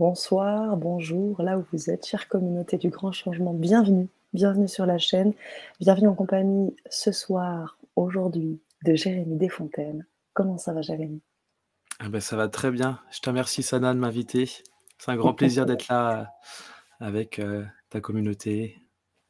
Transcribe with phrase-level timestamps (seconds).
[0.00, 4.98] Bonsoir, bonjour, là où vous êtes, chère communauté du grand changement, bienvenue, bienvenue sur la
[4.98, 5.34] chaîne,
[5.78, 10.04] bienvenue en compagnie ce soir, aujourd'hui, de Jérémy Desfontaines.
[10.32, 11.20] Comment ça va Jérémy?
[12.00, 14.50] Ah ben, Ça va très bien, je te remercie Sana de m'inviter.
[14.98, 16.24] C'est un grand plaisir d'être là euh,
[16.98, 18.82] avec euh, ta communauté,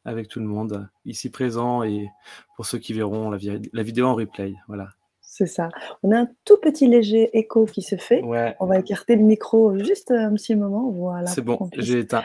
[0.03, 2.09] avec tout le monde ici présent et
[2.55, 3.37] pour ceux qui verront la,
[3.71, 4.55] la vidéo en replay.
[4.67, 4.94] Voilà.
[5.37, 5.67] C'est ça.
[6.01, 8.21] On a un tout petit léger écho qui se fait.
[8.23, 10.89] On va écarter le micro juste un petit moment.
[10.91, 11.27] Voilà.
[11.27, 12.23] C'est bon, j'ai éteint.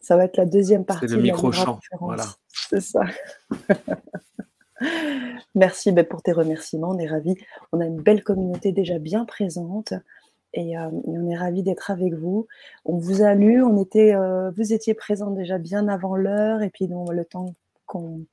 [0.00, 1.08] Ça va être la deuxième partie.
[1.08, 1.78] C'est le micro champ.
[2.00, 2.24] Voilà.
[2.48, 3.02] C'est ça.
[5.54, 6.88] Merci ben, pour tes remerciements.
[6.90, 7.36] On est ravis.
[7.70, 9.94] On a une belle communauté déjà bien présente.
[10.52, 12.48] Et, euh, on est ravis d'être avec vous.
[12.84, 16.70] On vous a lu, on était, euh, vous étiez présents déjà bien avant l'heure, et
[16.70, 17.52] puis donc, le temps
[17.86, 18.24] qu'on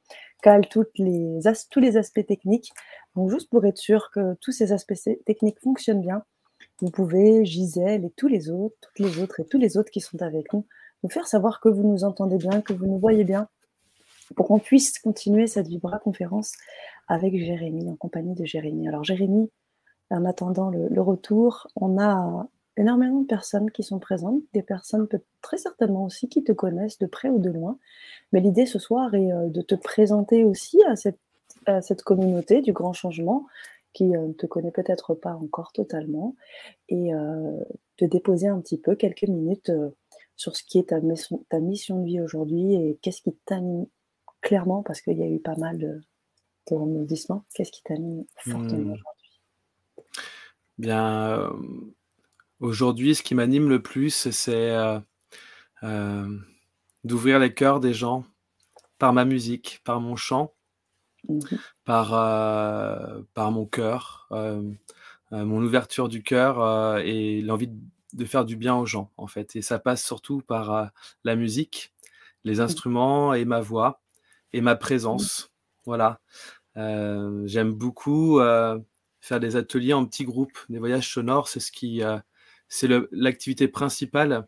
[0.42, 1.40] cale toutes les
[1.70, 2.72] tous les aspects techniques.
[3.16, 4.94] Donc, juste pour être sûr que tous ces aspects
[5.26, 6.24] techniques fonctionnent bien,
[6.82, 10.02] vous pouvez, Gisèle et tous les autres, toutes les autres et tous les autres qui
[10.02, 10.66] sont avec nous,
[11.04, 13.48] nous faire savoir que vous nous entendez bien, que vous nous voyez bien,
[14.36, 16.54] pour qu'on puisse continuer cette Vibra conférence
[17.08, 18.88] avec Jérémy, en compagnie de Jérémy.
[18.88, 19.50] Alors, Jérémy,
[20.10, 25.08] en attendant le, retour, on a énormément de personnes qui sont présentes, des personnes
[25.42, 27.78] très certainement aussi qui te connaissent de près ou de loin.
[28.32, 31.20] Mais l'idée ce soir est euh, de te présenter aussi à cette
[31.82, 33.48] cette communauté du grand changement
[33.96, 36.36] qui euh, ne te connaît peut-être pas encore totalement
[36.90, 37.64] et euh,
[37.98, 39.90] te déposer un petit peu quelques minutes euh,
[40.36, 43.88] sur ce qui est ta mission, ta mission de vie aujourd'hui et qu'est-ce qui t'anime
[44.42, 46.02] clairement parce qu'il y a eu pas mal de,
[46.70, 47.16] de
[47.54, 48.92] Qu'est-ce qui t'anime fortement hmm.
[48.92, 49.42] aujourd'hui?
[50.78, 51.54] Bien,
[52.60, 54.76] aujourd'hui, ce qui m'anime le plus, c'est
[57.04, 58.26] d'ouvrir les cœurs des gens
[58.98, 60.56] par ma musique, par mon chant,
[61.28, 61.40] Mmh
[61.86, 64.72] par, euh, par mon cœur, euh,
[65.34, 67.70] euh, mon ouverture du cœur et l'envie
[68.14, 69.56] de faire du bien aux gens, en fait.
[69.56, 70.92] Et ça passe surtout par
[71.24, 71.94] la musique,
[72.44, 72.62] les mmh.
[72.62, 74.02] instruments et ma voix
[74.52, 74.80] et ma mmh.
[74.80, 75.52] présence.
[75.86, 76.22] Voilà.
[76.76, 78.40] J'aime beaucoup
[79.22, 81.50] faire des ateliers en petits groupes, des voyages sonores.
[81.50, 82.02] C'est ce qui,
[82.68, 84.48] c'est l'activité principale,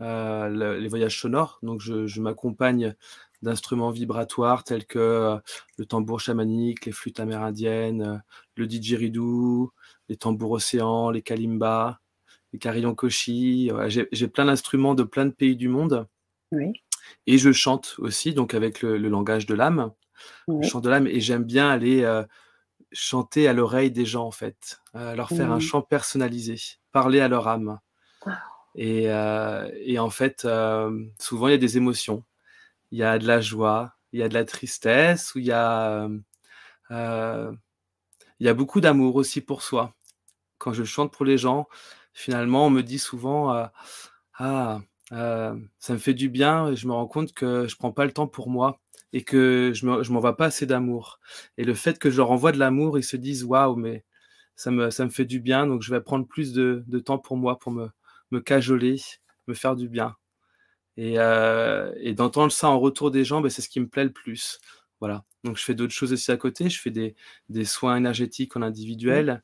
[0.00, 1.58] les voyages sonores.
[1.62, 2.94] Donc, je, je m'accompagne
[3.42, 5.36] d'instruments vibratoires tels que euh,
[5.76, 8.16] le tambour chamanique, les flûtes amérindiennes, euh,
[8.56, 9.72] le didgeridoo,
[10.08, 11.98] les tambours océans, les kalimbas,
[12.52, 13.70] les carillons koshi.
[13.88, 16.06] J'ai plein d'instruments de plein de pays du monde.
[17.26, 19.92] Et je chante aussi, donc avec le, langage de l'âme,
[20.48, 21.06] le chant de l'âme.
[21.06, 22.24] Et j'aime bien aller euh,
[22.92, 26.56] chanter à l'oreille des gens, en fait, leur faire un chant personnalisé,
[26.92, 27.78] parler à leur âme.
[28.74, 30.46] Et, et, en fait,
[31.18, 32.24] souvent, il y a des émotions
[32.90, 35.52] il y a de la joie, il y a de la tristesse, ou il y
[35.52, 36.08] a,
[36.90, 37.52] euh,
[38.40, 39.94] il y a beaucoup d'amour aussi pour soi.
[40.58, 41.68] Quand je chante pour les gens,
[42.12, 43.66] finalement, on me dit souvent euh,
[44.34, 44.80] Ah,
[45.12, 48.04] euh, ça me fait du bien, et je me rends compte que je prends pas
[48.04, 48.80] le temps pour moi
[49.12, 51.20] et que je ne m'envoie pas assez d'amour.
[51.56, 54.04] Et le fait que je leur envoie de l'amour, ils se disent Waouh, mais
[54.56, 57.18] ça me, ça me fait du bien, donc je vais prendre plus de, de temps
[57.18, 57.88] pour moi, pour me,
[58.30, 58.96] me cajoler,
[59.46, 60.16] me faire du bien.
[60.98, 64.12] Euh, et, d'entendre ça en retour des gens, ben, c'est ce qui me plaît le
[64.12, 64.58] plus.
[65.00, 65.24] Voilà.
[65.44, 66.68] Donc je fais d'autres choses aussi à côté.
[66.68, 69.42] Je fais des, soins énergétiques en individuel.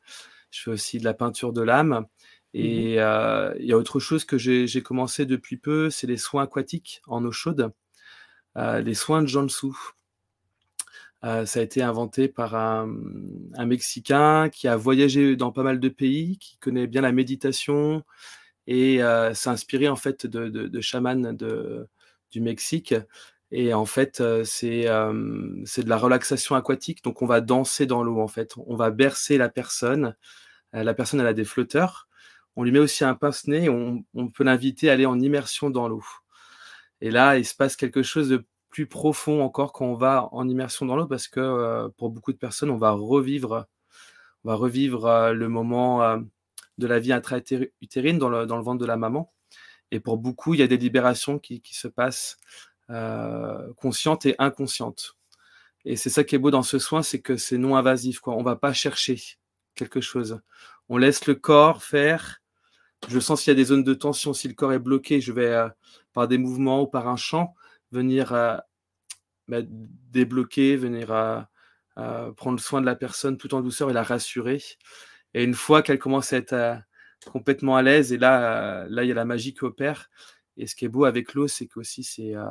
[0.51, 2.07] Je fais aussi de la peinture de l'âme.
[2.55, 6.17] Mmh et euh, il y a autre chose que j'ai commencé depuis peu, c'est les
[6.17, 7.73] soins aquatiques en eau chaude,
[8.57, 9.73] les soins de Jansu.
[11.23, 12.87] ça a été inventé par un,
[13.67, 18.05] Mexicain qui a voyagé dans pas mal de pays, qui connaît bien la méditation,
[18.67, 21.35] et euh, c'est inspiré en fait de, de, de chamans
[22.31, 22.95] du Mexique.
[23.51, 24.89] Et en fait, c'est
[25.65, 27.05] c'est de la relaxation aquatique.
[27.05, 28.55] Donc, on va danser dans l'eau, en fait.
[28.67, 30.17] On va bercer la personne.
[30.73, 32.09] la personne, elle a des flotteurs.
[32.57, 33.69] On lui met aussi un pince-nez.
[33.69, 36.05] On, peut l'inviter à aller en immersion dans l'eau.
[37.01, 40.49] Et là, il se passe quelque chose de plus profond encore quand on va en
[40.49, 43.67] immersion dans l'eau parce que pour beaucoup de personnes, on va revivre,
[44.43, 46.19] on va revivre le moment
[46.79, 49.33] de la vie intra-utérine dans le, ventre de la maman.
[49.91, 52.39] Et pour beaucoup, il y a des libérations qui, se passent
[52.91, 55.17] euh, conscientes et inconscientes.
[55.85, 58.21] Et c'est ça qui est beau dans ce soin, c'est que c'est non invasif.
[58.21, 58.35] Quoi.
[58.35, 59.21] On ne va pas chercher
[59.75, 60.41] quelque chose.
[60.89, 62.41] On laisse le corps faire.
[63.09, 65.33] Je sens s'il y a des zones de tension, si le corps est bloqué, je
[65.33, 65.69] vais, euh,
[66.15, 67.55] par des mouvements ou par un chant,
[67.93, 68.57] venir euh,
[69.49, 71.47] bah, débloquer, venir
[72.37, 74.63] prendre soin de la personne tout en douceur et la rassurer.
[75.35, 76.77] Et une fois qu'elle commence à être euh,
[77.27, 80.11] complètement à l'aise, et là, euh, là, il y a la magie qui opère.
[80.57, 82.47] Et ce qui est beau avec l'eau, c'est qu'aussi, c'est euh,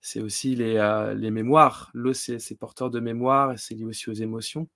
[0.00, 0.74] c'est aussi les,
[1.16, 1.90] les mémoires.
[1.92, 4.68] L'eau, c'est porteur de mémoire, et c'est lié aussi aux émotions.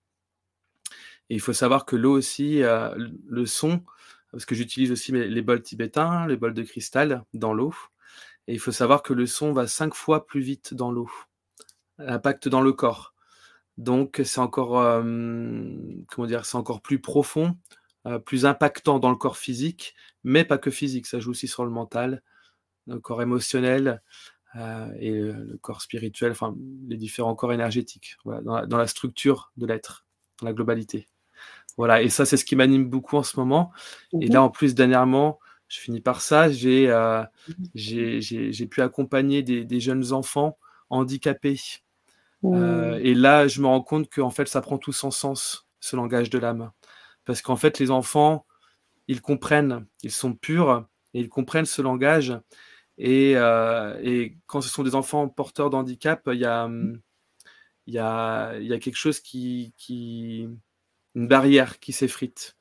[1.30, 3.84] Et il faut savoir que l'eau aussi, le son,
[4.32, 7.74] parce que j'utilise aussi les bols tibétains, les bols de cristal dans l'eau.
[8.48, 11.10] Et il faut savoir que le son va cinq fois plus vite dans l'eau,
[11.98, 13.14] l'impact dans le corps.
[13.78, 17.56] Donc c'est encore, comment dire, c'est encore plus profond,
[18.24, 19.94] plus impactant dans le corps physique,
[20.24, 22.22] mais pas que physique, ça joue aussi sur le mental,
[22.86, 24.02] le corps émotionnel
[24.56, 26.54] et le corps spirituel, enfin
[26.88, 30.04] les différents corps énergétiques, dans, la, structure de l'être,
[30.40, 31.08] dans la globalité.
[31.76, 33.72] Voilà, et ça c'est ce qui m'anime beaucoup en ce moment.
[34.20, 35.38] Et mmh là en plus dernièrement,
[35.68, 40.58] je finis par ça, j'ai mmh pu accompagner des, jeunes enfants
[40.90, 41.58] handicapés
[42.44, 45.96] euh, et là, je me rends compte qu'en fait, ça prend tout son sens, ce
[45.96, 46.72] langage de l'âme.
[47.24, 48.46] Parce qu'en fait, les enfants,
[49.08, 52.36] ils comprennent, ils sont purs, et ils comprennent ce langage.
[52.98, 56.68] Et, euh, et quand ce sont des enfants porteurs d'handicap, il y a,
[57.86, 60.48] y, a, y a quelque chose qui, qui
[61.14, 62.56] une barrière qui s'effrite.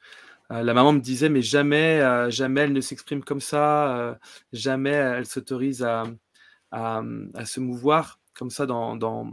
[0.52, 4.20] Euh, la maman me disait, mais jamais, jamais elle ne s'exprime comme ça,
[4.52, 6.04] jamais elle s'autorise à,
[6.72, 7.02] à,
[7.34, 9.32] à, se mouvoir comme ça dans, dans,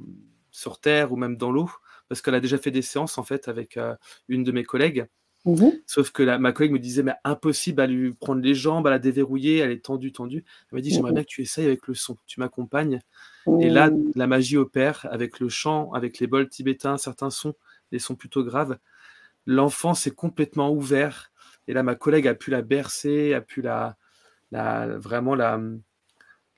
[0.51, 1.71] sur Terre ou même dans l'eau,
[2.09, 3.95] parce qu'elle a déjà fait des séances en fait avec euh,
[4.29, 5.07] une de mes collègues.
[5.45, 8.91] Mmh Sauf que ma collègue me disait, mais impossible à lui prendre les jambes, à
[8.91, 10.45] la déverrouiller, elle est tendue, tendue.
[10.71, 13.01] Elle m'a dit, j'aimerais mmh bien que tu essayes avec le son, tu m'accompagnes.
[13.61, 14.13] Et là, mmh.
[14.17, 17.55] la magie opère avec le chant, avec les bols tibétains, certains sons,
[17.93, 18.79] des sons plutôt graves.
[19.49, 21.33] L'enfant s'est complètement ouvert.
[21.69, 23.97] Et là, ma collègue a pu la bercer, a pu la,
[24.51, 25.59] la vraiment la,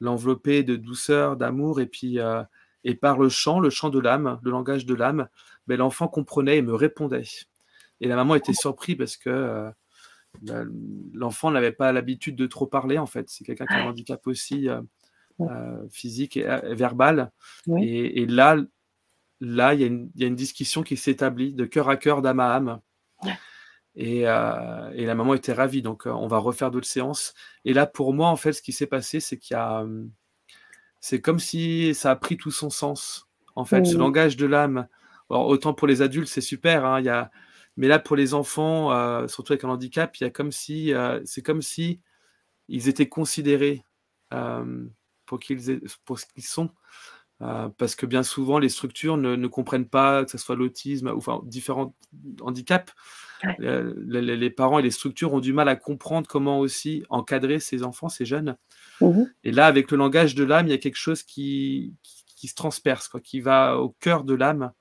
[0.00, 1.80] l'envelopper de douceur, d'amour.
[1.80, 2.42] Et puis, euh,
[2.82, 5.28] et par le chant, le chant de l'âme, le langage de l'âme,
[5.68, 7.28] ben, l'enfant comprenait et me répondait.
[8.00, 9.70] Et la maman était surprise parce que euh,
[10.42, 10.68] ben,
[11.12, 13.28] l'enfant n'avait pas l'habitude de trop parler, en fait.
[13.28, 14.80] C'est quelqu'un qui a un handicap aussi euh,
[15.40, 16.44] euh, physique et,
[16.74, 17.30] verbal.
[17.78, 18.56] Et, là,
[19.40, 19.80] là, il
[20.14, 22.80] y, a une discussion qui s'établit de cœur à cœur, d'âme à âme.
[23.96, 25.82] Et, et, la maman était ravie.
[25.82, 27.34] Donc, on va refaire d'autres séances.
[27.64, 30.10] Et là, pour moi, en fait, ce qui s'est passé, c'est qu'il y a hum,
[31.00, 33.26] c'est comme si ça a pris tout son sens.
[33.56, 34.86] En fait, ce langage de l'âme,
[35.28, 37.30] autant pour les adultes, c'est super, hein, y a...
[37.76, 40.94] mais là, pour les enfants, euh, surtout avec un handicap, il y a comme si,
[40.94, 42.00] euh, c'est comme si
[42.68, 43.82] ils étaient considérés
[44.32, 44.86] euh,
[45.26, 46.70] pour, qu'ils pour ce qu'ils sont.
[47.40, 51.40] Parce que bien souvent, les structures ne, comprennent pas que ce soit l'autisme ou enfin,
[51.44, 51.94] différents
[52.42, 52.92] handicaps.
[53.58, 57.82] Les, les, parents et les structures ont du mal à comprendre comment aussi encadrer ces
[57.82, 58.56] enfants, ces jeunes.
[59.00, 61.94] Mmh et là, avec le langage de l'âme, il y a quelque chose qui,
[62.36, 64.72] qui, se transperce, quoi, qui va au cœur de l'âme.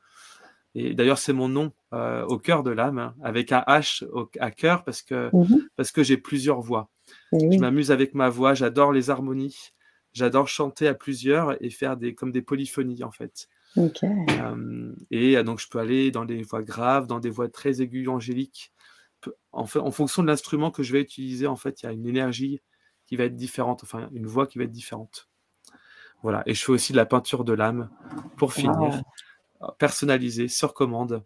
[0.75, 4.05] Et d'ailleurs, c'est mon nom, euh, au cœur de l'âme, hein, avec un H
[4.39, 6.89] à cœur, parce que, mmh parce que j'ai plusieurs voix.
[7.31, 9.71] Je m'amuse avec ma voix, j'adore les harmonies,
[10.19, 13.49] j'adore chanter à plusieurs et faire des, comme des polyphonies, en fait.
[13.77, 17.81] Euh, et euh, donc, je peux aller dans des voix graves, dans des voix très
[17.81, 18.73] aiguës, angéliques.
[19.51, 21.91] En, fait, en fonction de l'instrument que je vais utiliser, en fait, il y a
[21.91, 22.61] une énergie
[23.05, 25.29] qui va être différente, enfin une voix qui va être différente.
[26.21, 27.89] Voilà, et je fais aussi de la peinture de l'âme
[28.37, 29.01] pour finir,
[29.77, 31.23] personnalisée, sur commande,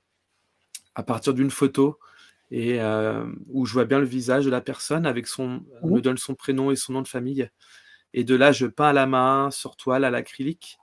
[0.96, 2.00] à partir d'une photo
[2.52, 6.18] et euh, où je vois bien le visage de la personne avec son, me donne
[6.18, 7.50] son prénom et son nom de famille.
[8.14, 10.78] Et de là, je peins à la main, sur toile, à l'acrylique,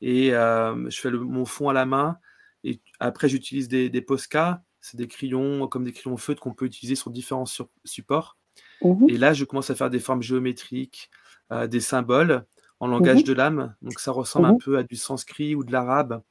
[0.00, 2.18] et euh, je fais le, mon fond à la main.
[2.64, 6.66] Et après, j'utilise des, des Posca, c'est des crayons comme des crayons feutres qu'on peut
[6.66, 7.46] utiliser sur différents
[7.84, 8.36] supports.
[8.82, 11.10] Mmh et là, je commence à faire des formes géométriques,
[11.52, 12.46] euh, des symboles
[12.80, 13.76] en langage mmh de l'âme.
[13.82, 16.22] Donc, ça ressemble un mmh peu à du sanskrit ou de l'arabe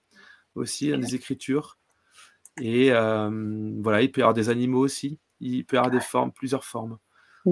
[0.56, 1.78] aussi, hein, des écritures.
[2.62, 5.20] Et voilà, il peut y avoir des animaux aussi.
[5.40, 6.98] Il peut y avoir des formes, plusieurs formes.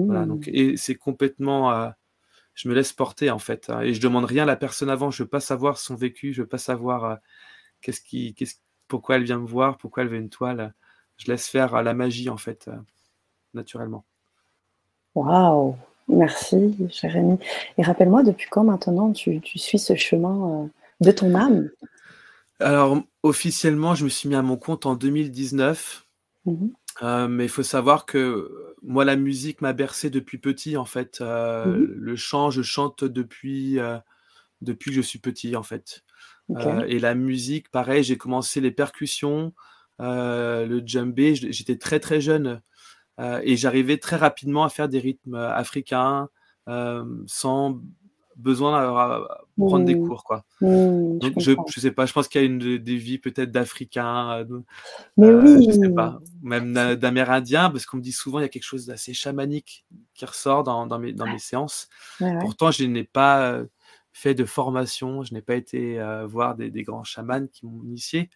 [0.06, 1.92] Voilà, donc, et c'est complètement.
[2.54, 3.70] Euh, je me laisse porter en fait.
[3.70, 5.10] Hein, et je demande rien à la personne avant.
[5.10, 6.32] Je veux pas savoir son vécu.
[6.32, 7.16] Je veux pas savoir euh,
[7.80, 8.56] qu'est-ce qui, qu'est-ce,
[8.88, 10.74] pourquoi elle vient me voir, pourquoi elle veut une toile.
[11.16, 12.70] Je laisse faire la magie en fait,
[13.54, 14.04] naturellement.
[15.14, 15.76] Waouh!
[16.08, 17.38] Merci, Jérémy.
[17.78, 20.66] Et rappelle-moi, depuis quand maintenant tu, suis ce chemin euh,
[21.00, 21.70] de ton âme?
[22.60, 26.06] Alors, officiellement, je me suis mis à mon compte en 2019.
[26.46, 26.66] Mmh
[27.02, 31.20] euh, mais il faut savoir que moi, la musique m'a bercé depuis petit, en fait.
[31.20, 33.78] Euh, mmh le chant, je chante depuis,
[34.60, 36.04] depuis que je suis petit, en fait.
[36.86, 39.54] et la musique, pareil, j'ai commencé les percussions,
[39.98, 41.34] le djembé.
[41.34, 42.60] J'étais très très jeune.
[43.20, 46.28] Euh, et j'arrivais très rapidement à faire des rythmes euh, africains
[46.68, 47.80] euh, sans
[48.36, 49.18] besoin
[49.58, 50.06] de prendre des mmh.
[50.06, 50.44] cours quoi.
[50.60, 53.50] Mmh, Donc je, je sais pas, je pense qu'il y a une des vies peut-être
[53.50, 54.46] d'Africains,
[55.16, 55.66] mais oui.
[55.66, 58.86] je sais pas, même d'Amérindiens, parce qu'on me dit souvent il y a quelque chose
[58.86, 61.88] d'assez chamanique qui ressort dans, dans, mes, dans mes séances.
[62.40, 63.60] Pourtant je n'ai pas
[64.12, 68.30] fait de formation, je n'ai pas été voir des, des, grands chamans qui m'ont initié.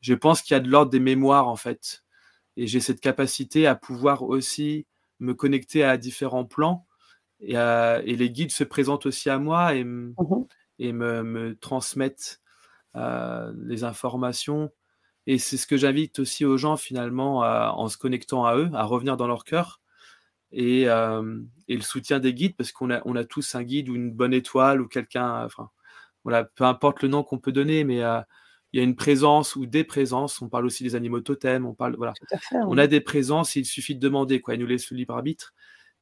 [0.00, 2.02] Je pense qu'il y a de l'ordre des mémoires en fait
[2.56, 4.86] et j'ai cette capacité à pouvoir aussi
[5.18, 6.86] me connecter à différents plans.
[7.40, 9.86] Et, et, les guides se présentent aussi à moi et,
[10.78, 12.40] et me, me transmettent
[12.94, 14.70] les informations.
[15.26, 18.84] Et c'est ce que j'invite aussi aux gens finalement en se connectant à eux, à
[18.84, 19.80] revenir dans leur cœur.
[20.52, 23.94] Et, et le soutien des guides, parce qu'on a, on a tous un guide ou
[23.94, 25.70] une bonne étoile ou quelqu'un, enfin,
[26.24, 28.02] voilà, peu importe le nom qu'on peut donner, mais
[28.72, 30.40] il y a une présence ou des présences.
[30.42, 31.66] On parle aussi des animaux totems.
[31.66, 32.14] On parle, voilà.
[32.52, 33.56] On a des présences.
[33.56, 34.54] Il suffit de demander, quoi.
[34.54, 35.54] Ils nous laissent le libre arbitre.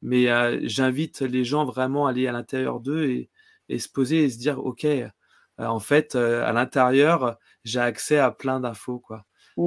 [0.03, 0.27] Mais
[0.69, 3.31] j'invite les gens vraiment à aller à l'intérieur d'eux et,
[3.69, 4.87] et, se poser et se dire, ok,
[5.59, 9.25] en fait, à l'intérieur, j'ai accès à plein d'infos, quoi.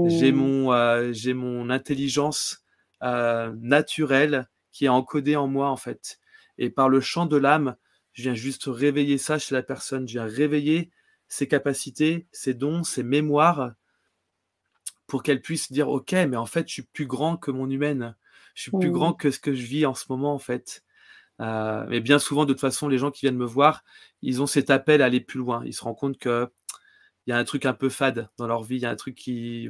[0.08, 0.36] J'ai mmh.
[0.36, 2.64] mon, j'ai mon intelligence
[3.02, 6.20] naturelle qui est encodée en moi, en fait.
[6.58, 7.76] Et par le chant de l'âme,
[8.14, 10.08] je viens juste réveiller ça chez la personne.
[10.08, 10.92] Je viens réveiller
[11.28, 13.74] ses capacités, ses dons, ses mémoires,
[15.08, 18.16] pour qu'elle puisse dire Ok, mais en fait, je suis plus grand que mon humaine.
[18.53, 18.93] Je suis plus mmh.
[18.93, 20.84] grand que ce que je vis en ce moment, en fait.
[21.41, 23.84] Euh, mais bien souvent, de toute façon, les gens qui viennent me voir,
[24.22, 25.63] ils ont cet appel à aller plus loin.
[25.65, 26.48] Ils se rendent compte qu'il
[27.27, 28.75] y a un truc un peu fade dans leur vie.
[28.75, 29.70] Il y a un truc qui.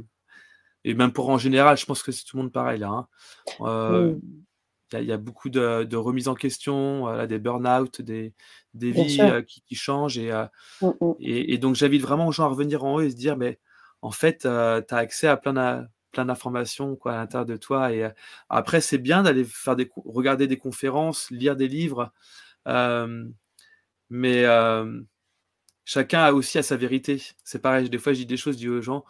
[0.83, 2.89] Et même pour en général, je pense que c'est tout le monde pareil là.
[2.89, 3.07] Hein.
[3.61, 4.21] Euh, mmh
[5.00, 8.33] il y, a beaucoup de, remises en question, des burn-out, des,
[8.73, 10.19] des vies qui, changent.
[10.19, 11.11] Mmh, mmh.
[11.21, 13.57] Et, et, donc, j'invite vraiment aux gens à revenir en eux et se dire, mais
[14.01, 17.94] en fait, tu as accès à plein plein d'informations quoi, à l'intérieur de toi.
[17.94, 18.10] Et
[18.50, 22.12] après, c'est bien d'aller faire des, regarder des conférences, lire des livres,
[24.10, 24.46] mais
[25.86, 27.22] chacun a aussi à sa vérité.
[27.44, 29.06] C'est pareil, des fois, je dis des choses, je dis aux gens,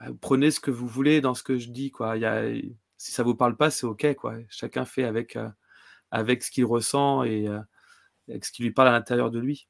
[0.00, 1.90] bah, prenez ce que vous voulez dans ce que je dis.
[1.90, 2.16] Quoi.
[2.16, 2.44] Il y a,
[2.96, 4.36] si ça vous parle pas, c'est ok quoi.
[4.48, 5.48] Chacun fait avec euh,
[6.10, 7.60] avec ce qu'il ressent et euh,
[8.28, 9.68] avec ce qui lui parle à l'intérieur de lui.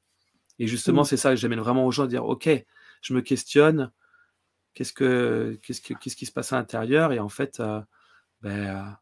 [0.59, 1.07] Et justement, mmh.
[1.07, 2.49] c'est ça que j'amène vraiment aux gens à dire ok,
[3.01, 3.91] je me questionne,
[4.75, 7.81] qu'est-ce que qu'est-ce qu'est-ce qui se passe à l'intérieur et en fait, euh,
[8.41, 8.97] ben,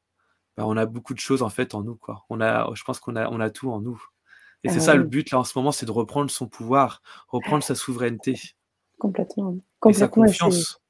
[0.57, 2.25] ben, on a beaucoup de choses en fait en nous quoi.
[2.31, 4.03] On a, je pense qu'on a on a tout en nous.
[4.63, 7.63] Et c'est ça le but là en ce moment, c'est de reprendre son pouvoir, reprendre
[7.63, 8.39] sa souveraineté.
[8.99, 9.57] Complètement.
[9.81, 9.87] Complètement.
[9.87, 10.81] Et sa confiance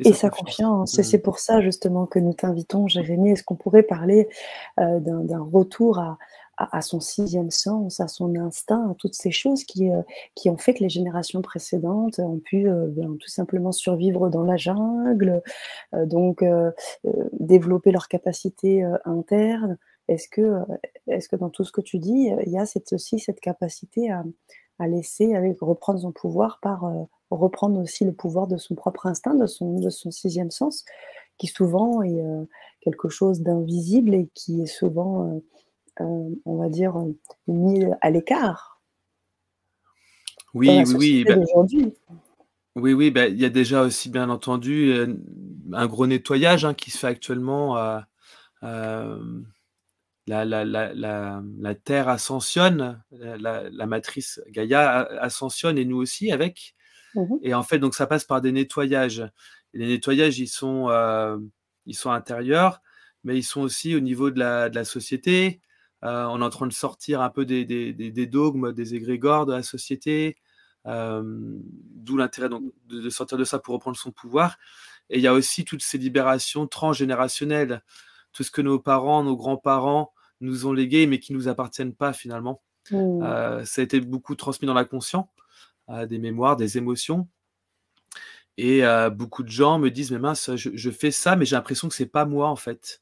[0.00, 0.98] et, sa confiance.
[0.98, 1.04] Et mmh.
[1.04, 3.32] c'est pour ça justement que nous t'invitons, Jérémy.
[3.32, 4.28] Est-ce qu'on pourrait parler
[4.78, 6.18] euh, d'un retour à,
[6.58, 10.02] à, son sixième sens, à son instinct, à toutes ces choses qui, euh,
[10.34, 14.42] qui ont fait que les générations précédentes ont pu euh, ben, tout simplement survivre dans
[14.42, 15.42] la jungle,
[15.92, 16.44] donc
[17.32, 19.78] développer leurs capacités internes.
[20.08, 20.58] Est-ce que,
[21.06, 24.10] est-ce que dans tout ce que tu dis, il y a cette, aussi cette capacité
[24.10, 24.24] à,
[24.78, 26.84] à laisser avec, reprendre son pouvoir par
[27.30, 30.84] reprendre aussi le pouvoir de son propre instinct, de son, de son sixième sens,
[31.36, 32.44] qui souvent est euh,
[32.80, 35.40] quelque chose d'invisible et qui est souvent,
[36.00, 36.94] euh, euh, on va dire,
[37.46, 38.80] mis à l'écart.
[40.54, 41.94] Oui, oui, bah oui.
[42.74, 44.94] oui, oui, bah, il y a déjà aussi, bien entendu,
[45.72, 47.76] un gros nettoyage hein, qui se fait actuellement.
[50.28, 56.74] La, la, la, la, Terre ascensionne, la, matrice Gaïa ascensionne et nous aussi avec.
[57.14, 59.24] Mmh et en fait, donc ça passe par des nettoyages.
[59.72, 61.38] les nettoyages, ils sont, euh,
[61.86, 62.82] ils sont intérieurs,
[63.24, 65.60] mais ils sont aussi au niveau de la, de la société.
[66.04, 69.46] Euh, on est en train de sortir un peu des, des, des, dogmes, des égrégores
[69.46, 70.36] de la société,
[70.86, 74.58] euh, d'où l'intérêt de, de, sortir de ça pour reprendre son pouvoir.
[75.10, 77.82] Et il y a aussi toutes ces libérations transgénérationnelles,
[78.32, 81.94] tout ce que nos parents, nos grands-parents nous ont légué, mais qui ne nous appartiennent
[81.94, 82.62] pas finalement.
[82.90, 83.64] Mmh.
[83.66, 85.26] ça a été beaucoup transmis dans la conscience
[86.06, 87.28] des mémoires, des émotions.
[88.58, 91.88] Et euh, beaucoup de gens me disent, mais mince, je, fais ça, mais j'ai l'impression
[91.88, 93.00] que c'est pas moi en fait.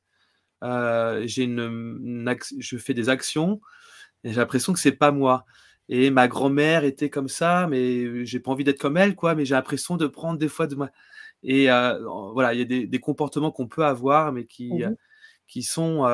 [0.65, 3.61] Euh, j'ai une, je fais des actions
[4.25, 5.45] et j'ai l'impression que c'est pas moi.
[5.89, 9.35] Et ma grand-mère était comme ça, mais j'ai pas envie d'être comme elle, quoi.
[9.35, 10.91] Mais j'ai l'impression de prendre des fois de moi.
[11.43, 11.99] Et euh,
[12.33, 14.97] voilà, il y a des, comportements qu'on peut avoir, mais qui, mmh
[15.49, 16.05] qui sont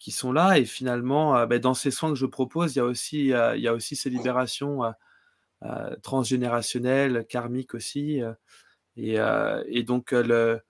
[0.00, 0.58] qui sont là.
[0.58, 3.68] Et finalement, ben, dans ces soins que je propose, il y a aussi, il y
[3.68, 4.82] a aussi ces libérations
[5.62, 8.22] euh, transgénérationnel, karmique aussi.
[8.22, 8.32] Euh,
[8.98, 10.60] euh, et, donc, le,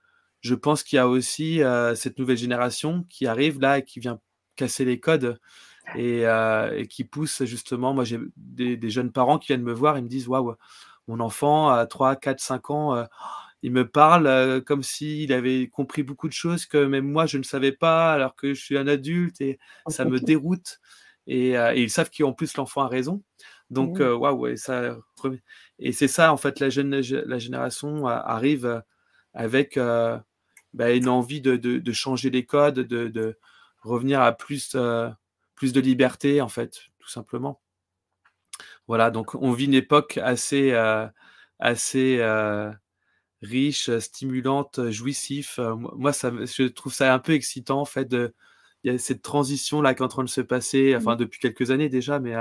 [0.41, 1.61] je pense qu'il y a aussi
[1.95, 4.21] cette nouvelle génération qui arrive là et qui vient
[4.57, 5.39] casser les codes
[5.97, 6.27] et,
[6.89, 7.95] qui pousse justement.
[7.95, 10.55] Moi, j'ai des, jeunes parents qui viennent me voir et me disent Waouh,
[11.09, 13.07] mon enfant à 3, 4, 5 ans,
[13.63, 17.43] il me parle comme s'il avait compris beaucoup de choses que même moi je ne
[17.43, 20.81] savais pas, alors que je suis un adulte et ça me déroute.
[21.27, 23.23] Et, et ils savent qu'en plus l'enfant a raison.
[23.71, 24.13] Donc, mmh.
[24.15, 24.97] waouh, ça.
[25.79, 28.83] Et c'est ça, en fait, la, jeune, la génération arrive
[29.33, 29.79] avec
[30.75, 33.39] bah, une envie de, changer les codes, de,
[33.83, 34.77] revenir à plus,
[35.55, 37.61] plus de liberté, en fait, tout simplement.
[38.87, 40.73] Voilà, donc on vit une époque assez,
[41.59, 42.23] assez
[43.43, 45.59] riche, stimulante, jouissif.
[45.97, 48.35] moi, ça, je trouve ça un peu excitant, en fait, de,
[48.85, 51.19] il y a cette transition là qui est en train de se passer, enfin Mmh.
[51.19, 52.35] depuis quelques années déjà, mais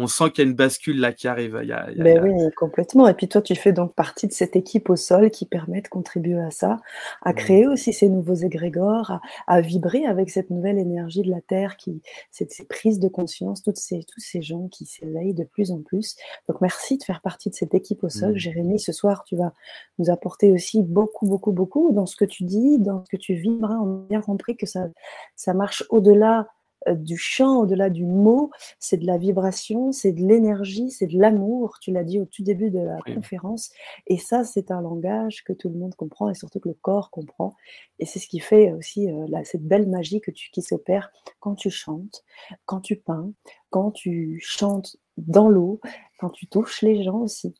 [0.00, 1.58] on sent qu'il y a une bascule là qui arrive.
[1.62, 3.08] Il y a, il y a- Ben oui, complètement.
[3.08, 5.88] Et puis toi, tu fais donc partie de cette équipe au sol qui permet de
[5.88, 6.78] contribuer à ça,
[7.22, 11.40] à créer aussi ces nouveaux égrégores, à, à vibrer avec cette nouvelle énergie de la
[11.40, 12.00] Terre, qui,
[12.30, 15.82] cette, ces prises de conscience, toutes ces, tous ces gens qui s'éveillent de plus en
[15.82, 16.16] plus.
[16.48, 18.32] Donc merci de faire partie de cette équipe au sol.
[18.34, 18.36] Mm.
[18.38, 19.52] Jérémy, ce soir, tu vas
[19.98, 23.34] nous apporter aussi beaucoup, beaucoup, beaucoup dans ce que tu dis, dans ce que tu
[23.34, 23.70] vibres.
[23.70, 23.80] hein.
[23.82, 24.86] On a bien compris que ça,
[25.34, 26.46] ça marche au-delà
[26.94, 31.78] du chant, au-delà du mot, c'est de la vibration, c'est de l'énergie, c'est de l'amour.
[31.80, 33.14] Tu l'as dit au tout début de la Oui.
[33.14, 33.70] conférence.
[34.06, 37.10] Et ça, c'est un langage que tout le monde comprend et surtout que le corps
[37.10, 37.54] comprend.
[37.98, 41.10] Et c'est ce qui fait aussi euh, la- cette belle magie que tu, qui s'opère
[41.40, 42.24] quand tu chantes,
[42.66, 43.32] quand tu peins,
[43.70, 45.80] quand tu chantes dans l'eau,
[46.18, 47.54] quand tu touches les gens aussi.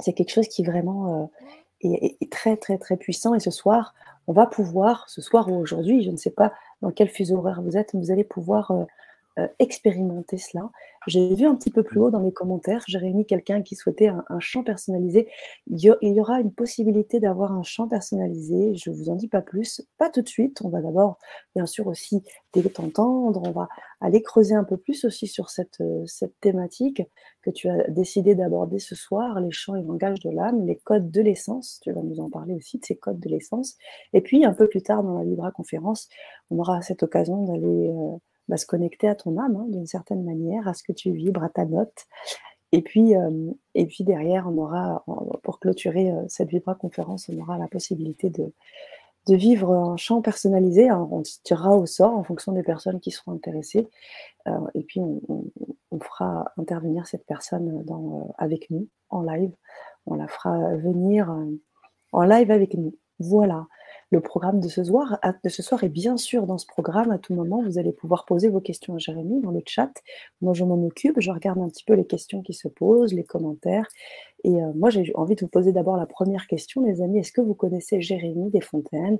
[0.00, 1.26] C'est quelque chose qui vraiment euh,
[1.80, 3.34] est, est- est très, très, très puissant.
[3.34, 3.94] Et ce soir,
[4.26, 6.52] on va pouvoir, ce soir ou aujourd'hui, je ne sais pas
[6.82, 8.72] dans quel fuseau horaire vous êtes, vous allez pouvoir
[9.38, 10.70] euh, expérimenter cela.
[11.06, 14.08] J'ai vu un petit peu plus haut dans les commentaires, j'ai réuni quelqu'un qui souhaitait
[14.08, 15.28] un, chant personnalisé.
[15.68, 18.74] Il y, aura une possibilité d'avoir un chant personnalisé.
[18.74, 20.62] Je ne vous en dis pas plus, pas tout de suite.
[20.64, 21.18] On va d'abord,
[21.54, 22.24] bien sûr, aussi
[22.64, 23.42] t'entendre.
[23.44, 23.68] On va
[24.00, 27.02] aller creuser un peu plus aussi sur cette, euh, cette thématique
[27.42, 31.10] que tu as décidé d'aborder ce soir, les chants et langages de l'âme, les codes
[31.10, 31.80] de l'essence.
[31.82, 33.76] Tu vas nous en parler aussi de ces codes de l'essence.
[34.12, 36.08] Et puis, un peu plus tard dans la Libra conférence,
[36.50, 38.16] on aura cette occasion d'aller euh,
[38.48, 41.44] bah, se connecter à ton âme hein, d'une certaine manière, à ce que tu vibres,
[41.44, 42.06] à ta note.
[42.72, 45.04] Et puis, euh, et puis derrière, on aura,
[45.42, 48.52] pour clôturer euh, cette Vibra conférence, on aura la possibilité de,
[49.28, 50.88] de vivre un chant personnalisé.
[50.88, 53.88] Alors, on tirera au sort en fonction des personnes qui seront intéressées.
[54.48, 55.44] Euh, et puis, on,
[55.98, 57.82] fera intervenir cette personne
[58.36, 59.50] avec nous en live.
[60.04, 61.34] On la fera venir
[62.12, 62.94] en live avec nous.
[63.18, 63.66] Voilà.
[64.12, 67.10] Le programme de ce, soir, de bien sûr dans ce programme.
[67.10, 69.90] À tout moment, vous allez pouvoir poser vos questions à Jérémy dans le chat.
[70.40, 71.18] Moi, je m'en occupe.
[71.18, 73.88] Je regarde un petit peu les questions qui se posent, les commentaires.
[74.44, 77.18] Et euh, moi, j'ai envie de vous poser d'abord la première question, les amis.
[77.18, 79.18] Est-ce que vous connaissez Jérémy Desfontaines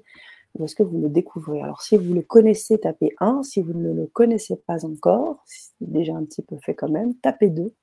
[0.54, 1.60] ou est-ce que vous le découvrez?
[1.60, 3.42] Alors, si vous le connaissez, tapez 1.
[3.42, 7.14] Si vous ne le connaissez pas encore, c'est déjà un petit peu fait quand même,
[7.16, 7.74] tapez 2.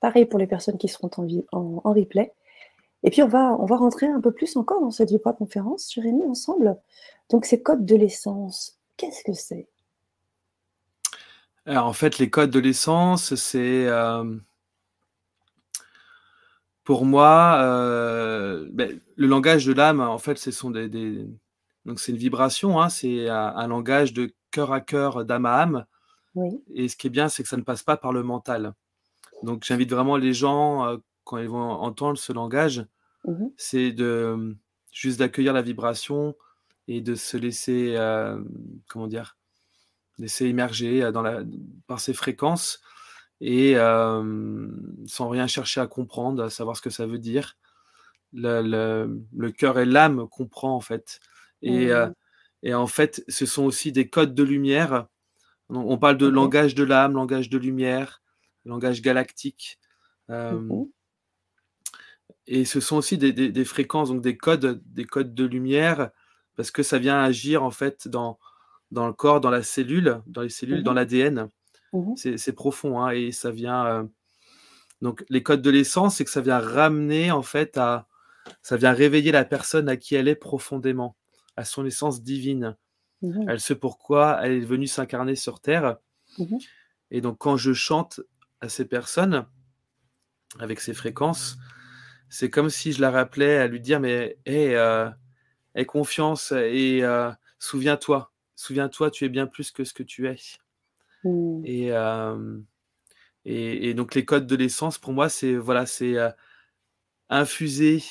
[0.00, 1.08] Pareil pour les personnes qui seront
[1.52, 2.32] en replay.
[3.04, 5.92] Et puis, on va, on va rentrer un peu plus encore dans cette Vibra conférence,
[5.92, 6.76] Jérémy, ensemble.
[7.30, 9.68] Donc, ces codes de l'essence, qu'est-ce que c'est?
[11.66, 13.86] Alors, en fait, les codes de l'essence, c'est.
[13.86, 14.36] Euh,
[16.82, 20.88] pour moi, euh, ben, le langage de l'âme, en fait, ce sont des.
[20.88, 21.26] des...
[21.84, 25.56] Donc, c'est une vibration, hein, c'est un, un, langage de cœur à cœur, d'âme à
[25.56, 25.84] âme.
[26.34, 26.62] Oui.
[26.74, 28.72] Et ce qui est bien, c'est que ça ne passe pas par le mental.
[29.42, 32.86] Donc, j'invite vraiment les gens, euh, quand ils vont entendre ce langage,
[33.24, 34.56] Mmh c'est de
[34.92, 36.36] juste d'accueillir la vibration
[36.88, 38.38] et de se laisser, euh,
[38.86, 39.36] comment dire,
[40.18, 41.42] laisser dans la,
[41.86, 42.80] par ces fréquences
[43.40, 44.68] et euh,
[45.06, 47.56] sans rien chercher à comprendre, à savoir ce que ça veut dire.
[48.32, 51.20] Le, le, le cœur et l'âme comprend en fait.
[51.62, 51.90] Et, mmh.
[51.90, 52.10] euh,
[52.62, 55.06] et, en fait, ce sont aussi des codes de lumière.
[55.68, 58.22] On, on parle de langage de l'âme, langage de lumière,
[58.64, 59.78] langage galactique.
[60.28, 60.84] Mmh
[62.46, 66.10] et ce sont aussi des, des, des, fréquences, donc des codes, des codes de lumière,
[66.56, 68.38] parce que ça vient agir en fait dans,
[68.90, 70.84] dans le corps, dans la cellule, dans les cellules, mmh.
[70.84, 71.48] dans l'ADN.
[71.92, 72.14] Mmh.
[72.16, 73.86] C'est profond, hein, et ça vient.
[73.86, 74.04] Euh...
[75.00, 78.08] Donc les codes de l'essence, c'est que ça vient ramener en fait à,
[78.62, 81.16] ça vient réveiller la personne à qui elle est profondément,
[81.56, 82.76] à son essence divine.
[83.22, 83.48] Mmh.
[83.48, 85.96] Elle sait pourquoi elle est venue s'incarner sur Terre.
[87.10, 88.20] Et donc quand je chante
[88.60, 89.46] à ces personnes
[90.58, 91.58] avec ces fréquences,
[92.28, 95.08] c'est comme si je la rappelais à lui dire mais hé, euh,
[95.74, 100.36] aie confiance et euh, souviens-toi, souviens-toi, tu es bien plus que ce que tu es.
[101.24, 101.62] Mmh.
[101.64, 102.58] Et, euh,
[103.44, 106.16] et, et, donc les codes de l'essence pour moi c'est voilà c'est
[107.28, 108.02] infusé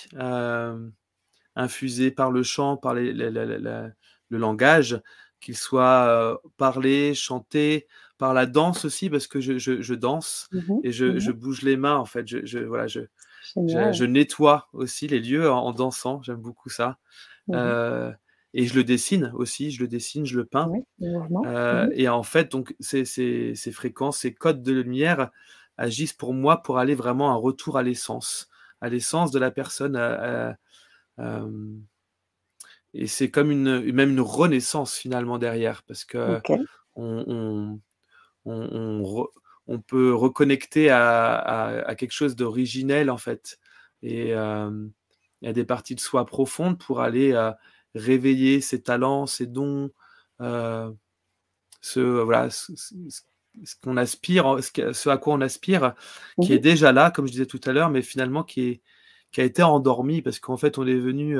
[1.55, 3.93] infusé par le chant, par les, le
[4.29, 4.99] langage,
[5.39, 10.79] qu'il soit parlé, chanté, par la danse aussi parce que je, je, je danse mmh
[10.83, 13.01] et je, mmh je, bouge les mains en fait, je, je voilà je
[13.55, 16.97] je, je, nettoie aussi les lieux en, en dansant, j'aime beaucoup ça.
[17.47, 18.11] Mmh euh,
[18.55, 20.67] et je le dessine aussi, je le dessine, je le peins.
[20.69, 20.83] Oui,
[21.47, 25.31] euh, mmh et en fait, donc ces, ces, ces, fréquences, ces codes de lumière
[25.77, 29.95] agissent pour moi pour aller vraiment un retour à l'essence, à l'essence de la personne.
[29.95, 30.55] À,
[31.17, 31.45] à,
[32.93, 36.59] et c'est comme une, même une renaissance finalement derrière, parce que okay.
[36.95, 37.79] on, on,
[38.45, 39.31] on, on re,
[39.67, 43.59] on peut reconnecter à, à, à quelque chose d'originel en fait.
[44.01, 44.87] Et euh,
[45.41, 47.51] y a des parties de soi profondes pour aller euh,
[47.95, 49.91] réveiller ses talents, ses dons,
[50.39, 52.71] ce, voilà, ce,
[53.81, 55.93] qu'on aspire, ce, à quoi on aspire,
[56.41, 58.81] qui est déjà là, comme je disais tout à l'heure, mais finalement qui, est,
[59.31, 61.37] qui a été endormi parce qu'en fait, on est venu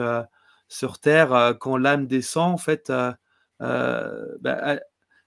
[0.70, 2.92] sur Terre quand l'âme descend, en fait,
[3.60, 4.80] bah,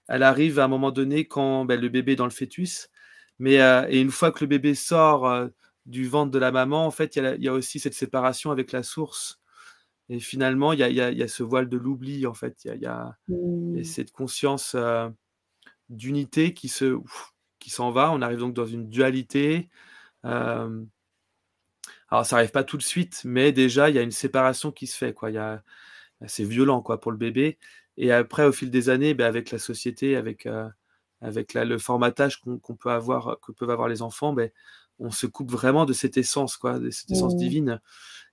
[0.07, 2.89] elle, arrive à un moment donné quand bah, le bébé est dans le fœtus.
[3.39, 3.55] Mais
[3.89, 5.49] et une fois que le bébé sort
[5.85, 8.83] du ventre de la maman, en fait, il y, a aussi cette séparation avec la
[8.83, 9.39] source.
[10.09, 12.65] Et finalement, il y a, ce voile de l'oubli, en fait.
[12.65, 13.83] Il y a, mmh.
[13.83, 14.75] cette conscience
[15.89, 16.97] d'unité qui se
[17.59, 18.11] qui s'en va.
[18.11, 19.69] On arrive donc dans une dualité.
[20.23, 20.71] alors,
[22.09, 24.97] ça n'arrive pas tout de suite, mais déjà, il y a une séparation qui se
[24.97, 25.13] fait.
[25.13, 25.31] Quoi.
[26.25, 27.57] C'est violent quoi, pour le bébé.
[27.97, 30.47] Et après, au fil des années, ben, avec la société, avec,
[31.21, 34.49] avec le formatage qu'on, peut avoir, que peuvent avoir les enfants, ben,
[34.99, 37.37] on se coupe vraiment de cette essence, quoi, de cette essence mmh.
[37.37, 37.81] divine.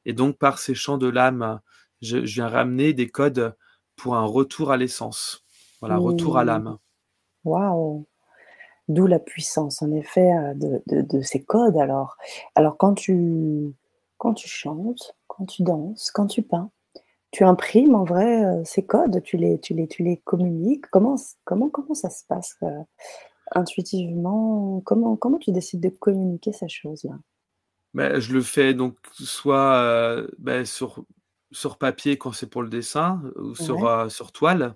[0.04, 1.60] Et donc, par ces chants de l'âme,
[2.00, 3.56] je, viens ramener des codes
[3.96, 5.44] pour un retour à l'essence.
[5.80, 6.46] Voilà, retour à mmh.
[6.46, 6.78] l'âme.
[7.44, 8.06] Waouh
[8.88, 10.52] D'où la puissance, en effet, euh,
[10.86, 11.76] de, ces codes.
[11.78, 12.16] Alors,
[12.54, 13.72] alors quand, tu,
[14.18, 16.70] quand tu chantes, quand tu danses, quand tu peins,
[17.34, 20.86] tu imprimes en vrai euh, ces codes, tu les, tu les, tu les communiques.
[20.90, 22.82] Comment, comment, comment ça se passe euh,
[23.52, 24.80] intuitivement?
[24.84, 27.14] Comment, comment tu décides de communiquer ces choses-là?
[27.92, 31.04] Ben, Je le fais donc soit ben, sur,
[31.52, 34.74] sur papier quand c'est pour le dessin ou sur, sur toile.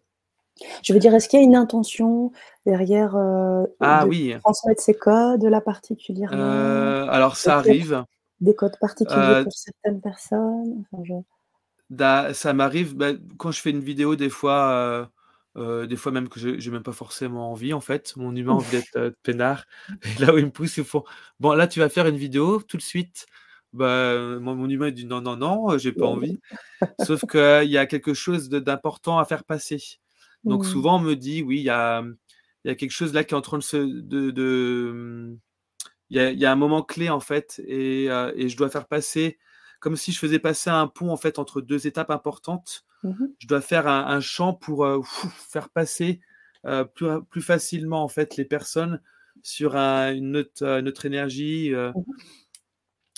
[0.83, 2.33] Je veux dire, est-ce qu'il y a une intention
[2.67, 4.35] derrière euh, ah, oui.
[4.43, 8.05] transmettre ces codes là particulièrement euh, Alors, ça arrive.
[8.41, 10.85] Des codes particuliers euh, pour certaines personnes?
[11.91, 15.11] Ça m'arrive bah, quand je fais une vidéo, des fois,
[15.57, 18.15] des fois même que je n'ai même pas forcément envie, en fait.
[18.17, 19.65] Mon humain envie d'être peinard.
[20.19, 21.05] Et là où il me pousse, il faut
[21.41, 23.27] Bon, là, tu vas faire une vidéo tout de suite.
[23.73, 26.41] Bah, mon humain dit non, non, non, j'ai pas envie.
[27.05, 29.99] Sauf qu'il y a quelque chose d'important à faire passer.
[30.45, 30.69] Donc mmh.
[30.69, 32.05] souvent, on me dit, oui, il y a,
[32.65, 33.77] y a, quelque chose là qui est en train de se...
[33.77, 35.37] De,
[36.11, 38.87] il, y a, y a, un moment clé, en fait, et, et, je dois faire
[38.87, 39.39] passer,
[39.81, 42.85] comme si je faisais passer un pont, en fait, entre deux étapes importantes.
[43.05, 46.21] Mmh je dois faire un, chant pour faire passer
[46.95, 49.01] plus, plus, facilement, en fait, les personnes
[49.43, 51.71] sur une, autre, une, autre, énergie.
[51.73, 51.93] Mmh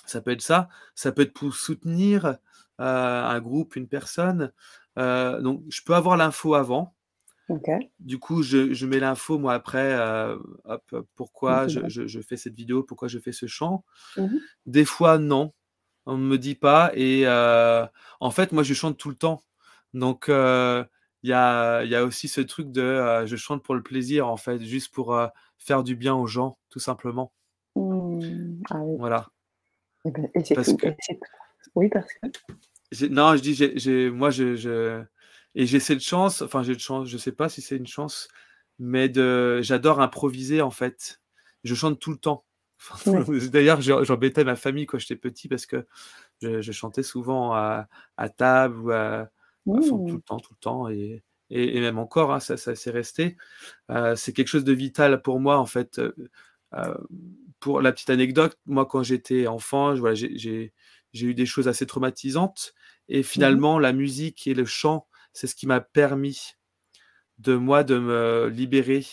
[0.07, 0.69] ça peut être ça.
[0.95, 2.37] Ça peut être pour soutenir
[2.79, 4.53] un groupe, une personne.
[4.97, 6.95] donc, je peux avoir l'info avant.
[7.99, 10.37] Du coup, je, mets l'info, moi, après, euh,
[11.17, 13.85] pourquoi je, fais cette vidéo, pourquoi je fais ce chant.
[14.17, 14.29] Mmh
[14.67, 15.53] Des fois, non,
[16.07, 16.91] on ne me dit pas.
[16.95, 17.87] Et euh,
[18.21, 19.43] en fait, moi, je chante tout le temps.
[19.95, 20.85] Donc, euh,
[21.23, 24.37] il y, a, y, a, aussi ce truc de je chante pour le plaisir, en
[24.37, 25.19] fait, juste pour
[25.59, 27.33] faire du bien aux gens, tout simplement.
[27.77, 28.63] Mmh.
[28.71, 29.29] Ah voilà.
[30.05, 30.87] Eh ben, parce que...
[31.75, 33.07] Oui, parce que.
[33.07, 35.05] Non, je dis, j'ai, moi, je
[35.55, 38.29] et j'ai cette chance, enfin j'ai de chance, je sais pas si c'est une chance,
[38.79, 41.21] mais de, j'adore improviser en fait.
[41.65, 42.45] Je chante tout le temps.
[43.53, 45.87] D'ailleurs, j'embêtais ma famille quand j'étais petit parce que
[46.41, 47.89] je, chantais souvent à,
[48.37, 49.31] table ou à,
[49.67, 50.23] tout le mmh.
[50.23, 53.37] temps, tout le temps, et, et, même encore, hein, ça, ça s'est resté.
[53.91, 55.99] Euh, c'est quelque chose de vital pour moi en fait.
[55.99, 56.15] Euh,
[56.75, 56.95] euh,
[57.59, 60.73] pour la petite anecdote, moi quand j'étais enfant, voilà, j'ai
[61.13, 62.75] eu des choses assez traumatisantes,
[63.09, 66.53] et mmh finalement la musique et le chant c'est ce qui m'a permis
[67.39, 69.05] de moi de me libérer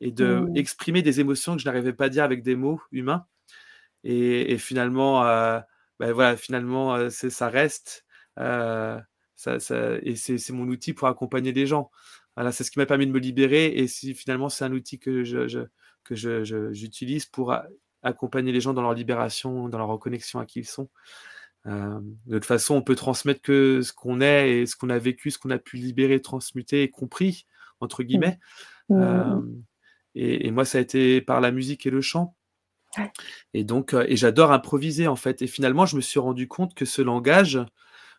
[0.00, 0.56] et de mmh.
[0.56, 3.26] exprimer des émotions que je n'arrivais pas à dire avec des mots humains.
[4.04, 5.60] Et, finalement, euh,
[5.98, 8.04] ben voilà, finalement, euh, ça reste.
[8.38, 8.98] Euh,
[9.34, 9.58] ça,
[10.02, 11.90] et c'est mon outil pour accompagner les gens.
[12.36, 13.66] Voilà, c'est ce qui m'a permis de me libérer.
[13.66, 15.66] Et si finalement, c'est un outil que je,
[16.04, 16.14] que
[16.72, 17.54] j'utilise pour
[18.02, 20.88] accompagner les gens dans leur libération, dans leur reconnexion à qui ils sont.
[21.66, 24.98] Euh, de toute façon, on peut transmettre que ce qu'on est et ce qu'on a
[24.98, 27.46] vécu, ce qu'on a pu libérer, transmuter et compris,
[27.80, 28.06] entre mmh.
[28.06, 28.38] guillemets.
[28.88, 29.02] Mmh.
[29.02, 29.40] Euh,
[30.20, 32.34] et, moi, ça a été par la musique et le chant.
[33.54, 35.42] Et donc, euh, et j'adore improviser en fait.
[35.42, 37.60] Et finalement, je me suis rendu compte que ce langage,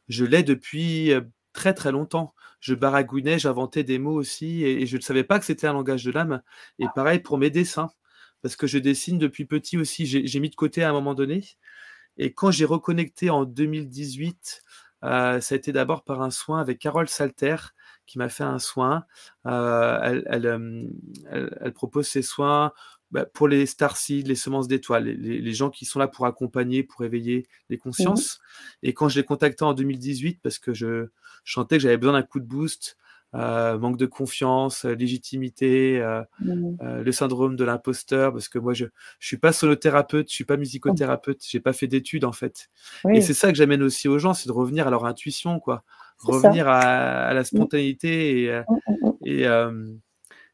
[0.08, 1.12] je l'ai depuis
[1.54, 2.34] très très longtemps.
[2.60, 6.04] Je baragouinais, j'inventais des mots aussi, et, je ne savais pas que c'était un langage
[6.04, 6.42] de l'âme.
[6.78, 7.90] Et pareil pour mes dessins,
[8.42, 10.06] parce que je dessine depuis petit aussi.
[10.06, 11.44] J'ai mis de côté à un moment donné.
[12.18, 14.62] Et quand j'ai reconnecté en 2018,
[15.06, 17.56] euh, ça a été d'abord par un soin avec Carole Salter,
[18.10, 19.06] qui m'a fait un soin.
[19.46, 22.74] Euh, elle, propose ses soins
[23.12, 27.06] bah, pour les starseeds, les semences d'étoiles, les, gens qui sont là pour accompagner, pour
[27.06, 28.40] éveiller les consciences.
[28.40, 28.88] Mmh.
[28.88, 31.10] Et quand je l'ai contacté en 2018, parce que je
[31.44, 32.98] chantais que j'avais besoin d'un coup de boost,
[33.36, 37.02] euh, manque de confiance, euh, légitimité, euh, mmh.
[37.04, 38.86] le syndrome de l'imposteur, parce que moi je
[39.20, 42.72] je suis pas sonothérapeute, je suis pas musicothérapeute, j'ai pas fait d'études en fait.
[43.14, 45.84] Et c'est ça que j'amène aussi aux gens, c'est de revenir à leur intuition quoi,
[46.20, 47.46] revenir à, la mmh.
[47.46, 48.64] spontanéité et, mmh,
[49.26, 49.46] et,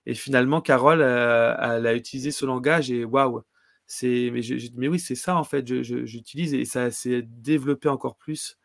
[0.05, 3.41] et, finalement, Carole, elle a utilisé ce langage et waouh,
[3.87, 4.41] c'est mais,
[4.75, 8.59] mais oui, c'est ça en fait, j'utilise et ça s'est développé encore plus,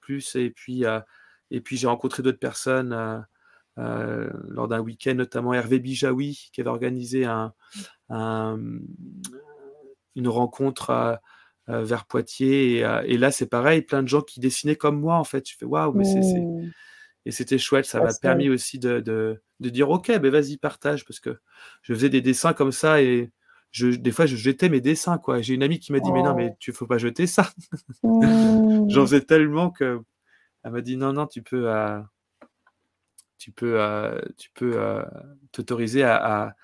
[0.00, 0.84] plus et puis
[1.50, 3.26] et puis j'ai rencontré d'autres personnes
[3.78, 7.52] euh, lors d'un week-end, notamment Hervé Bijawi, qui avait organisé un,
[8.10, 11.20] une rencontre
[11.68, 12.78] vers Poitiers.
[13.06, 15.48] Et, là, c'est pareil, plein de gens qui dessinaient comme moi, en fait.
[15.48, 16.20] Je fais waouh, mais c'est.
[16.20, 16.72] Mmh.
[17.26, 21.04] Et c'était chouette, ça m'a permis aussi de, de, de, dire ok, ben vas-y, partage,
[21.04, 21.36] parce que
[21.82, 23.32] je faisais des dessins comme ça et
[23.72, 25.18] je, des fois je jetais mes dessins.
[25.18, 25.42] quoi.
[25.42, 27.50] J'ai une amie qui m'a dit mais non, mais tu faut pas jeter ça.
[28.04, 28.90] Mmh.
[28.90, 30.00] J'en faisais tellement que
[30.66, 32.00] elle m'a dit non, non, tu peux, euh,
[33.38, 35.04] tu peux, euh, tu peux euh,
[35.52, 36.56] t'autoriser à,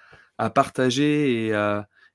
[0.55, 1.47] partager.
[1.47, 1.53] Et,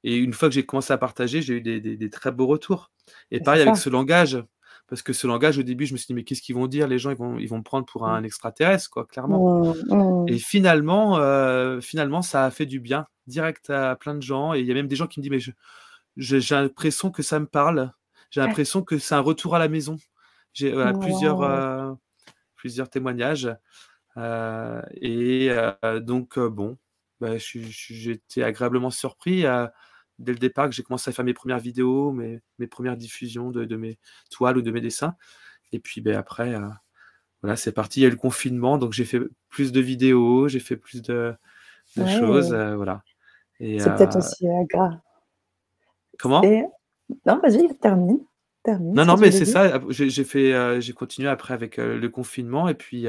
[0.08, 2.92] et, une fois que j'ai commencé à partager, j'ai eu des, très beaux retours.
[3.32, 4.44] Et pareil avec ce langage,
[4.88, 6.88] parce que ce langage, au début, je me suis dit, mais qu'est-ce qu'ils vont dire?
[6.88, 8.26] Les gens, ils vont, ils vont me prendre pour un mmh.
[8.26, 9.74] extraterrestre, quoi, clairement.
[9.74, 10.26] Mmh, mmh.
[10.30, 11.16] Et finalement,
[11.82, 14.54] finalement, ça a fait du bien, direct à plein de gens.
[14.54, 15.54] Et il y a même des gens qui me disent, mais
[16.18, 17.92] j'ai l'impression que ça me parle.
[18.30, 19.98] J'ai l'impression que c'est un retour à la maison.
[20.54, 21.98] J'ai plusieurs,
[22.56, 23.50] plusieurs témoignages.
[24.18, 26.78] Euh, et euh, donc, euh, bon,
[27.22, 29.46] bah, j'ai été agréablement surpris
[30.20, 33.52] dès le départ que j'ai commencé à faire mes premières vidéos, mes, mes premières diffusions
[33.52, 33.98] de, mes
[34.32, 35.16] toiles ou de mes dessins.
[35.72, 36.56] Et puis ben, après,
[37.42, 38.00] voilà, c'est parti.
[38.00, 41.02] Il y a eu le confinement, donc j'ai fait plus de vidéos, j'ai fait plus
[41.02, 41.36] de,
[41.96, 42.54] choses.
[42.54, 43.04] voilà.
[43.60, 45.02] C'est peut-être aussi agréable.
[46.20, 46.42] Comment?
[47.26, 48.20] Non, vas-y, termine.
[48.66, 49.80] Non, non, mais c'est ça.
[49.90, 53.08] J'ai fait, j'ai continué après avec le confinement et puis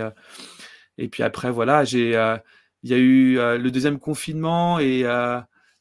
[0.99, 2.37] et puis après, voilà, j'ai, euh,
[2.83, 5.40] il y a eu euh, le deuxième confinement et euh,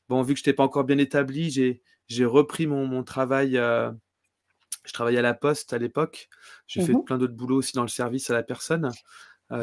[0.09, 3.53] bon, vu que je n'étais pas encore bien établi, j'ai, j'ai repris mon, mon travail.
[3.53, 6.29] je travaillais à la poste à l'époque.
[6.67, 8.91] J'ai fait mmh plein d'autres boulots aussi dans le service à la personne.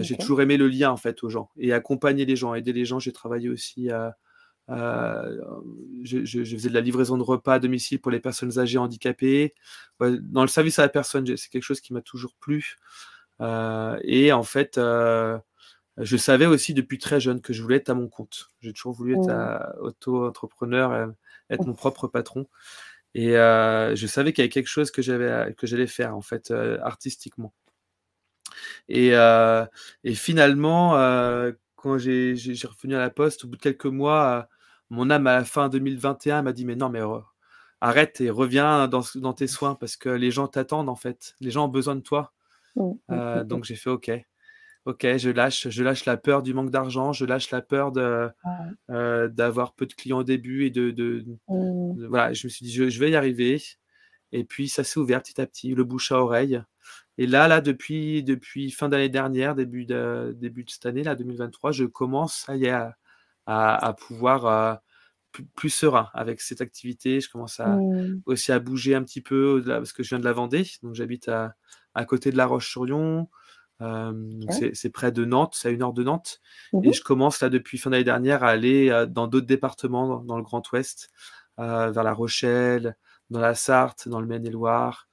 [0.01, 2.85] J'ai toujours aimé le lien en fait aux gens et accompagner les gens, aider les
[2.85, 2.99] gens.
[2.99, 3.91] J'ai travaillé aussi.
[4.69, 9.55] je, je, faisais de la livraison de repas à domicile pour les personnes âgées handicapées.
[10.01, 12.77] Dans le service à la personne, c'est quelque chose qui m'a toujours plu.
[13.41, 15.39] Euh, et en fait, euh,
[15.99, 18.51] je savais aussi depuis très jeune que je voulais être à mon compte.
[18.61, 19.81] J'ai toujours voulu être mmh.
[19.81, 21.13] auto-entrepreneur,
[21.51, 22.47] être mon propre patron.
[23.15, 26.23] Et euh, je savais qu'il y avait quelque chose que j'avais que j'allais faire en
[26.23, 26.53] fait
[26.83, 27.53] artistiquement.
[28.89, 30.93] Et, et finalement,
[31.77, 34.49] quand j'ai revenu à la poste, au bout de quelques mois,
[34.91, 37.01] mon âme à la fin 2021 m'a dit mais non mais
[37.81, 41.35] arrête et reviens dans, dans, tes soins parce que les gens t'attendent en fait.
[41.41, 42.33] Les gens ont besoin de toi.
[42.77, 44.11] Mmh, euh, mmh, donc j'ai fait OK.
[44.87, 48.29] Ok, je lâche, je lâche la peur du manque d'argent, je lâche la peur de,
[48.91, 52.73] euh, d'avoir peu de clients au début et de, de, voilà, je me suis dit
[52.73, 53.63] je, vais y arriver.
[54.33, 56.61] Et puis ça s'est ouvert petit à petit, le bouche à oreille.
[57.17, 61.15] Et là, là, depuis, depuis fin d'année dernière, début de, début de cette année, là,
[61.15, 62.95] 2023, je commence à, y à,
[63.47, 64.75] à, pouvoir euh,
[65.55, 67.21] plus, serein avec cette activité.
[67.21, 67.79] Je commence à,
[68.27, 71.29] aussi à bouger un petit peu parce que je viens de la Vendée, donc j'habite
[71.29, 71.55] à,
[71.95, 73.29] à côté de La Roche-sur-Yon.
[73.81, 76.41] C'est près de Nantes, c'est à une heure de Nantes.
[76.73, 80.37] Et mmh je commence là depuis fin d'année dernière à aller dans d'autres départements dans,
[80.37, 81.11] le Grand Ouest,
[81.59, 82.97] vers La Rochelle,
[83.31, 85.09] dans la Sarthe, dans le Maine-et-Loire.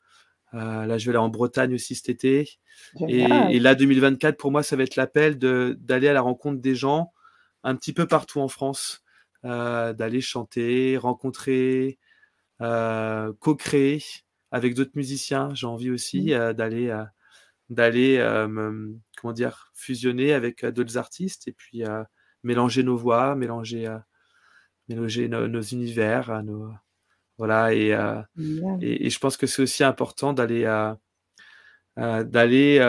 [0.53, 2.59] là, je vais aller en Bretagne aussi cet été.
[3.07, 7.11] Et, là, 2024, pour moi, ça va être l'appel d'aller à la rencontre des gens
[7.63, 9.03] un petit peu partout en France,
[9.43, 11.99] d'aller chanter, rencontrer,
[12.59, 14.03] co-créer
[14.51, 15.49] avec d'autres musiciens.
[15.53, 16.53] J'ai envie aussi mmh.
[16.53, 17.05] d'aller
[17.71, 21.83] d'aller euh, comment dire fusionner avec d'autres artistes et puis
[22.43, 23.89] mélanger nos voix, mélanger
[24.89, 26.71] mélanger nos, univers, nos
[27.37, 27.97] voilà et,
[28.81, 30.63] et, je pense que c'est aussi important d'aller
[31.95, 32.79] d'aller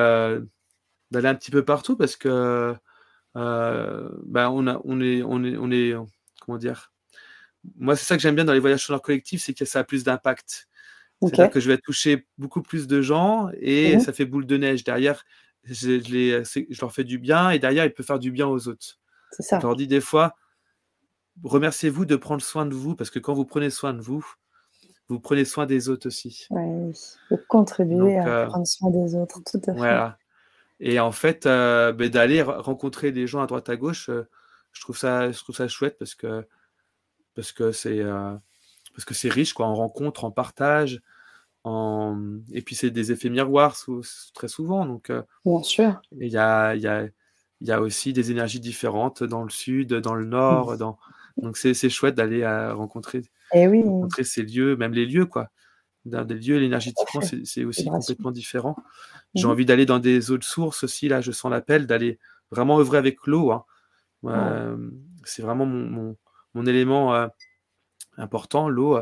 [1.11, 2.75] d'aller un petit peu partout parce que
[3.35, 5.95] ben on a on est on est on est
[6.41, 6.93] comment dire
[7.77, 9.85] moi c'est ça que j'aime bien dans les voyages sonores collectifs c'est que ça a
[9.85, 10.67] plus d'impact
[11.29, 14.57] c'est-à-dire que je vais toucher beaucoup plus de gens et mmh ça fait boule de
[14.57, 14.85] neige.
[14.85, 15.25] Derrière,
[15.65, 18.99] je, je, leur fais du bien et derrière, il peut faire du bien aux autres.
[19.31, 19.59] C'est ça.
[19.61, 20.35] Je leur dis des fois,
[21.45, 24.27] remerciez-vous de prendre soin de vous parce que quand vous prenez soin de vous,
[25.09, 26.47] vous prenez soin des autres aussi.
[26.51, 26.93] Oui,
[27.31, 29.79] vous contribuez à euh, prendre soin des autres, tout à fait.
[29.79, 30.19] Voilà.
[30.81, 34.29] Et en fait, euh, ben, d'aller rencontrer des gens à droite à gauche, euh,
[34.73, 36.45] je, trouve ça, je trouve ça chouette parce que
[37.35, 38.03] parce que c'est
[38.95, 41.01] parce que c'est riche, quoi, en rencontres, en partage.
[41.65, 42.39] En...
[42.53, 43.77] Et puis, c'est des effets miroirs
[44.35, 44.85] très souvent.
[44.87, 46.03] Donc, euh, Bien sûr.
[46.19, 47.07] Il y a, y, a,
[47.61, 50.73] y a, aussi des énergies différentes dans le sud, dans le nord.
[50.73, 50.77] Mmh.
[50.79, 50.99] Dans...
[51.37, 53.19] Donc, c'est chouette d'aller rencontrer,
[53.55, 53.83] Et eh oui.
[53.83, 55.49] rencontrer ces lieux, même les lieux, quoi.
[56.05, 58.77] dans des lieux, énergétiquement, c'est aussi complètement différent.
[59.35, 62.19] J'ai envie d'aller dans des eaux de source aussi, là, je sens l'appel, d'aller
[62.51, 63.51] vraiment œuvrer avec l'eau.
[63.51, 63.65] Hein.
[64.25, 64.91] Euh,
[65.25, 66.17] c'est vraiment mon,
[66.55, 67.29] mon, élément euh,
[68.17, 68.99] important, l'eau.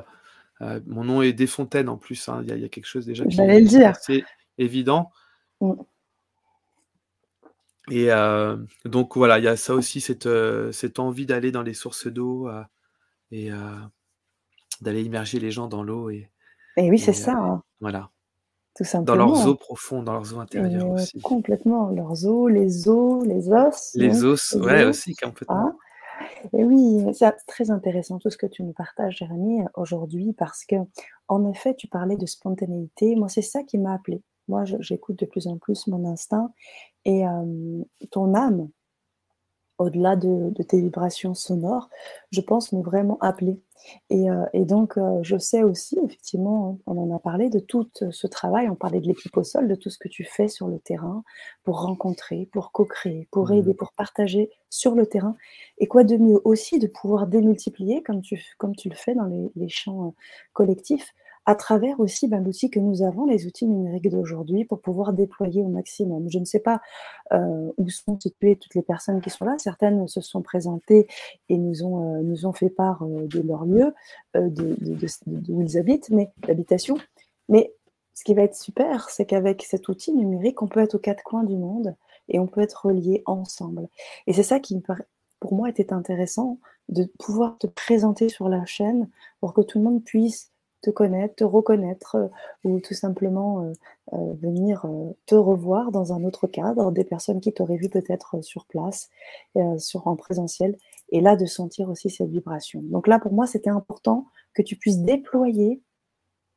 [0.62, 2.42] Euh, mon nom est Desfontaines en plus, hein.
[2.46, 3.96] il y, a quelque chose déjà qui le dire.
[4.00, 4.24] C'est
[4.58, 5.10] évident.
[5.60, 5.72] Mm.
[7.90, 8.08] Et
[8.84, 10.28] donc voilà, il y a ça aussi, cette,
[10.70, 12.48] cette envie d'aller dans les sources d'eau
[13.32, 13.50] et
[14.80, 16.10] d'aller immerger les gens dans l'eau.
[16.10, 16.30] Et,
[16.76, 17.34] et oui, c'est ça.
[17.34, 17.62] Hein.
[17.80, 18.10] Voilà.
[18.76, 19.16] Tout simplement.
[19.16, 21.20] Dans leurs eaux profondes, dans leurs eaux intérieures aussi.
[21.20, 23.90] Complètement, leurs eaux, les os, les os.
[23.94, 25.74] Les os, ouais, aussi, complètement.
[25.74, 25.79] Ah.
[26.52, 30.76] Oui, c'est très intéressant tout ce que tu nous partages, Jérémy, aujourd'hui, parce que,
[31.28, 33.16] en effet, tu parlais de spontanéité.
[33.16, 34.22] Moi, c'est ça qui m'a appelé.
[34.48, 36.52] Moi, j'écoute de plus en plus mon instinct
[37.04, 37.24] et
[38.10, 38.68] ton âme,
[39.80, 41.88] au-delà de, tes vibrations sonores,
[42.30, 43.60] je pense nous vraiment appelé.
[44.10, 44.28] Et,
[44.66, 49.00] donc, je sais aussi, effectivement, on en a parlé de tout ce travail, on parlait
[49.00, 51.24] de l'équipe au sol, de tout ce que tu fais sur le terrain
[51.64, 53.54] pour rencontrer, pour co-créer, pour mmh.
[53.54, 55.34] aider, pour partager sur le terrain.
[55.78, 59.24] Et quoi de mieux aussi de pouvoir démultiplier, comme tu, comme tu le fais dans
[59.24, 60.14] les, les champs
[60.52, 61.14] collectifs,
[61.46, 65.62] à travers aussi ben, l'outil que nous avons, les outils numériques d'aujourd'hui, pour pouvoir déployer
[65.62, 66.28] au maximum.
[66.30, 66.80] Je ne sais pas
[67.32, 69.56] euh, où sont situées toutes les personnes qui sont là.
[69.58, 71.06] Certaines se sont présentées
[71.48, 73.94] et nous ont, euh, nous ont fait part euh, de leur lieu,
[74.34, 74.76] de,
[75.26, 76.96] d'où ils habitent, mais d'habitation.
[77.48, 77.74] Mais
[78.14, 81.22] ce qui va être super, c'est qu'avec cet outil numérique, on peut être aux quatre
[81.22, 81.96] coins du monde
[82.28, 83.88] et on peut être reliés ensemble.
[84.26, 85.06] Et c'est ça qui me paraît
[85.40, 89.08] pour moi était intéressant de pouvoir te présenter sur la chaîne
[89.40, 92.28] pour que tout le monde puisse te connaître, te reconnaître euh,
[92.64, 93.72] ou tout simplement euh,
[94.12, 94.86] euh, venir
[95.26, 99.08] te revoir dans un autre cadre, des personnes qui t'auraient vu peut-être sur place,
[99.78, 100.76] sur, en présentiel,
[101.10, 102.80] et là de sentir aussi cette vibration.
[102.82, 105.82] Donc là, pour moi, c'était important que tu puisses déployer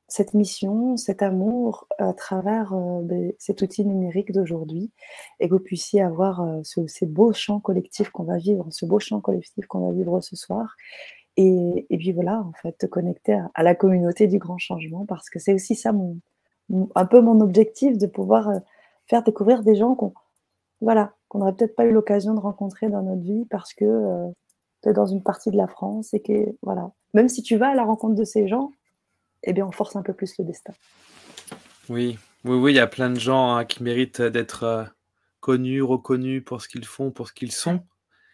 [0.07, 4.91] cette mission, cet amour à travers ben, cet outil numérique d'aujourd'hui
[5.39, 8.99] et que vous puissiez avoir ce, ces beaux champs collectifs qu'on va vivre, ce beau
[8.99, 10.75] champ collectif qu'on va vivre ce soir
[11.37, 15.39] et, puis voilà, en fait, te connecter à, la communauté du grand changement, parce que
[15.39, 16.19] c'est aussi ça mon,
[16.95, 18.59] un peu mon objectif, de pouvoir euh,
[19.07, 20.13] faire découvrir des gens qu'on
[20.81, 24.27] voilà, qu'on n'aurait peut-être pas eu l'occasion de rencontrer dans notre vie parce que euh,
[24.83, 27.69] tu es dans une partie de la France et que voilà, même si tu vas
[27.69, 28.71] à la rencontre de ces gens,
[29.43, 30.73] eh bien on force un peu plus le destin.
[31.89, 34.83] Oui, oui, oui, il y a plein de gens hein, qui méritent d'être euh,
[35.39, 37.79] connus, reconnus pour ce qu'ils font, pour ce qu'ils sont.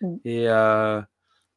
[0.01, 0.15] Mm.
[0.25, 0.47] Et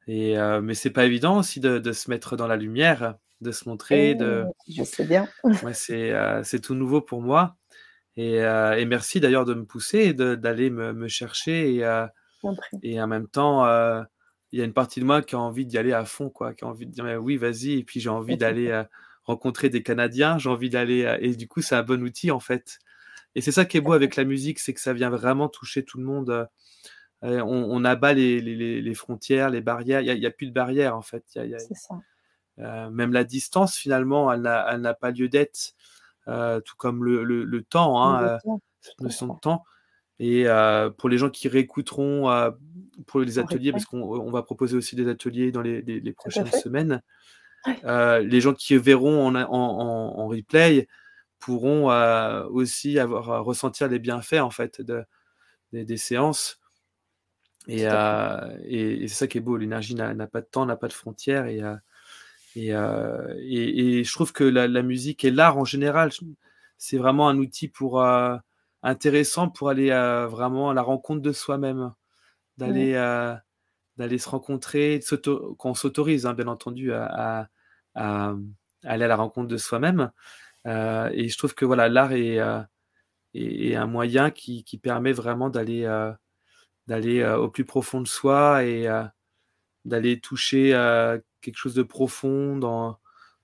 [0.08, 3.52] et, euh, mais c'est pas évident aussi de, de, se mettre dans la lumière, de
[3.52, 4.14] se montrer.
[4.14, 4.44] de...
[4.68, 5.28] Je sais bien.
[5.62, 7.56] ouais, c'est, euh, c'est tout nouveau pour moi.
[8.16, 11.74] Et, euh, et merci d'ailleurs de me pousser et d'aller me, me, chercher.
[11.74, 12.06] Et, euh,
[12.82, 13.64] et en même temps,
[14.52, 16.52] il y a une partie de moi qui a envie d'y aller à fond, quoi,
[16.52, 17.78] qui a envie de dire oui, vas-y.
[17.78, 18.82] Et puis j'ai envie d'aller
[19.24, 20.38] rencontrer des Canadiens.
[20.38, 21.16] J'ai envie d'aller.
[21.20, 22.78] et du coup, c'est un bon outil en fait.
[23.34, 25.84] Et c'est ça qui est beau avec la musique, c'est que ça vient vraiment toucher
[25.84, 26.48] tout le monde
[27.24, 30.00] euh, on, abat les, frontières, les barrières.
[30.00, 31.24] Il n'y a, plus de barrières, en fait.
[31.28, 31.40] Ça.
[32.58, 35.74] Euh, même la distance, finalement, elle n'a pas lieu d'être,
[36.28, 38.38] euh, tout comme le, temps, hein,
[38.80, 39.64] cette notion de temps.
[40.18, 40.46] Et
[40.98, 42.52] pour les gens qui réécouteront
[43.06, 47.02] pour les ateliers, parce qu'on va proposer aussi des ateliers dans les, prochaines semaines,
[47.84, 50.88] les gens qui verront en, replay
[51.38, 51.86] pourront
[52.50, 55.04] aussi avoir ressentir les bienfaits en fait de,
[55.72, 56.61] des séances
[57.68, 60.88] euh, et, et, c'est ça qui est beau, l'énergie n'a pas de temps, n'a pas
[60.88, 61.46] de frontières.
[61.46, 61.76] Et, euh,
[62.56, 66.10] euh, et, et, je trouve que la, musique et l'art en général,
[66.78, 68.04] c'est vraiment un outil pour,
[68.82, 69.90] intéressant pour aller
[70.30, 71.92] vraiment à la rencontre de soi-même,
[72.58, 72.94] d'aller
[74.18, 75.00] se rencontrer,
[75.58, 77.48] qu'on s'autorise, hein, bien entendu, à,
[77.94, 78.34] à,
[78.84, 80.10] aller à la rencontre de soi-même.
[80.66, 82.38] et je trouve que voilà, l'art est,
[83.34, 85.86] est, un moyen qui, qui permet vraiment d'aller
[86.86, 89.04] d'aller euh, au plus profond de soi et euh,
[89.84, 92.98] d'aller toucher euh, quelque chose de profond dans,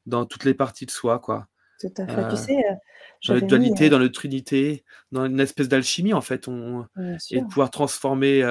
[0.07, 1.49] dans toutes les parties de soi, quoi.
[1.81, 2.29] Tout à fait.
[2.29, 2.65] tu sais,
[3.29, 6.87] dans notre dualité, dans notre unité, dans une espèce d'alchimie en fait, on,
[7.31, 8.43] et de pouvoir transformer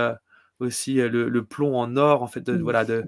[0.59, 2.39] aussi le, plomb en or en fait.
[2.39, 3.05] De, Voilà, de,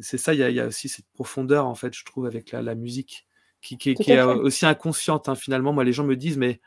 [0.00, 0.32] c'est ça.
[0.32, 3.26] Il y, a aussi cette profondeur en fait, je trouve, avec la, la musique,
[3.60, 5.28] qui, qui, qui est aussi inconsciente.
[5.28, 6.60] Hein, finalement, moi, les gens me disent, mais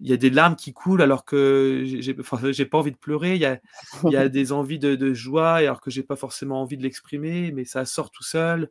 [0.00, 2.38] il y a des larmes qui coulent alors que j'ai enfin,
[2.70, 3.34] pas envie de pleurer.
[3.34, 3.58] Il y a,
[4.04, 6.82] il y a des envies de, de, joie alors que j'ai pas forcément envie de
[6.82, 8.70] l'exprimer, mais ça sort tout seul.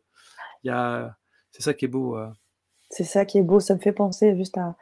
[0.64, 1.18] Il y a,
[1.52, 2.18] c'est ça qui est beau.
[2.90, 3.60] C'est ça qui est beau.
[3.60, 4.76] Ça me fait penser juste à,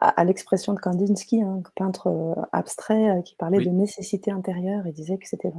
[0.00, 5.28] à, l'expression de Kandinsky, un peintre abstrait qui parlait de nécessité intérieure et disait que
[5.28, 5.52] c'était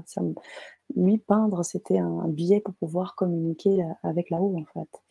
[0.95, 5.01] lui peindre, c'était un biais pour pouvoir communiquer avec là-haut en fait,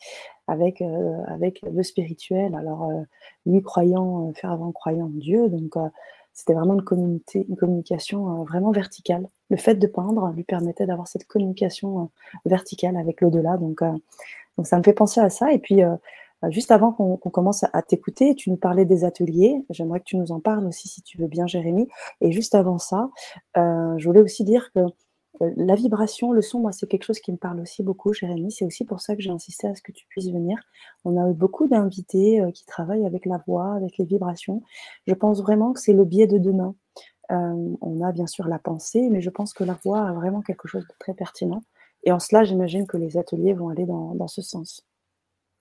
[0.46, 0.82] avec
[1.26, 2.54] avec le spirituel.
[2.54, 2.90] Alors
[3.46, 5.74] lui croyant, fervent croyant en Dieu, donc
[6.32, 9.28] c'était vraiment une, une communication vraiment verticale.
[9.50, 12.10] Le fait de peindre lui permettait d'avoir cette communication
[12.44, 13.56] verticale avec l'au-delà.
[13.56, 13.82] Donc,
[14.58, 15.52] donc ça me fait penser à ça.
[15.52, 15.94] Et puis euh,
[16.50, 19.64] juste avant qu'on commence à, t'écouter, tu nous parlais des ateliers.
[19.70, 21.88] J'aimerais que tu nous en parles aussi, si tu veux bien, Jérémy.
[22.20, 23.10] Et juste avant ça,
[23.56, 24.80] euh, je voulais aussi dire que
[25.40, 28.52] euh, la vibration, le son, moi, c'est quelque chose qui me parle aussi beaucoup, Jérémy.
[28.52, 30.58] C'est aussi pour ça que j'ai insisté à ce que tu puisses venir.
[31.04, 34.62] On a eu beaucoup d'invités qui travaillent avec la voix, avec les vibrations.
[35.06, 36.74] Je pense vraiment que c'est le biais de demain.
[37.30, 40.68] on a bien sûr la pensée, mais je pense que la voix a vraiment quelque
[40.68, 41.62] chose de très pertinent.
[42.04, 44.86] Et en cela, j'imagine que les ateliers vont aller dans, ce sens.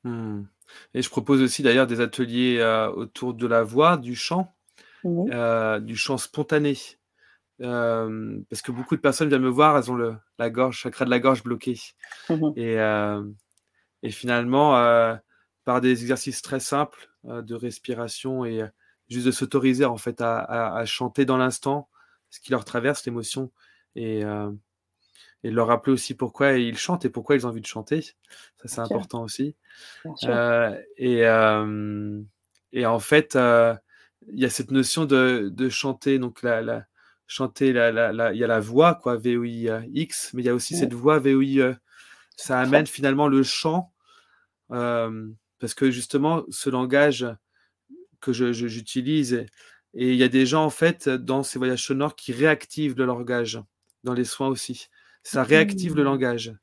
[0.04, 0.44] Hmm.
[0.94, 4.54] Et je propose aussi d'ailleurs des ateliers euh, autour de la voix, du chant,
[5.06, 6.78] euh, du chant spontané.
[7.62, 11.06] Euh, parce que beaucoup de personnes viennent me voir, elles ont le, la gorge, chakra
[11.06, 11.80] de la gorge bloqué.
[12.30, 12.78] Mmh et,
[14.04, 14.72] et, finalement,
[15.66, 18.64] par des exercices très simples de respiration et
[19.10, 20.40] juste de s'autoriser en fait à,
[20.76, 21.90] à, chanter dans l'instant
[22.30, 23.52] ce qui leur traverse, l'émotion.
[23.96, 24.24] Et,
[25.44, 28.02] et leur rappeler aussi pourquoi ils chantent et pourquoi ils ont envie de chanter.
[28.02, 29.56] Ça, c'est important aussi.
[30.24, 32.22] Euh, et, euh,
[32.74, 33.76] et, en fait, euh,
[34.32, 36.86] il y a cette notion de, de chanter, donc la, la
[37.28, 40.76] chanter, la, la, il y a la voix, quoi, V-O-I-X, mais il y a aussi
[40.76, 41.76] cette voix V-O-I-E.
[42.36, 43.94] Ça amène finalement le chant,
[44.70, 47.28] parce que justement, ce langage
[48.22, 49.46] que j'utilise, et,
[49.94, 53.06] et il y a des gens, en fait, dans ces voyages sonores qui réactivent le
[53.06, 53.62] langage,
[54.04, 54.90] dans les soins aussi
[55.28, 56.06] ça réactive le mmh.
[56.06, 56.56] langage.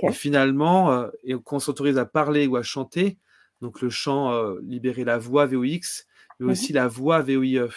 [0.00, 3.18] Et finalement, euh, et qu'on s'autorise à parler ou à chanter,
[3.60, 6.06] donc le chant, euh, libérer la voix VOX,
[6.40, 7.68] mais aussi la voix VOIE.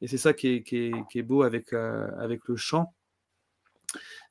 [0.00, 2.94] Et c'est ça qui est, qui, est, beau avec, euh, avec le chant,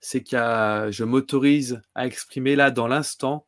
[0.01, 3.47] c'est que je m'autorise à exprimer là, dans l'instant,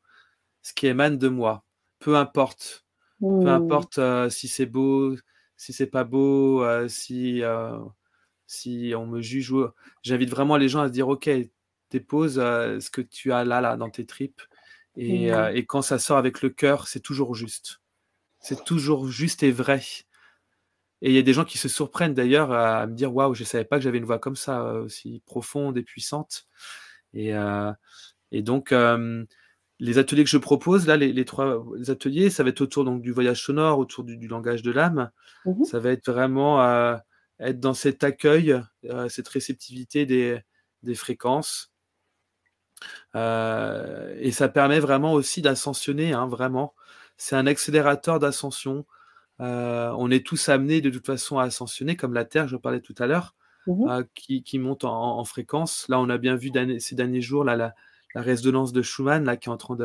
[0.62, 1.66] ce qui émane de moi.
[2.00, 2.86] Peu importe.
[3.20, 3.48] Peu mmh.
[3.48, 5.16] importe si c'est beau,
[5.58, 7.42] si c'est pas beau, si,
[8.48, 9.54] si on me juge.
[10.04, 11.30] J'invite vraiment les gens à se dire, OK,
[11.92, 14.42] dépose ce que tu as là, là, dans tes tripes.
[14.98, 17.82] Et, et quand ça sort avec le cœur, c'est toujours juste.
[18.40, 19.82] C'est toujours juste et vrai.
[21.02, 23.44] Et il y a des gens qui se surprennent d'ailleurs à, me dire Waouh, je
[23.44, 26.48] ne savais pas que j'avais une voix comme ça, aussi profonde et puissante.
[27.14, 27.34] Et,
[28.32, 28.74] et donc,
[29.80, 33.12] les ateliers que je propose, là, les, trois ateliers, ça va être autour donc, du
[33.12, 35.12] voyage sonore, autour du, langage de l'âme.
[35.46, 36.98] Mmh ça va être vraiment
[37.40, 38.60] être dans cet accueil,
[39.10, 40.40] cette réceptivité des,
[40.84, 41.72] des fréquences,
[43.16, 46.74] euh, et ça permet vraiment aussi d'ascensionner, hein, vraiment.
[47.18, 48.86] C'est un accélérateur d'ascension.
[49.42, 52.82] Euh, on est tous amenés de toute façon à ascensionner, comme la Terre, je parlais
[52.82, 53.36] tout à l'heure,
[53.68, 55.88] mmh euh, qui, monte en, fréquence.
[55.90, 57.74] Là, on a bien vu ces derniers jours là, la,
[58.16, 59.76] résonance de Schumann là, qui est en train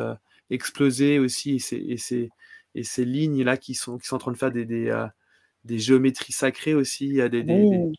[0.51, 2.31] d'exploser aussi, et ces,
[2.75, 6.75] et ces, lignes-là qui sont, qui sont en train de faire des, des, géométries sacrées
[6.75, 7.15] aussi.
[7.29, 7.93] des,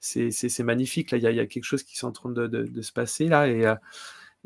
[0.00, 1.10] c'est magnifique.
[1.10, 3.48] Là, il y, a quelque chose qui est en train de, se passer là.
[3.48, 3.64] Et,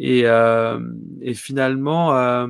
[0.01, 0.81] et, euh,
[1.21, 2.49] et finalement, euh,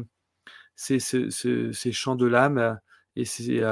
[0.77, 2.75] ces chants de l'âme euh,
[3.17, 3.65] et ces,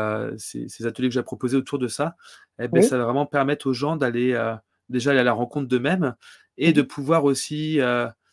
[0.84, 2.16] ateliers que j'ai proposés autour de ça,
[2.60, 4.36] eh ben, ça va vraiment permettre aux gens d'aller
[4.88, 6.16] déjà aller à la rencontre d'eux-mêmes
[6.56, 7.78] et de pouvoir aussi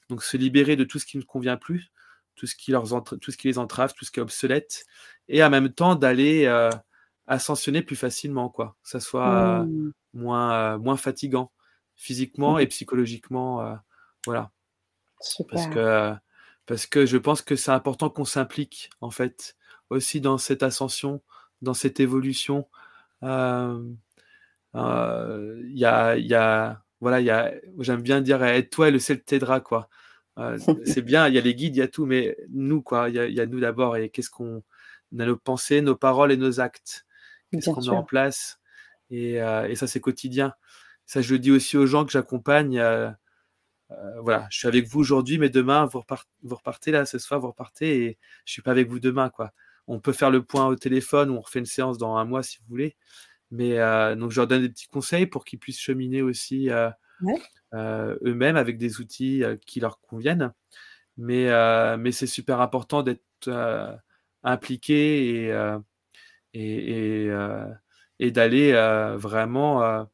[0.09, 1.91] donc se libérer de tout ce qui ne convient plus,
[2.35, 4.85] tout ce qui, leur tout ce qui les entrave, tout ce qui est obsolète,
[5.27, 6.47] et en même temps d'aller
[7.27, 8.75] ascensionner plus facilement, quoi.
[8.83, 9.91] Que ça soit mmh.
[10.15, 11.51] moins, moins fatigant
[11.95, 12.61] physiquement mmh.
[12.61, 13.77] et psychologiquement.
[14.25, 14.51] voilà.
[15.49, 16.13] Parce que,
[16.65, 19.55] parce que je pense que c'est important qu'on s'implique, en fait,
[19.89, 21.21] aussi dans cette ascension,
[21.61, 22.67] dans cette évolution.
[23.21, 23.27] Il
[24.73, 29.61] y a, y a, voilà, y a, j'aime bien dire, aide-toi et le ciel t'aidera,
[29.61, 29.89] quoi.
[30.85, 33.15] c'est bien, il y a les guides, il y a tout, mais nous, quoi, il
[33.15, 34.63] y, a nous d'abord, et qu'est-ce qu'on
[35.17, 37.05] a nos pensées, nos paroles et nos actes.
[37.51, 38.59] Qu'est-ce qu'on met en place?
[39.11, 40.53] Et, et, ça, c'est quotidien.
[41.05, 42.81] Ça, je le dis aussi aux gens que j'accompagne.
[43.91, 46.03] Euh, voilà, je suis avec vous aujourd'hui, mais demain, vous,
[46.55, 49.51] repartez là, ce soir, vous repartez et je suis pas avec vous demain, quoi.
[49.87, 52.41] On peut faire le point au téléphone ou on refait une séance dans un mois
[52.41, 52.95] si vous voulez.
[53.51, 56.89] Mais euh, donc, je leur donne des petits conseils pour qu'ils puissent cheminer aussi euh,
[57.73, 60.53] eux-mêmes avec des outils qui leur conviennent.
[61.17, 61.47] Mais,
[61.97, 63.99] mais c'est super important d'être
[64.43, 65.77] impliqué et,
[66.53, 67.29] et,
[68.19, 68.73] et d'aller
[69.17, 70.07] vraiment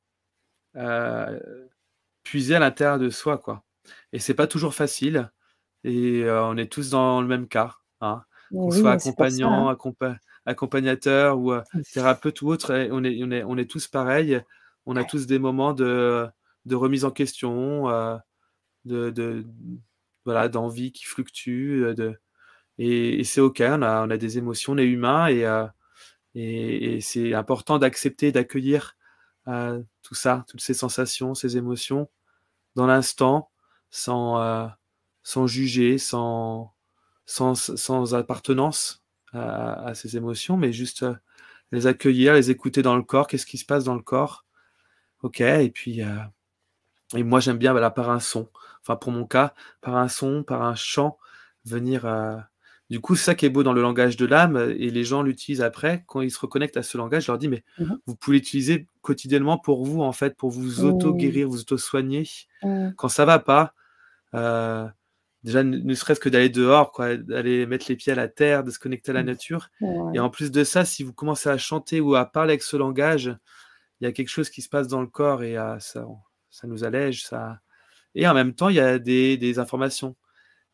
[2.32, 3.61] puiser à l'intérieur de soi, quoi.
[4.13, 5.29] Et c'est pas toujours facile.
[5.84, 7.75] Et euh, on est tous dans le même cas.
[7.99, 8.23] Hein.
[8.49, 10.17] Qu'on soit accompagnant, hein.
[10.45, 11.51] accompagnateur ou
[11.91, 14.41] thérapeute ou autre, on est, on est, on est tous pareils.
[14.86, 16.25] On a tous des moments de,
[16.63, 17.88] de remise en question,
[18.86, 19.45] de, de,
[20.23, 21.93] voilà, d'envie qui fluctue.
[21.93, 22.17] De,
[22.77, 25.43] et, c'est OK, on a, on a des émotions, on est humain et,
[26.36, 28.95] et, et c'est important d'accepter, d'accueillir
[29.45, 32.09] tout ça, toutes ces sensations, ces émotions
[32.76, 33.51] dans l'instant,
[33.89, 34.72] sans,
[35.24, 36.74] sans juger, sans
[38.13, 39.01] appartenance
[39.34, 41.15] à, ces émotions, mais juste euh,
[41.72, 44.45] les accueillir, les écouter dans le corps, qu'est-ce qui se passe dans le corps?
[45.24, 46.17] Ok, et puis, euh,
[47.15, 48.49] et moi j'aime bien par un son,
[48.82, 51.17] enfin pour mon cas, par un son, par un chant,
[51.65, 52.05] venir.
[52.92, 55.04] Euh, du coup, c'est ça qui est beau dans le langage de l'âme, et les
[55.04, 56.04] gens l'utilisent après.
[56.08, 58.88] Quand ils se reconnectent à ce langage, je leur dis, mais mmh vous pouvez l'utiliser
[59.02, 62.28] quotidiennement pour vous, en fait, pour vous auto-guérir, vous auto-soigner.
[62.98, 63.74] Quand ça va pas,
[65.44, 68.72] déjà ne, serait-ce que d'aller dehors, quoi, d'aller mettre les pieds à la terre, de
[68.72, 69.26] se connecter à la mmh.
[69.26, 69.70] nature.
[70.14, 72.78] Et en plus de ça, si vous commencez à chanter ou à parler avec ce
[72.78, 73.36] langage,
[74.02, 76.06] il y a quelque chose qui se passe dans le corps et ah, ça,
[76.50, 77.24] ça nous allège.
[77.24, 77.60] Ça...
[78.16, 80.16] Et en même temps, il y a des, des, informations.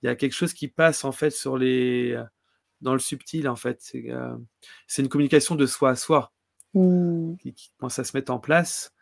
[0.01, 2.21] Il y a quelque chose qui passe en fait sur les
[2.81, 3.77] dans le subtil en fait.
[3.81, 4.37] C'est euh,
[4.97, 6.31] une communication de soi à soi
[6.73, 7.35] mmh.
[7.37, 8.93] qui, qui, commence à se mettre en place.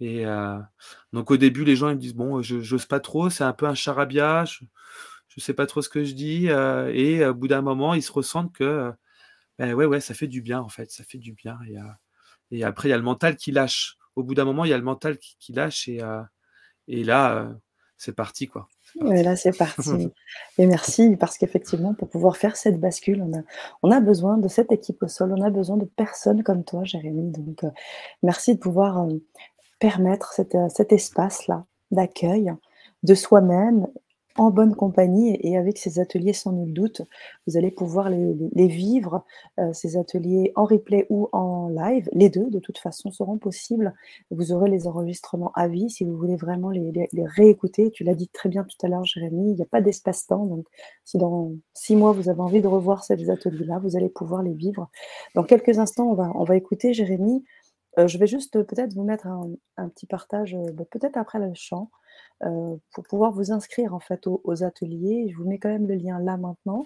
[0.00, 0.58] Et euh,
[1.12, 3.52] donc au début, les gens ils me disent bon, je n'ose pas trop, c'est un
[3.52, 4.44] peu un charabia
[5.36, 6.48] je sais pas trop ce que je dis.
[6.50, 8.92] Euh, et au bout d'un moment, ils se ressentent que,
[9.58, 11.58] ben ouais, ouais, ça fait du bien, en fait, ça fait du bien.
[11.68, 11.82] Et, euh,
[12.50, 13.96] et après, il y a le mental qui lâche.
[14.16, 15.88] Au bout d'un moment, il y a le mental qui, lâche.
[15.88, 16.22] Et, euh,
[16.88, 17.52] et là,
[17.96, 18.68] c'est parti, quoi.
[19.00, 20.12] Là, c'est parti.
[20.58, 23.42] et merci, parce qu'effectivement, pour pouvoir faire cette bascule, on a,
[23.82, 26.84] on a besoin de cette équipe au sol, on a besoin de personnes comme toi,
[26.84, 27.30] Jérémy.
[27.32, 27.64] Donc,
[28.22, 29.06] merci de pouvoir
[29.80, 32.52] permettre cet espace-là d'accueil
[33.02, 33.86] de soi-même
[34.36, 37.02] en bonne compagnie et avec ces ateliers sans nul doute,
[37.46, 39.24] vous allez pouvoir les, vivre,
[39.60, 42.08] euh, ces ateliers en replay ou en live.
[42.12, 43.94] Les deux, de toute façon, seront possibles.
[44.30, 47.90] Vous aurez les enregistrements à vie si vous voulez vraiment les, réécouter.
[47.90, 50.46] Tu l'as dit très bien tout à l'heure, Jérémy, il n'y a pas d'espace-temps.
[50.46, 50.66] Donc,
[51.04, 54.54] si dans six mois, vous avez envie de revoir ces ateliers-là, vous allez pouvoir les
[54.54, 54.90] vivre.
[55.34, 57.44] Dans quelques instants, on va, on va écouter Jérémy.
[57.98, 61.52] Euh, je vais juste peut-être vous mettre un, petit partage, euh, bah, peut-être après le
[61.54, 61.90] chant.
[62.44, 65.28] Euh, pour pouvoir vous inscrire en fait aux, ateliers.
[65.30, 66.84] Je vous mets quand même le lien là maintenant,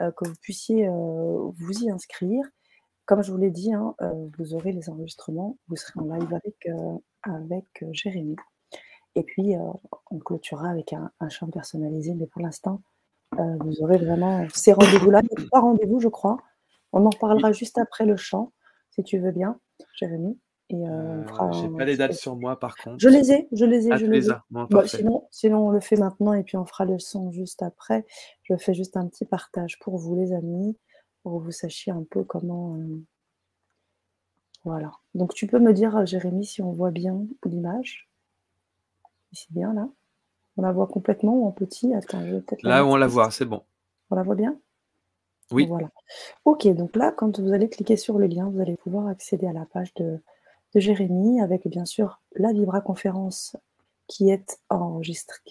[0.00, 2.44] euh, que vous puissiez euh, vous y inscrire.
[3.04, 3.94] Comme je vous l'ai dit, hein,
[4.36, 6.68] vous aurez les enregistrements, vous serez en live avec,
[7.22, 8.34] avec Jérémy.
[9.14, 9.54] Et puis,
[10.10, 12.82] on clôturera avec un, un chant personnalisé, mais pour l'instant,
[13.38, 15.20] vous aurez vraiment ces rendez-vous-là.
[15.22, 16.38] Il y a trois rendez-vous, je crois.
[16.92, 18.50] On en parlera juste après le chant,
[18.90, 19.60] si tu veux bien,
[19.94, 20.36] Jérémy.
[20.68, 22.96] Et euh, euh J'ai pas les dates sur moi par contre.
[22.98, 24.34] Je les ai, je les ai, ah, je les, ai.
[24.86, 28.04] sinon, sinon, on le fait maintenant et puis on fera le son juste après.
[28.42, 30.76] Je fais juste un petit partage pour vous, les amis,
[31.22, 32.76] pour que vous sachiez un peu comment.
[32.76, 33.00] Euh,
[34.64, 34.90] voilà.
[35.14, 38.08] Donc tu peux me dire, Jérémy, si on voit bien l'image.
[39.32, 39.88] C'est bien là.
[40.56, 41.94] On la voit complètement ou en petit?
[41.94, 42.62] Attends, je peut-être.
[42.62, 43.62] Là où on la voit, c'est bon.
[44.10, 44.58] On la voit bien?
[45.52, 45.66] Oui.
[45.66, 45.90] Voilà.
[46.44, 49.52] Ok, donc là, quand vous allez cliquer sur le lien, vous allez pouvoir accéder à
[49.52, 50.18] la page de,
[50.80, 53.56] Jérémy, avec bien sûr la Vibra conférence
[54.06, 54.28] qui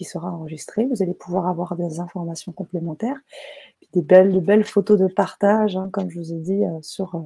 [0.04, 0.86] sera enregistrée.
[0.86, 3.18] Vous allez pouvoir avoir des informations complémentaires,
[3.92, 7.14] des belles, de belles photos de partage, hein, comme je vous ai dit euh, sur,
[7.14, 7.20] euh,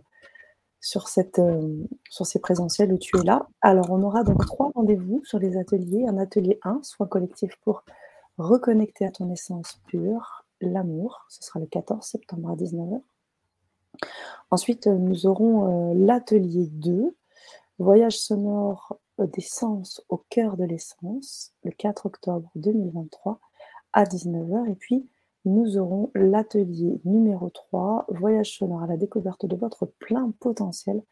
[0.80, 3.46] sur, cette, euh, sur ces présentiels où tu es là.
[3.60, 6.06] Alors, on aura donc trois rendez-vous sur les ateliers.
[6.06, 7.84] Un atelier 1, soin collectif pour
[8.38, 11.26] reconnecter à ton essence pure, l'amour.
[11.28, 13.00] Ce sera le 14 septembre à 19h.
[14.50, 17.14] Ensuite, nous aurons l'atelier 2,
[17.80, 23.40] Voyage sonore d'essence au cœur de l'essence, le 4 octobre 2023
[23.94, 24.70] à 19h.
[24.70, 25.08] Et puis,
[25.46, 31.02] nous aurons l'atelier numéro 3, Voyage sonore à la découverte de votre plein potentiel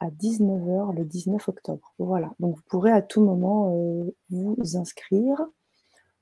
[0.00, 1.94] à 19h le 19 octobre.
[2.00, 5.40] Voilà, donc vous pourrez à tout moment euh, vous inscrire.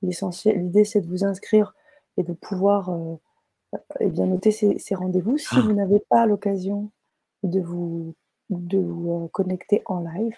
[0.03, 1.75] L'idée, c'est de vous inscrire
[2.19, 3.17] et de pouvoir euh,
[4.01, 5.39] eh bien, noter ces, ces rendez-vous.
[5.39, 5.63] Si ah.
[5.63, 6.91] vous n'avez pas l'occasion
[7.45, 8.15] de vous
[8.51, 10.37] de vous euh, connecter en live.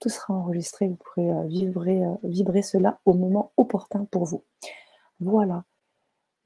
[0.00, 4.44] Tout sera enregistré, vous pourrez euh, vibrer, euh, vibrer cela au moment opportun pour vous.
[5.20, 5.64] Voilà.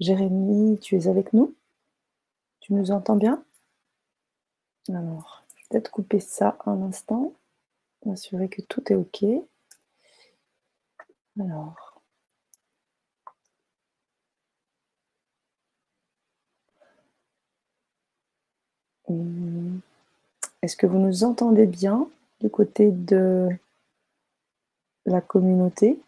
[0.01, 1.55] Jérémy, tu es avec nous?
[2.61, 3.45] Tu nous entends bien?
[4.89, 7.33] Alors, peut-être couper ça un instant,
[8.07, 9.25] m'assurer que tout est OK.
[11.39, 12.03] Alors.
[19.09, 19.81] Hum.
[20.65, 22.09] Est-ce que vous nous entendez bien
[22.41, 23.51] du côté de
[25.05, 26.01] la communauté?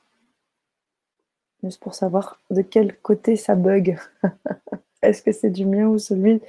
[1.63, 3.99] Juste pour savoir de quel côté ça bug.
[5.03, 6.41] Est-ce que c'est du mien ou celui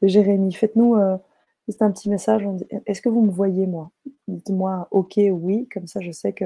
[0.00, 0.52] de Jérémy?
[0.52, 1.16] Faites-nous euh,
[1.66, 2.44] juste un petit message.
[2.86, 3.90] Est-ce que vous me voyez, moi?
[4.28, 6.44] Dites-moi OK, oui, comme ça je sais que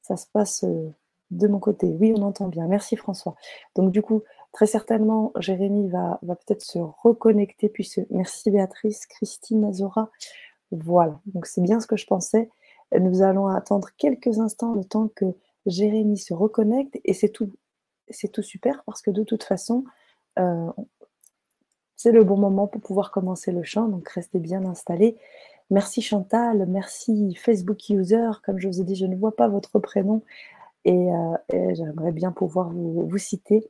[0.00, 0.88] ça se passe euh,
[1.32, 1.86] de mon côté.
[2.00, 2.66] Oui, on entend bien.
[2.66, 3.34] Merci François.
[3.76, 4.22] Donc du coup,
[4.54, 7.68] très certainement, Jérémy va, peut-être se reconnecter.
[7.68, 10.10] Puis Merci Béatrice, Christine, Azora.
[10.70, 12.48] Voilà, donc c'est bien ce que je pensais.
[12.98, 15.26] Nous allons attendre quelques instants le temps que
[15.66, 17.52] Jérémy se reconnecte et c'est tout,
[18.08, 19.84] c'est tout super parce que de toute façon,
[20.38, 20.70] euh,
[21.96, 25.16] c'est le bon moment pour pouvoir commencer le chant, donc restez bien installés.
[25.70, 28.30] Merci Chantal, merci Facebook User.
[28.44, 30.22] Comme je vous ai dit, je ne vois pas votre prénom
[30.84, 33.68] et, euh, j'aimerais bien pouvoir vous, citer.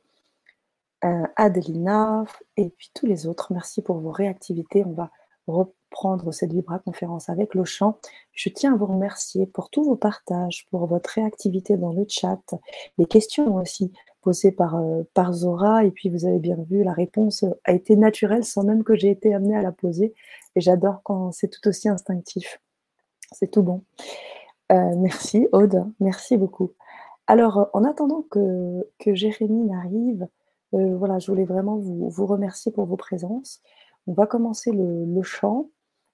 [1.05, 2.23] Euh, Adelina
[2.57, 3.53] et puis tous les autres.
[3.53, 4.83] Merci pour vos réactivités.
[4.85, 5.11] On va
[5.45, 7.99] reprendre cette Vibra conférence avec le chant.
[8.31, 12.41] Je tiens à vous remercier pour tous vos partages, pour votre réactivité dans le chat,
[12.97, 15.85] les questions aussi posées par, euh, par Zora.
[15.85, 19.11] Et puis vous avez bien vu, la réponse a été naturelle sans même que j'ai
[19.11, 20.15] été amenée à la poser.
[20.55, 22.59] Et j'adore quand c'est tout aussi instinctif.
[23.31, 23.83] C'est tout bon.
[24.71, 26.71] Euh, merci Aude, merci beaucoup.
[27.27, 30.27] Alors, en attendant que, que Jérémy n'arrive,
[30.75, 33.61] euh, voilà, je voulais vraiment vous, vous, remercier pour vos présences.
[34.07, 35.69] On va commencer le, chant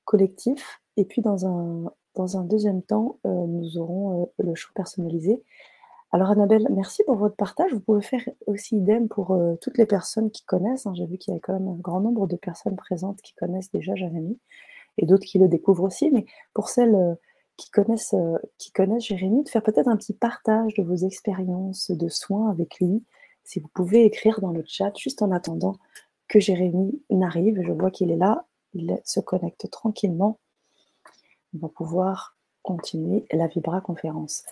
[0.05, 4.71] collectif et puis dans un, dans un deuxième temps, euh, nous aurons euh, le chant
[4.75, 5.43] personnalisé.
[6.11, 7.73] Alors Annabelle, merci pour votre partage.
[7.73, 10.85] Vous pouvez faire aussi idem pour toutes les personnes qui connaissent.
[10.85, 10.93] Hein.
[10.93, 13.71] J'ai vu qu'il y a quand même un grand nombre de personnes présentes qui connaissent
[13.71, 14.37] déjà Jérémy
[14.97, 16.11] et d'autres qui le découvrent aussi.
[16.11, 17.17] Mais pour celles
[17.55, 18.13] qui connaissent,
[18.57, 22.81] qui connaissent Jérémy, de faire peut-être un petit partage de vos expériences de soins avec
[22.81, 23.05] lui.
[23.43, 25.77] Si vous pouvez écrire dans le chat, juste en attendant
[26.27, 27.61] que Jérémy n'arrive.
[27.61, 28.45] Je vois qu'il est là.
[28.73, 30.39] Il se connecte tranquillement.
[31.53, 34.43] On va pouvoir continuer la Vibra conférence.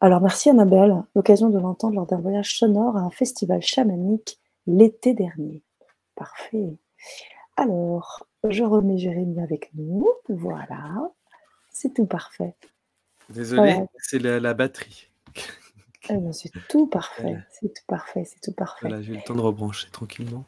[0.00, 5.14] Alors merci Annabelle, l'occasion de l'entendre lors d'un voyage sonore à un festival chamanique l'été
[5.14, 5.62] dernier.
[6.14, 6.76] Parfait.
[7.56, 10.06] Alors, je remets Jérémy avec nous.
[10.28, 11.10] Voilà.
[11.70, 12.54] C'est tout parfait.
[13.28, 15.10] Désolé, c'est la batterie.
[16.08, 18.88] Eh ben, c'est tout parfait, c'est tout parfait, c'est tout parfait.
[18.88, 20.44] Voilà, j'ai eu le temps de rebrancher tranquillement.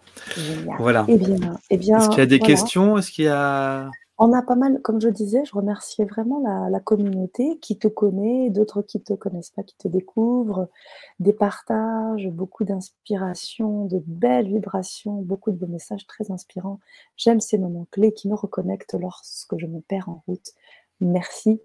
[0.78, 1.04] Voilà.
[1.08, 2.98] Eh bien, eh bien, Est-ce qu'il y a des questions?
[2.98, 6.80] Est-ce qu'il y a On a pas mal, comme je disais, je remerciais vraiment la,
[6.80, 10.68] communauté qui te connaît, d'autres qui ne te connaissent pas, qui te découvrent,
[11.18, 16.78] des partages, beaucoup d'inspiration, de belles vibrations, beaucoup de beaux messages très inspirants.
[17.16, 20.52] J'aime ces moments clés qui me reconnectent lorsque je me perds en route.
[21.00, 21.60] Merci.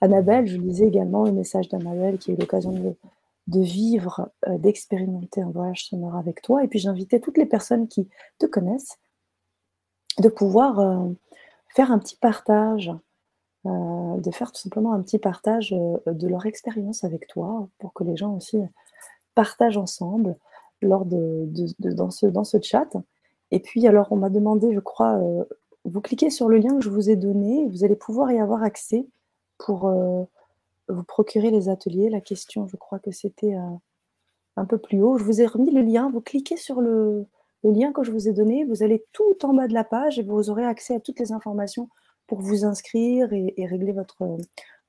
[0.00, 2.94] Annabelle, je lisais également le message d'Annabelle qui a eu l'occasion de,
[3.46, 6.64] de vivre, euh, d'expérimenter un voyage sonore avec toi.
[6.64, 8.98] Et puis j'invitais toutes les personnes qui te connaissent
[10.18, 11.08] de pouvoir euh,
[11.68, 12.92] faire un petit partage,
[13.66, 18.04] euh, de faire tout simplement un petit partage de leur expérience avec toi pour que
[18.04, 18.58] les gens aussi
[19.34, 20.36] partagent ensemble
[20.82, 22.88] lors de, dans, ce, dans ce chat.
[23.50, 25.20] Et puis alors on m'a demandé, je crois,
[25.84, 28.62] vous cliquez sur le lien que je vous ai donné, vous allez pouvoir y avoir
[28.62, 29.06] accès
[29.58, 29.90] pour
[30.88, 32.10] vous procurer les ateliers.
[32.10, 33.76] La question, je crois que c'était euh,
[34.56, 35.18] un peu plus haut.
[35.18, 36.10] Je vous ai remis le lien.
[36.10, 37.26] Vous cliquez sur le,
[37.62, 38.64] lien que je vous ai donné.
[38.64, 41.32] Vous allez tout en bas de la page et vous aurez accès à toutes les
[41.32, 41.88] informations
[42.26, 44.38] pour vous inscrire et, régler votre,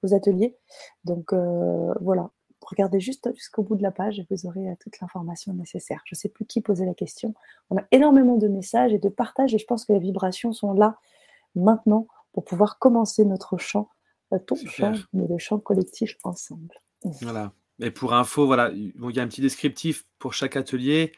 [0.03, 0.55] vos ateliers.
[1.03, 2.29] Donc euh, voilà,
[2.61, 6.01] regardez juste jusqu'au bout de la page et vous aurez euh, toute l'information nécessaire.
[6.05, 7.33] Je ne sais plus qui posait la question.
[7.69, 10.73] On a énormément de messages et de partages et je pense que les vibrations sont
[10.73, 10.97] là
[11.55, 13.89] maintenant pour pouvoir commencer notre chant
[14.45, 16.75] ton chant, mais le chant collectif ensemble.
[17.21, 17.53] Voilà.
[17.79, 21.13] Et pour info, voilà, il y a un petit descriptif pour chaque atelier.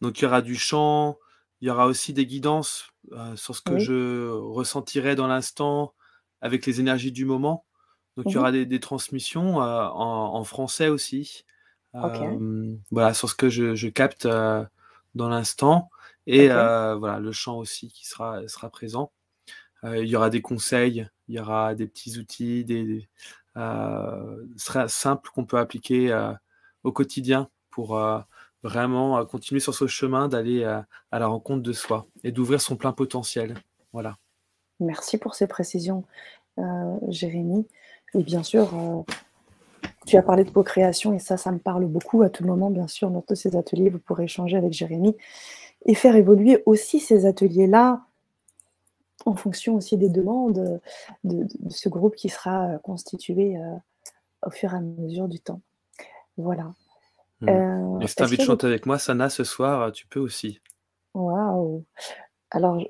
[0.00, 1.18] Donc il y aura du chant,
[1.60, 5.94] il y aura aussi des guidances euh, sur ce que je ressentirai dans l'instant
[6.40, 7.64] avec les énergies du moment.
[8.16, 8.64] Donc il y aura mhm.
[8.66, 11.44] des, transmissions euh, en, français aussi.
[11.94, 15.90] Euh, voilà, sur ce que je, capte dans l'instant.
[16.26, 19.10] Et voilà, le chant aussi qui sera, sera présent.
[19.84, 23.08] il y aura des conseils il y aura des petits outils, des,
[23.56, 24.44] euh,
[24.88, 26.32] simples qu'on peut appliquer euh,
[26.82, 28.18] au quotidien pour euh,
[28.64, 32.92] vraiment continuer sur ce chemin d'aller à la rencontre de soi et d'ouvrir son plein
[32.92, 33.54] potentiel.
[33.92, 34.16] Voilà.
[34.80, 36.04] Merci pour ces précisions,
[37.08, 37.66] Jérémy.
[38.14, 39.04] Et bien sûr,
[40.06, 42.22] tu as parlé de co-création et ça, ça me parle beaucoup.
[42.22, 45.14] À tout moment, bien sûr, dans tous ces ateliers, vous pourrez échanger avec Jérémy
[45.84, 48.06] et faire évoluer aussi ces ateliers-là
[49.26, 50.80] en fonction aussi des demandes
[51.24, 53.76] de, ce groupe qui sera euh, constitué euh,
[54.46, 55.60] au fur et à mesure du temps.
[56.36, 56.74] Voilà.
[57.40, 57.48] Mmh.
[57.48, 60.60] Euh, et si tu envie de chanter avec moi, Sana, ce soir, tu peux aussi.
[61.14, 61.84] Waouh
[62.50, 62.82] Alors,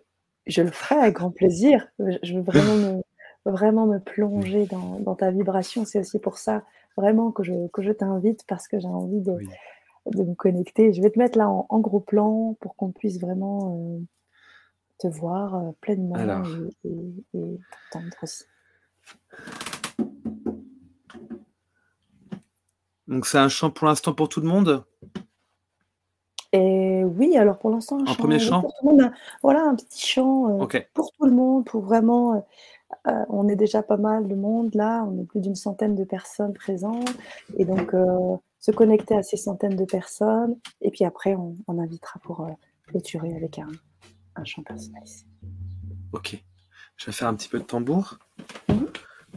[0.46, 1.86] je le ferai avec grand plaisir.
[1.98, 3.02] Je veux vraiment me,
[3.50, 5.84] vraiment me plonger dans, ta vibration.
[5.84, 6.62] C'est aussi pour ça,
[6.96, 9.36] vraiment, que je, que je t'invite parce que j'ai envie de,
[10.10, 10.92] de, me connecter.
[10.92, 14.00] Je vais te mettre là en, gros plan pour qu'on puisse vraiment
[14.98, 16.16] te voir pleinement
[16.84, 16.88] et,
[17.34, 18.44] et, t'entendre aussi.
[23.06, 24.84] Donc c'est un chant pour l'instant pour tout le monde?
[26.52, 28.60] Et oui, alors pour l'instant, un, premier chant?
[28.60, 30.56] pour tout le monde, voilà, un petit chant
[30.94, 32.46] pour tout le monde, pour vraiment.
[33.04, 36.54] on est déjà pas mal de monde là, on est plus d'une centaine de personnes
[36.54, 37.12] présentes.
[37.56, 37.92] Et donc,
[38.60, 40.56] se connecter à ces centaines de personnes.
[40.80, 42.46] Et puis après, on, invitera pour
[42.86, 43.68] clôturer avec un,
[44.36, 45.26] un chant personnalisé.
[46.12, 46.42] Ok.
[46.96, 48.18] Je vais faire un petit peu de tambour.
[48.68, 48.88] Mhm.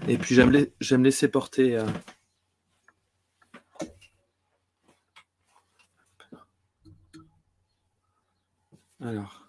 [0.07, 1.77] Et puis, j'aime me laisser porter.
[1.77, 1.85] Euh,
[9.01, 9.46] alors.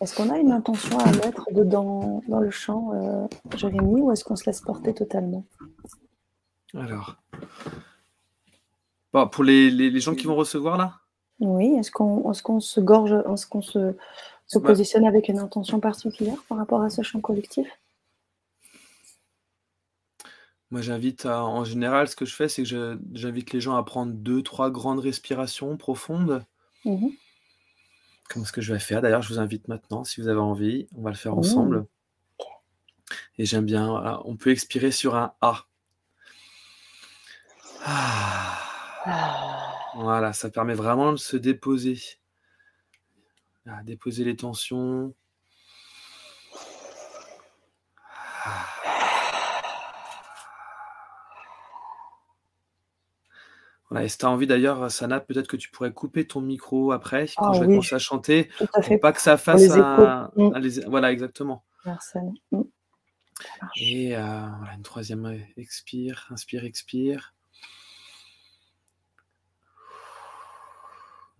[0.00, 4.24] Est-ce qu'on a une intention à mettre dedans dans le champ, euh, Jérémy, ou est-ce
[4.24, 5.44] qu'on se laisse porter totalement?
[6.74, 7.16] Alors.
[9.12, 11.00] pour les, gens qui vont recevoir là?
[11.40, 13.94] Oui, est-ce qu'on se gorge, est-ce qu'on se,
[14.54, 14.60] bah.
[14.60, 17.68] positionne avec une intention particulière par rapport à ce champ collectif?
[20.70, 24.14] Moi, j'invite en général, ce que je fais, c'est que j'invite les gens à prendre
[24.14, 26.42] deux, trois grandes respirations profondes.
[26.86, 27.08] Mmh
[28.30, 29.02] comme ce que je vais faire?
[29.02, 31.86] D'ailleurs, je vous invite maintenant, si vous avez envie, on va le faire ensemble.
[33.38, 35.66] Et j'aime bien, on peut expirer sur un A.
[37.84, 38.56] Ah.
[39.96, 41.98] Voilà, ça permet vraiment de se déposer.
[43.84, 45.12] déposer les tensions.
[53.98, 57.26] Et si tu as envie d'ailleurs, Sana, peut-être que tu pourrais couper ton micro après,
[57.36, 58.48] quand ah je vais commencer à chanter,
[58.84, 60.30] pour pas que ça fasse un...
[60.36, 60.84] Mm.
[60.86, 61.64] Voilà, exactement.
[62.52, 62.62] Mm.
[63.76, 64.20] Et euh,
[64.58, 67.34] voilà, une troisième euh, expire, inspire, expire.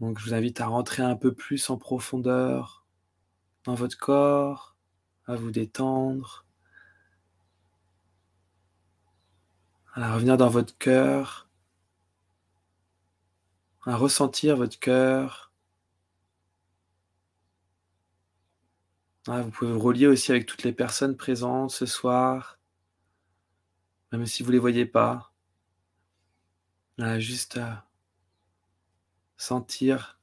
[0.01, 2.86] Donc je vous invite à rentrer un peu plus en profondeur
[3.64, 4.76] dans votre corps,
[5.26, 6.46] à vous détendre,
[9.94, 11.49] à revenir dans votre cœur
[13.86, 15.52] à ressentir votre cœur.
[19.26, 22.58] Ah, vous pouvez vous relier aussi avec toutes les personnes présentes ce soir,
[24.12, 25.32] même si vous ne les voyez pas.
[26.98, 27.86] Ah, juste à
[29.36, 30.20] sentir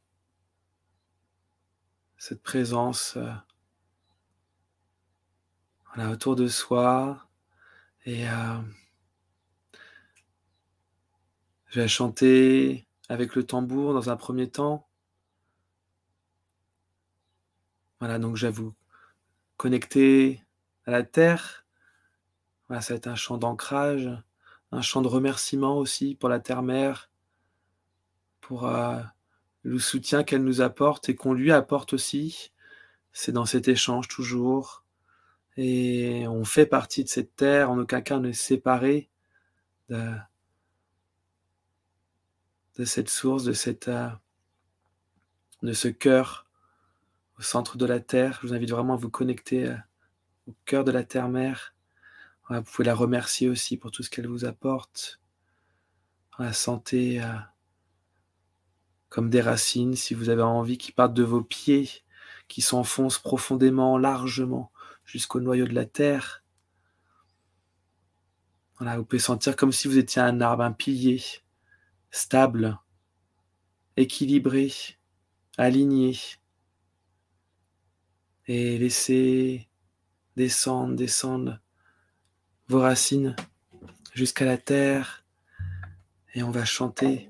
[2.17, 3.33] cette présence euh,
[6.11, 7.27] autour de soi.
[8.05, 8.61] Et euh,
[11.67, 14.87] je vais chanter avec le tambour dans un premier temps.
[17.99, 18.73] Voilà, donc vous
[19.57, 20.43] connecter
[20.85, 21.65] à la terre.
[22.67, 24.09] Voilà, ça va être un chant d'ancrage,
[24.71, 27.09] un chant de remerciement aussi pour la terre-mère,
[28.41, 28.99] pour euh,
[29.63, 32.51] le soutien qu'elle nous apporte et qu'on lui apporte aussi.
[33.13, 34.83] C'est dans cet échange toujours.
[35.55, 39.09] Et on fait partie de cette terre, en aucun cas on est séparé
[39.89, 40.13] de,
[42.77, 43.53] de cette source, de,
[43.89, 44.09] euh,
[45.63, 46.47] de ce cœur
[47.39, 48.39] au centre de la terre.
[48.41, 49.75] Je vous invite vraiment à vous connecter euh,
[50.47, 51.73] au cœur de la terre-mère.
[52.49, 55.19] Vous pouvez la remercier aussi pour tout ce qu'elle vous apporte.
[56.39, 57.33] La santé euh,
[59.09, 61.89] comme des racines, si vous avez envie, qui partent de vos pieds,
[62.47, 64.71] qui s'enfoncent profondément, largement,
[65.03, 66.43] jusqu'au noyau de la terre.
[68.77, 71.21] Voilà, vous pouvez sentir comme si vous étiez un arbre, un pilier,
[72.17, 72.79] stable,
[73.95, 74.73] équilibré,
[75.57, 76.17] aligné.
[78.47, 79.69] Et laissez
[80.35, 81.59] descendre, descendre
[82.67, 83.35] vos racines
[84.13, 85.25] jusqu'à la terre.
[86.33, 87.29] Et on va chanter.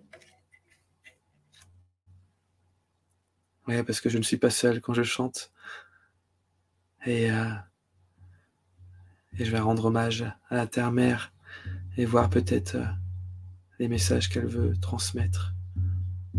[3.68, 5.52] Oui, parce que je ne suis pas seul quand je chante.
[7.06, 7.54] Et, euh,
[9.38, 11.34] et je vais rendre hommage à la terre-mère
[11.98, 12.86] et voir peut-être euh,
[13.80, 15.54] les messages qu'elle veut transmettre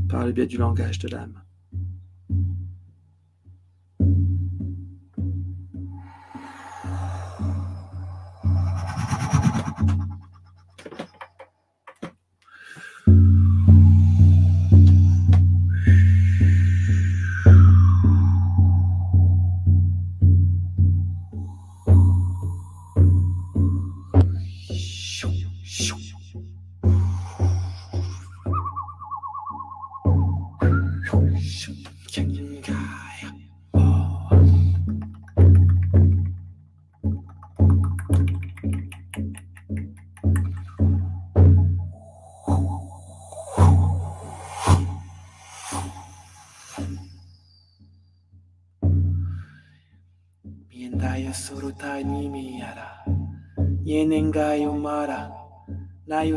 [0.09, 1.43] par le biais du langage de l'âme.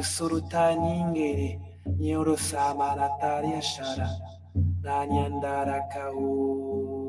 [0.03, 1.59] sur ta ningere,
[1.99, 4.09] nyoro sama natari ashara,
[4.83, 7.01] nanyandara kau.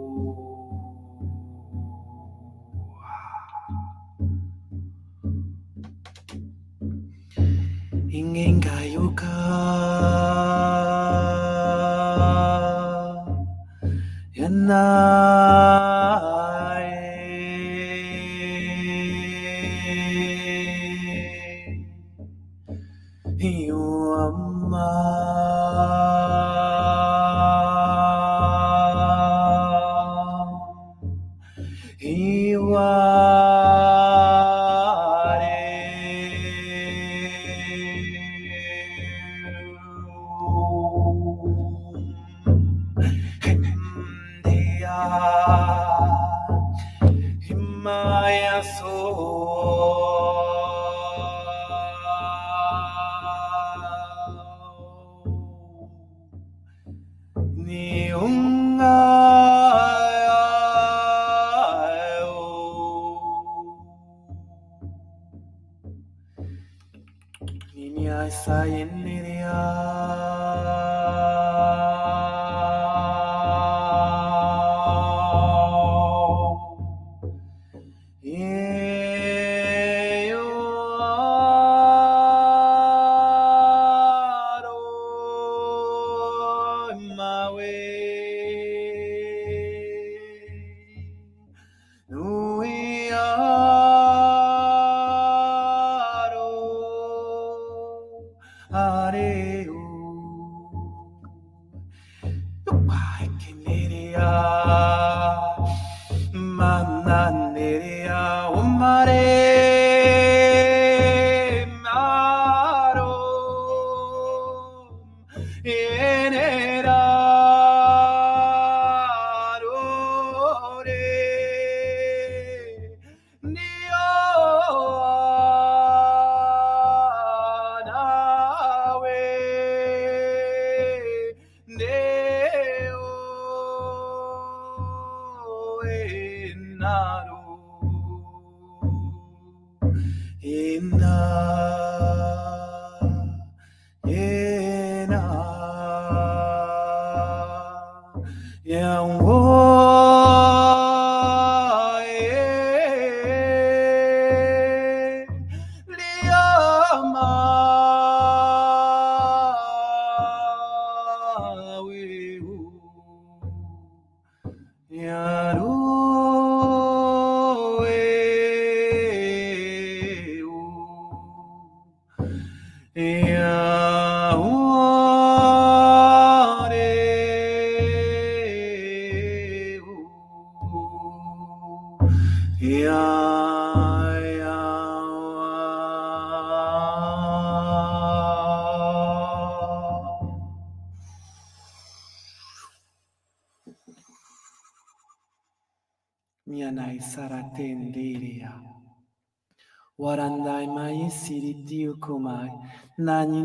[14.34, 15.41] Yana.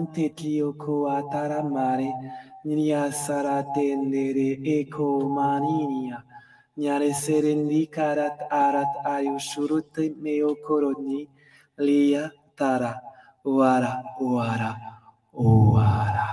[0.08, 2.14] ante tlioko ataramare,
[2.64, 6.24] niria saratendere eco maninia,
[6.78, 11.28] niare serendi carat arat ayushurute meo coroni,
[11.80, 12.94] lia tara,
[13.46, 14.72] uara uara
[15.34, 16.28] uara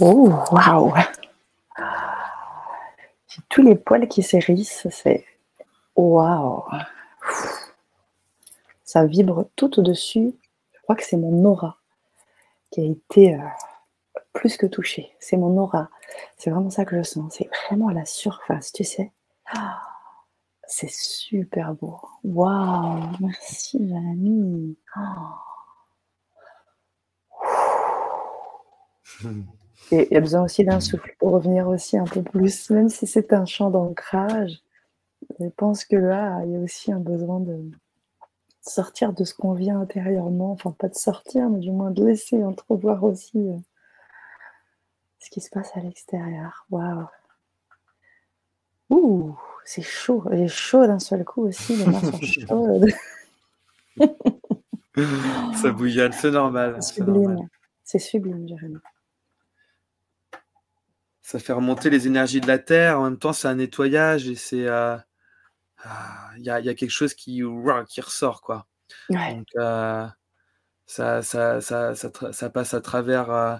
[0.00, 0.92] Oh, wow!
[3.48, 5.24] Tous les poils qui s'hérissent, c'est
[5.96, 6.64] waouh
[8.84, 10.34] Ça vibre tout au-dessus.
[10.72, 11.78] Je crois que c'est mon aura
[12.70, 13.46] qui a été euh,
[14.32, 15.14] plus que touchée.
[15.20, 15.88] C'est mon aura.
[16.36, 17.34] C'est vraiment ça que je sens.
[17.36, 19.12] C'est vraiment la surface, tu sais.
[19.54, 19.80] Ah,
[20.66, 22.00] c'est super beau.
[22.24, 24.76] Waouh Merci, Jérémy.
[29.90, 32.88] Et il y a besoin aussi d'un souffle pour revenir aussi un peu plus, même
[32.88, 34.62] si c'est un champ d'ancrage.
[35.38, 37.70] Je pense que là, il y a aussi un besoin de
[38.62, 42.42] sortir de ce qu'on vient intérieurement, enfin pas de sortir, mais du moins de laisser
[42.44, 43.56] entrevoir aussi euh,
[45.18, 46.64] ce qui se passe à l'extérieur.
[46.70, 47.06] Waouh
[48.90, 52.92] Ouh, c'est chaud, j'ai chaud d'un seul coup aussi, les mains sont chaudes.
[55.54, 56.76] Ça bouillonne, c'est normal.
[56.80, 57.48] C'est sublime,
[57.84, 58.76] c'est sublime, Jérémy.
[61.22, 63.00] Ça fait remonter les énergies de la terre.
[63.00, 64.66] En même temps, c'est un nettoyage et c'est.
[64.66, 64.96] Euh,
[65.84, 67.42] ah, il y, a, quelque chose qui,
[67.88, 68.68] qui ressort, quoi.
[69.10, 70.06] Donc, euh,
[70.86, 73.56] ça, ça, ça, ça, passe à travers euh,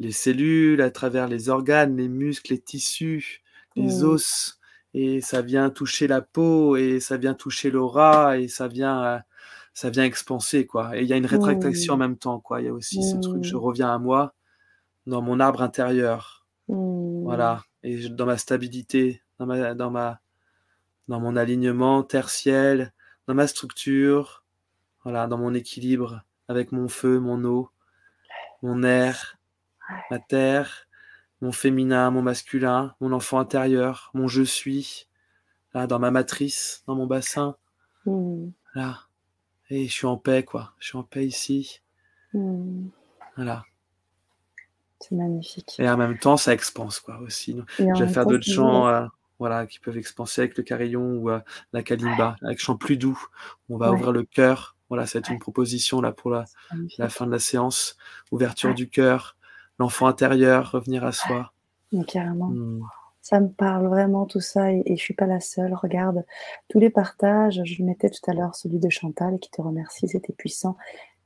[0.00, 3.42] les cellules, à travers les organes, les muscles, les tissus,
[3.76, 4.04] les mmh.
[4.04, 4.60] os,
[4.94, 9.22] et ça vient toucher la peau, et ça vient toucher l'aura, et ça vient,
[9.72, 10.96] ça vient expanser, quoi.
[10.96, 12.60] Et il y a une rétractation en même temps, quoi.
[12.60, 13.58] Il y a aussi ce truc, je mmh.
[13.58, 14.34] reviens à moi,
[15.06, 16.39] dans mon arbre intérieur.
[16.70, 17.64] Voilà.
[17.82, 20.20] Et dans ma stabilité, dans ma, dans ma,
[21.08, 22.92] dans mon alignement tertiel,
[23.26, 24.44] dans ma structure,
[25.04, 27.70] voilà, dans mon équilibre avec mon feu, mon eau,
[28.62, 29.38] mon air,
[30.10, 30.88] ma terre,
[31.40, 35.08] mon féminin, mon masculin, mon enfant intérieur, mon je suis,
[35.72, 37.56] là, dans ma matrice, dans mon bassin,
[38.06, 38.48] mmh.
[38.74, 39.00] là.
[39.70, 40.74] Et je suis en paix, quoi.
[40.80, 41.80] Je suis en paix ici.
[42.34, 42.88] Mmh.
[43.36, 43.64] Voilà.
[45.00, 45.76] C'est magnifique.
[45.78, 47.56] Et en même temps, ça expanse, quoi, aussi.
[47.78, 49.08] Je vais faire d'autres chants
[49.40, 51.40] voilà, qui peuvent expanser avec le carillon ou euh,
[51.72, 53.18] la kalimba, avec chant plus doux.
[53.70, 54.76] On va ouvrir le cœur.
[54.90, 56.44] Voilà, c'est une proposition là pour la,
[56.98, 57.96] la, fin de la séance.
[58.32, 59.36] Ouverture du cœur,
[59.78, 61.52] l'enfant intérieur, revenir à soi.
[61.92, 62.48] Mais carrément.
[62.48, 62.82] Hmm.
[63.22, 65.72] Ça me parle vraiment tout ça et, et je suis pas la seule.
[65.74, 66.26] Regarde
[66.68, 67.62] tous les partages.
[67.64, 70.76] Je mettais tout à l'heure celui de Chantal qui te remercie, c'était puissant.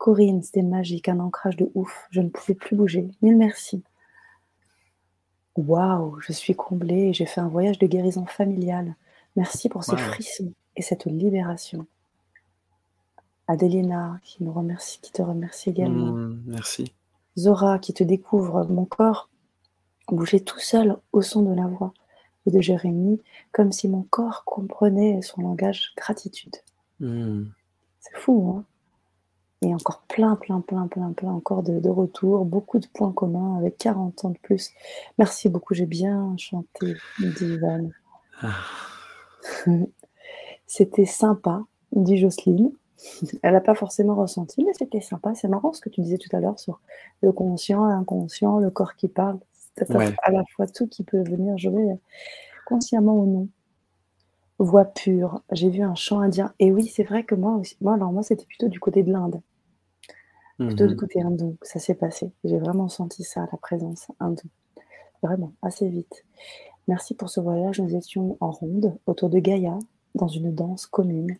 [0.05, 2.09] Corinne, c'était magique, un ancrage de ouf.
[2.11, 3.09] Je ne pouvais plus bouger.
[3.23, 3.83] Mille merci.
[5.57, 8.97] Waouh, je suis comblée et j'ai fait un voyage de guérison familiale.
[9.35, 11.87] Merci pour ce frisson et cette libération.
[13.49, 16.13] Adelina qui nous remercie, qui te remercie également.
[16.13, 16.93] Mmh, merci.
[17.39, 19.31] Zora qui te découvre mon corps
[20.09, 21.95] bouger tout seul au son de la voix
[22.45, 26.57] et de Jérémie, comme si mon corps comprenait son langage gratitude.
[27.01, 27.45] Mmh.
[28.01, 28.65] C'est fou, hein
[29.65, 33.79] et encore plein, plein, plein, plein, plein encore de, retours, beaucoup de points communs avec
[33.79, 34.73] 40 ans de plus.
[35.19, 37.91] Merci beaucoup, j'ai bien chanté, dit Ivan.
[38.43, 38.53] Ah.
[40.67, 42.73] c'était sympa, dit Jocelyne.
[43.43, 45.35] Elle n'a pas forcément ressenti, mais c'était sympa.
[45.35, 46.81] C'est marrant ce que tu disais tout à l'heure sur
[47.23, 49.39] le conscient, l'inconscient, le corps qui parle.
[49.77, 49.91] C'est
[50.23, 51.99] à la fois tout qui peut venir jouer
[52.67, 53.49] consciemment ou non.
[54.59, 55.43] Voix pure.
[55.51, 56.55] J'ai vu un chant indien.
[56.61, 57.77] Et oui, c'est vrai que moi aussi.
[57.81, 59.41] Moi, alors moi, c'était plutôt du côté de l'Inde.
[60.59, 62.31] Plutôt mmh côté hindou, ça s'est passé.
[62.45, 64.49] J'ai vraiment senti ça, la présence hindoue.
[65.23, 66.25] Vraiment, assez vite.
[66.87, 67.81] Merci pour ce voyage.
[67.81, 69.79] Nous étions en ronde autour de Gaïa,
[70.15, 71.37] dans une danse commune,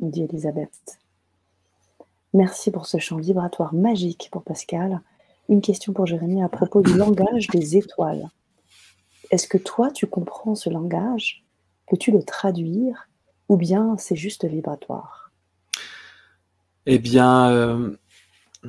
[0.00, 0.98] dit Elisabeth.
[2.34, 5.00] Merci pour ce chant vibratoire magique pour Pascal.
[5.48, 8.28] Une question pour Jérémy à propos du langage des étoiles.
[9.30, 11.44] Est-ce que toi, tu comprends ce langage?
[11.88, 13.08] Peux-tu le traduire?
[13.48, 15.30] Ou bien c'est juste vibratoire?
[16.86, 17.96] Eh bien, euh,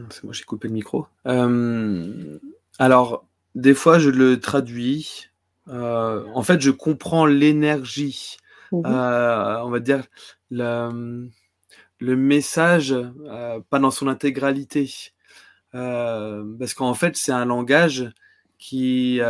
[0.10, 1.08] c'est moi, j'ai coupé le micro.
[1.28, 2.40] Euh,
[2.80, 3.26] alors,
[3.56, 5.30] des fois, je le traduis.
[5.68, 8.38] Euh, en fait, je comprends l'énergie,
[8.72, 10.04] mmh euh, on va dire
[10.50, 11.30] le,
[12.00, 12.96] le message,
[13.70, 14.92] pas dans son intégralité.
[15.72, 18.12] parce qu'en fait, c'est un langage
[18.58, 19.22] qui,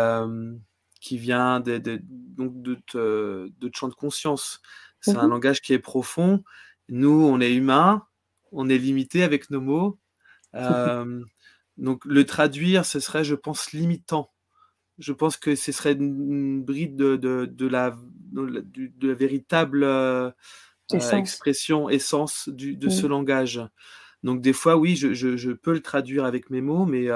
[1.01, 4.61] qui vient de, de, donc de, de, champ de conscience.
[5.01, 6.43] C'est un mmh langage qui est profond.
[6.89, 8.05] Nous, on est humains,
[8.53, 9.99] on est limité avec nos mots.
[10.55, 11.23] Euh,
[11.77, 14.31] donc le traduire, ce serait, je pense, limitant.
[14.99, 17.95] Je pense que ce serait une, bride de, de, la,
[18.31, 20.29] de, la, véritable euh,
[20.93, 23.61] euh, expression, essence du, de ce langage.
[24.21, 27.07] Donc des fois, oui, je, je, peux le traduire avec mes mots, mais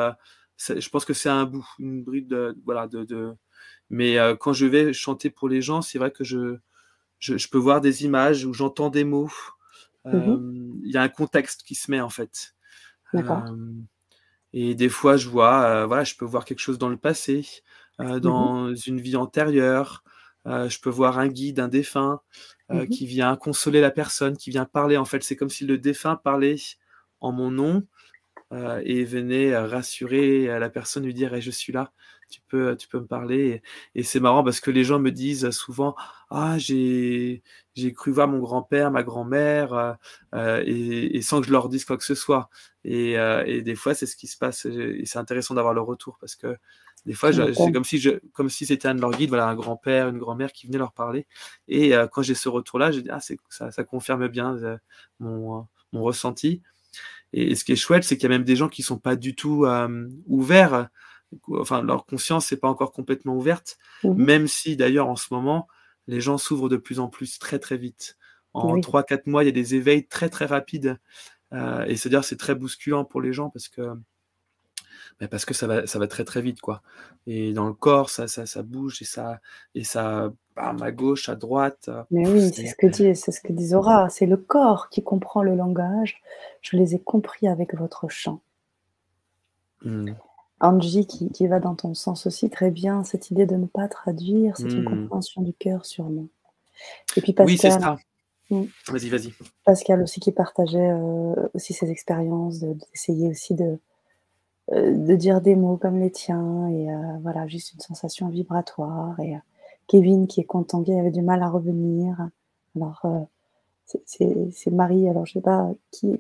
[0.58, 2.58] je pense que c'est un bout, une bride de...
[2.66, 3.36] Voilà, de,
[3.92, 6.58] Mais quand je vais chanter pour les gens, c'est vrai que je,
[7.20, 9.32] je, peux voir des images où j'entends des mots.
[10.06, 12.56] Mmh il y a un contexte qui se met en fait.
[14.53, 17.47] Et des fois, je vois, voilà, je peux voir quelque chose dans le passé,
[17.99, 20.03] mmh dans une vie antérieure.
[20.45, 22.22] je peux voir un guide, un défunt,
[22.70, 24.97] mmh qui vient consoler la personne, qui vient parler.
[24.97, 26.58] En fait, c'est comme si le défunt parlait
[27.20, 27.84] en mon nom
[28.52, 31.91] et venait rassurer la personne, lui dire Je suis là,
[32.30, 33.62] tu peux, tu peux me parler.
[33.95, 35.95] Et, c'est marrant parce que les gens me disent souvent
[36.30, 37.43] Ah, j'ai,
[37.76, 39.98] j'ai cru voir mon grand-père, ma grand-mère,
[40.34, 42.50] et, sans que je leur dise quoi que ce soit.
[42.88, 44.66] Euh, et, des fois, c'est ce qui se passe.
[44.66, 46.58] Et c'est intéressant d'avoir le retour parce que
[47.06, 49.56] des fois, c'est comme si je, comme si c'était un de leurs guides, voilà, un
[49.56, 51.26] grand-père, une grand-mère qui venait leur parler.
[51.68, 53.20] Et euh, quand j'ai ce retour-là, je dis ah,
[53.50, 54.78] ça, ça, confirme bien euh,
[55.20, 56.62] mon, mon, ressenti.
[57.34, 59.16] Et, ce qui est chouette, c'est qu'il y a même des gens qui sont pas
[59.16, 59.66] du tout
[60.28, 60.90] ouverts.
[61.50, 65.68] Enfin, leur conscience n'est pas encore complètement ouverte, mmh même si d'ailleurs en ce moment,
[66.08, 68.18] les gens s'ouvrent de plus en plus très très vite.
[68.54, 70.98] En 3-4 mois, il y a des éveils très très rapides.
[71.54, 73.82] et c'est-à-dire c'est très bousculant pour les gens parce que
[75.20, 76.82] bah, parce que ça va, ça va très très vite quoi.
[77.26, 79.40] Et dans le corps, ça, ça, ça bouge et ça,
[79.74, 81.89] et ça, bam, à gauche, à droite.
[82.12, 84.10] Mais oui, c'est ce que dit, c'est ce que dit Zora.
[84.10, 86.22] C'est le corps qui comprend le langage.
[86.62, 88.41] Je les ai compris avec votre chant.
[89.84, 90.12] Mmh.
[90.60, 93.88] Angie, qui, qui, va dans ton sens aussi très bien, cette idée de ne pas
[93.88, 94.86] traduire, c'est une mmh.
[94.86, 96.28] compréhension du cœur sûrement.
[97.16, 97.97] Et puis Pascal, oui, c'est ça.
[98.49, 98.64] Mmh.
[98.88, 99.34] Vas-y, vas-y.
[99.66, 103.78] Pascal aussi qui partageait euh, aussi ses expériences, d'essayer aussi de,
[104.72, 109.20] euh, de dire des mots comme les tiens, et euh, voilà, juste une sensation vibratoire.
[109.20, 109.36] Et
[109.88, 112.30] Kevin qui est content, qui avait du mal à revenir.
[112.76, 113.28] Alors,
[114.06, 116.20] c'est Marie, alors je sais pas qui,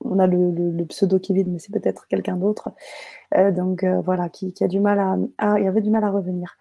[0.00, 2.70] on a le, pseudo Kevin, mais c'est peut-être quelqu'un d'autre.
[3.34, 6.56] Euh, donc euh, voilà, qui, a du mal à, il avait du mal à revenir.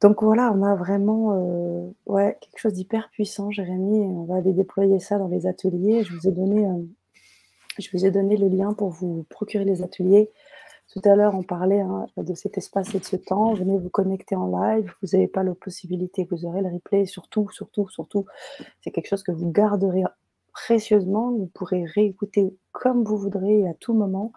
[0.00, 4.00] Donc voilà, on a vraiment euh, ouais, quelque chose d'hyper puissant, Jérémy.
[4.00, 6.04] on va aller déployer ça dans les ateliers.
[6.04, 6.66] Je vous ai donné,
[7.78, 10.30] je vous ai donné le lien pour vous procurer les ateliers.
[10.92, 13.54] Tout à l'heure, on parlait hein, de cet espace et de ce temps.
[13.54, 14.92] Venez vous connecter en live.
[15.02, 17.06] Vous n'avez pas la possibilité, vous aurez le replay.
[17.06, 18.26] Surtout, surtout, surtout,
[18.80, 20.04] c'est quelque chose que vous garderez
[20.52, 21.32] précieusement.
[21.32, 24.32] Vous pourrez réécouter comme vous voudrez à tout moment.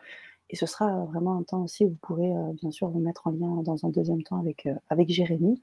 [0.50, 3.28] Et ce sera vraiment un temps aussi où vous pourrez euh, bien sûr vous mettre
[3.28, 5.62] en lien dans un deuxième temps avec, euh, avec Jérémy.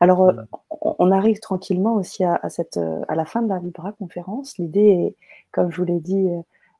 [0.00, 0.32] Alors, euh,
[0.80, 4.58] on arrive tranquillement aussi à, cette, à la fin de la Vibra conférence.
[4.58, 5.16] L'idée est,
[5.52, 6.28] comme je vous l'ai dit,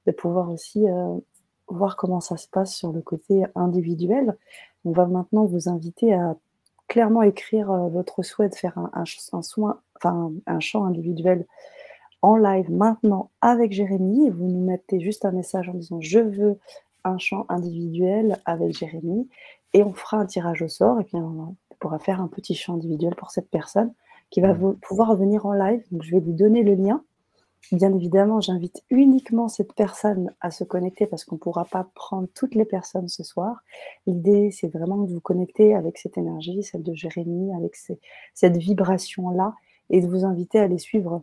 [0.07, 0.85] de pouvoir aussi
[1.69, 4.37] voir comment ça se passe sur le côté individuel.
[4.85, 6.37] On va maintenant vous inviter à
[6.89, 8.91] clairement écrire votre souhait de faire un,
[9.33, 11.47] un soin, enfin, un chant individuel
[12.23, 14.31] en live maintenant avec Jérémy.
[14.31, 16.59] Vous nous mettez juste un message en disant je veux
[17.05, 19.29] un chant individuel avec Jérémy
[19.73, 22.75] et on fera un tirage au sort et puis on pourra faire un petit chant
[22.75, 23.93] individuel pour cette personne
[24.31, 25.85] qui va pouvoir venir en live.
[25.93, 27.03] Donc je vais lui donner le lien.
[27.73, 32.29] Bien évidemment, j'invite uniquement cette personne à se connecter parce qu'on ne pourra pas prendre
[32.33, 33.63] toutes les personnes ce soir.
[34.07, 37.77] L'idée, c'est vraiment de vous connecter avec cette énergie, celle de Jérémy, avec
[38.35, 39.55] cette vibration-là,
[39.91, 41.23] et de vous inviter à les suivre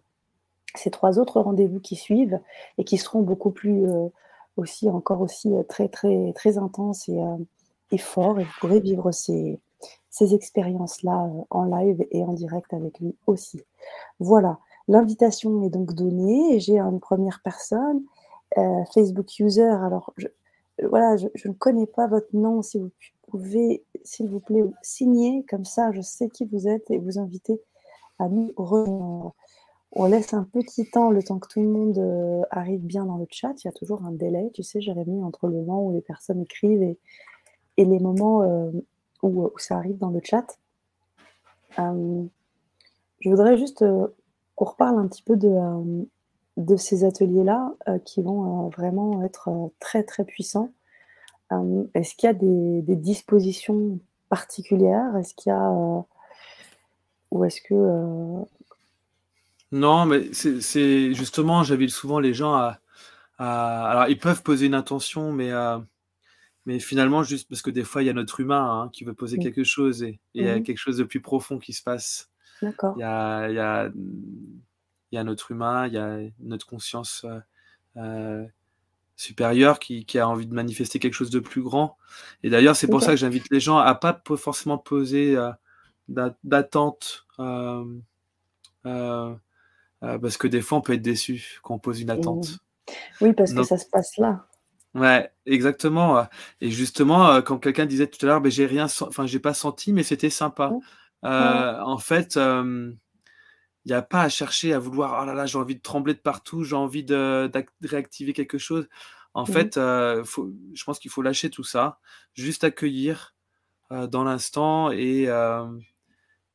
[0.76, 2.40] ces trois autres rendez-vous qui suivent
[2.78, 4.08] et qui seront beaucoup plus euh,
[4.58, 7.38] aussi, encore aussi euh, très, très, très intenses et, euh,
[7.92, 8.40] et forts.
[8.40, 9.60] Et vous pourrez vivre ces,
[10.10, 13.62] ces expériences-là en live et en direct avec lui aussi.
[14.20, 16.60] Voilà, l'invitation est donc donnée.
[16.60, 18.04] J'ai une première personne,
[18.94, 19.64] Facebook User.
[19.64, 20.28] Alors, je,
[20.82, 22.62] voilà, je, ne connais pas votre nom.
[22.62, 22.92] Si vous
[23.28, 27.62] pouvez, s'il vous plaît, signer comme ça, je sais qui vous êtes et vous inviter
[28.20, 29.34] à nous rejoindre.
[29.96, 33.18] On laisse un petit temps, le temps que tout le monde euh, arrive bien dans
[33.18, 33.54] le chat.
[33.64, 36.42] Il y a toujours un délai, tu sais, Jérémy, entre le moment où les personnes
[36.42, 36.98] écrivent et,
[37.78, 38.72] les moments euh,
[39.22, 40.58] où, ça arrive dans le chat.
[41.78, 42.24] Euh,
[43.20, 43.86] je voudrais juste
[44.56, 45.54] qu'on reparle un petit peu de,
[46.58, 47.74] de ces ateliers-là
[48.06, 50.72] qui vont vraiment être très, très puissants.
[51.94, 54.00] Est-ce qu'il y a des, des dispositions
[54.30, 55.16] particulières?
[55.18, 55.72] Est-ce qu'il y a...
[57.32, 58.46] ou est-ce que
[59.74, 62.80] non, mais c'est justement, j'invite souvent les gens à,
[63.40, 65.80] Alors, ils peuvent poser une intention, mais, euh,
[66.68, 69.16] mais finalement, juste parce que des fois, il y a notre humain hein, qui veut
[69.16, 71.82] poser quelque chose et il y a mmh quelque chose de plus profond qui se
[71.82, 72.30] passe.
[72.64, 72.94] D'accord.
[72.98, 76.66] Il y a, il y a, il y a notre humain, il y a notre
[76.66, 77.40] conscience euh,
[77.98, 78.46] euh,
[79.18, 81.98] supérieure qui, qui a envie de manifester quelque chose de plus grand.
[82.42, 85.38] Et d'ailleurs, c'est pour ça que j'invite les gens à pas forcément poser
[86.08, 87.28] d'attente.
[87.40, 87.86] Euh,
[90.00, 92.60] parce que des fois, on peut être déçu quand on pose une attente.
[93.22, 94.48] Oui, parce que ça se passe là.
[94.96, 96.28] Ouais, exactement.
[96.62, 99.92] Et justement, quand quelqu'un disait tout à l'heure, ben, j'ai rien, enfin, j'ai pas senti,
[99.92, 100.72] mais c'était sympa.
[101.26, 102.98] Euh, en fait, il
[103.88, 106.20] n'y a pas à chercher à vouloir, oh là là, j'ai envie de trembler de
[106.20, 107.52] partout, j'ai envie de,
[107.84, 108.88] réactiver quelque chose.
[109.34, 112.00] En fait, je pense qu'il faut lâcher tout ça,
[112.34, 113.36] juste accueillir
[113.90, 115.30] dans l'instant et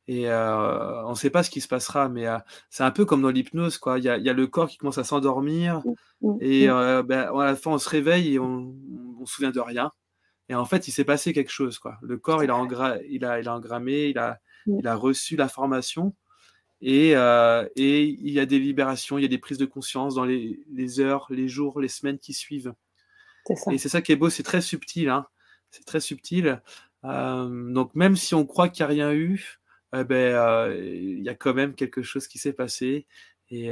[0.09, 2.39] et euh, on ne sait pas ce qui se passera, mais euh,
[2.71, 3.99] c'est un peu comme dans l'hypnose, quoi.
[3.99, 5.91] Il y a, le corps qui commence à s'endormir, mmh,
[6.21, 6.71] mmh, et mmh.
[6.71, 8.73] Euh, ben, à la fin, on se réveille et on
[9.19, 9.91] ne se souvient de rien.
[10.49, 11.99] Et en fait, il s'est passé quelque chose, quoi.
[12.01, 14.39] Le corps, il a, il a, il a engrammé, il a,
[14.77, 16.13] il a reçu l'information,
[16.81, 20.25] et, et il y a des libérations, il y a des prises de conscience dans
[20.25, 22.73] les, heures, les jours, les semaines qui suivent.
[23.71, 25.25] Et c'est ça qui est beau, c'est très subtil, hein.
[25.71, 26.61] C'est très subtil.
[27.03, 29.59] donc même si on croit qu'il n'y a rien eu,
[29.95, 33.07] eh ben, euh, il y a quand même quelque chose qui s'est passé.
[33.49, 33.71] Et,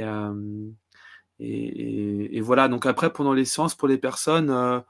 [1.40, 2.68] et, voilà.
[2.68, 4.80] Donc après, pendant les séances, pour les personnes, euh,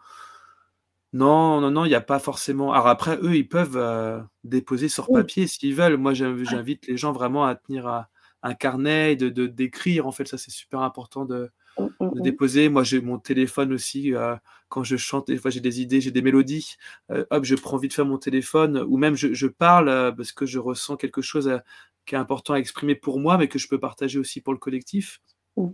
[1.13, 2.73] non, non, non, il n'y a pas forcément.
[2.73, 5.97] Alors après, eux, ils peuvent euh, déposer sur papier s'ils veulent.
[5.97, 8.07] Moi, j'invite les gens vraiment à tenir
[8.43, 10.07] un carnet, de d'écrire.
[10.07, 12.23] En fait, ça, c'est super important de, Mmh, mmh, de mmh.
[12.23, 12.69] déposer.
[12.69, 14.37] Moi, j'ai mon téléphone aussi, heu,
[14.69, 16.77] quand je chante, des fois j'ai des idées, j'ai des mélodies,
[17.11, 20.47] heu, hop, je prends vite fait mon téléphone ou même je je parle, parce que
[20.47, 21.61] je ressens quelque chose,
[22.07, 24.59] qui est important à exprimer pour moi, mais que je peux partager aussi pour le
[24.59, 25.21] collectif.
[25.57, 25.71] Mmh.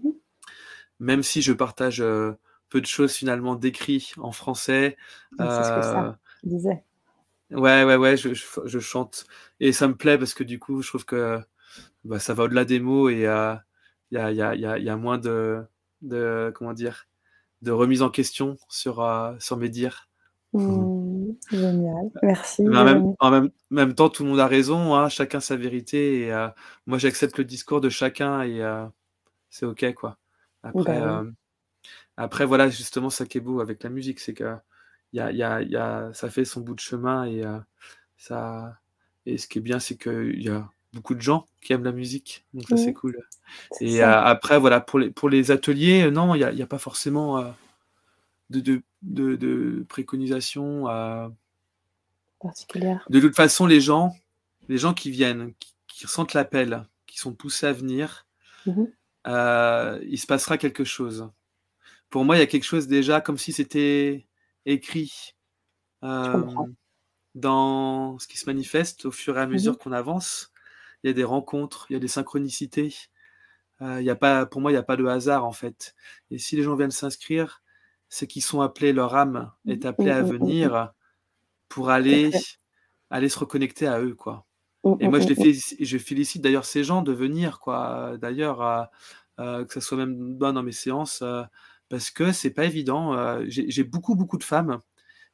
[1.00, 2.02] Même si je partage,
[2.74, 4.96] peu de choses finalement d'écrits en français,
[5.50, 6.84] c'est ce que ça disait.
[7.50, 9.26] Ouais, ouais, ouais, je je chante
[9.60, 11.40] et ça me plaît parce que du coup, je trouve que,
[12.04, 13.56] bah, ça va au-delà des mots et heu,
[14.10, 15.64] il y a y a y a y a moins de
[16.02, 17.06] de comment dire?
[17.62, 20.08] De remise en question sur, heu, sur mes dires.
[20.52, 23.14] Mmh, génial, merci Mais en même Jérémy.
[23.18, 26.46] en même même temps, tout le monde a raison, hein, chacun sa vérité et
[26.86, 28.60] moi j'accepte le discours de chacun et
[29.50, 30.18] c'est OK, quoi.
[30.62, 31.34] Après, hem,
[32.16, 34.60] après voilà, justement, ça qui est beau avec la musique, c'est qu'il
[35.12, 37.60] y a y a y a ça fait son bout de chemin et heu,
[38.16, 38.78] ça
[39.26, 41.92] et ce qui est bien, c'est qu'il y a beaucoup de gens qui aiment la
[41.92, 43.18] musique, donc ça, c'est cool
[43.80, 44.22] et ça.
[44.24, 47.42] après voilà, pour les pour les ateliers, non, il y a pas forcément,
[48.50, 50.84] de de de de préconisation,
[52.40, 53.04] Particulière.
[53.08, 54.14] de toute façon, les gens
[54.68, 58.26] les gens qui viennent, qui qui ressentent l'appel, qui sont poussés à venir,
[58.66, 58.84] Mmh
[59.26, 61.28] il se passera quelque chose.
[62.14, 64.28] Pour moi, il y a quelque chose déjà comme si c'était
[64.66, 65.32] écrit,
[66.02, 66.74] hem,
[67.34, 69.74] dans ce qui se manifeste au fur et à Mmh mh.
[69.74, 70.52] mesure qu'on avance.
[71.04, 72.94] Il y a des rencontres, il y a des synchronicités,
[73.82, 75.94] heu, il y a pas pour moi, il y a pas de hasard, en fait
[76.30, 77.62] et si les gens viennent s'inscrire,
[78.10, 79.70] c'est qu'ils sont appelés leur âme Mmh.
[79.70, 80.74] est appelée à mh, mmh mh.
[80.74, 80.92] venir
[81.68, 82.32] pour aller
[83.10, 84.46] aller se reconnecter à eux, quoi
[85.00, 88.90] et moi, je les félicite d'ailleurs ces gens de venir, quoi, d'ailleurs,
[89.38, 91.44] que ça soit même dans mes séances, heu,
[91.94, 94.80] parce que c'est pas évident, heu, j'ai beaucoup, beaucoup de femmes.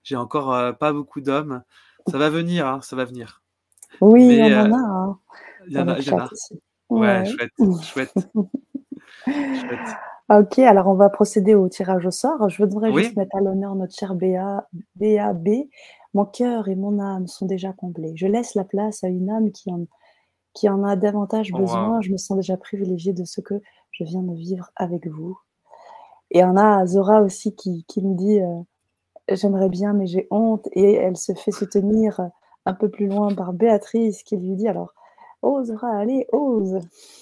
[0.02, 1.62] J'ai encore, heu, pas beaucoup d'hommes.
[2.06, 3.42] Ça va venir, hein, ça va venir.
[4.02, 5.18] Oui, hein,
[5.66, 6.28] il y en a notre il y en a.
[6.90, 7.24] Ouais, Ouais.
[7.24, 7.50] chouette,
[7.82, 8.12] chouette.
[9.26, 9.96] Chouette.
[10.28, 12.50] OK, alors on va procéder au tirage au sort.
[12.50, 15.48] Je voudrais juste mettre à l'honneur notre cher Béa Béa B.
[16.12, 18.12] «Mon cœur et mon âme sont déjà comblés.
[18.16, 19.86] Je laisse la place à une âme qui en
[20.54, 22.00] qui en a davantage Oh besoin.
[22.02, 23.54] Je me sens déjà privilégiée de ce que
[23.92, 25.38] je viens de vivre avec vous»
[26.30, 28.64] et on a Zora aussi qui qui nous dit, heu:
[29.30, 32.24] «J'aimerais bien, mais j'ai honte» et elle se fait soutenir, heu,
[32.66, 34.94] un peu plus loin par Béatrice qui lui dit: «Alors,
[35.42, 36.78] ose Zora, allez, ose!»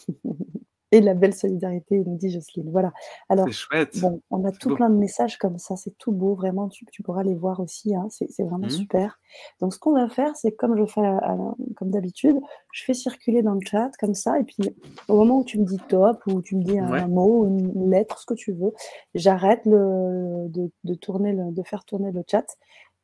[0.90, 2.70] et la belle solidarité, nous dit Jocelyne.
[2.70, 2.92] Voilà.
[3.28, 4.76] Alors, chouette, bon, on a tout beau.
[4.76, 7.94] plein de messages comme ça, c'est tout beau, vraiment, tu tu pourras les voir aussi,
[7.94, 8.70] hein, c'est vraiment Mmh.
[8.70, 9.20] super.
[9.60, 12.36] Donc ce qu'on va faire, c'est comme je fais à à la comme d'habitude,
[12.72, 14.74] je fais circuler dans le chat comme ça et puis
[15.08, 18.18] au moment où tu me dis «top» ou tu me dis un mot, une lettre,
[18.18, 18.72] ce que tu veux,
[19.14, 22.46] j'arrête de de tourner le de faire tourner le chat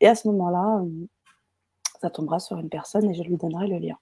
[0.00, 1.06] et à ce moment-là, hem,
[2.00, 3.96] ça tombera sur une personne et je lui donnerai le lien.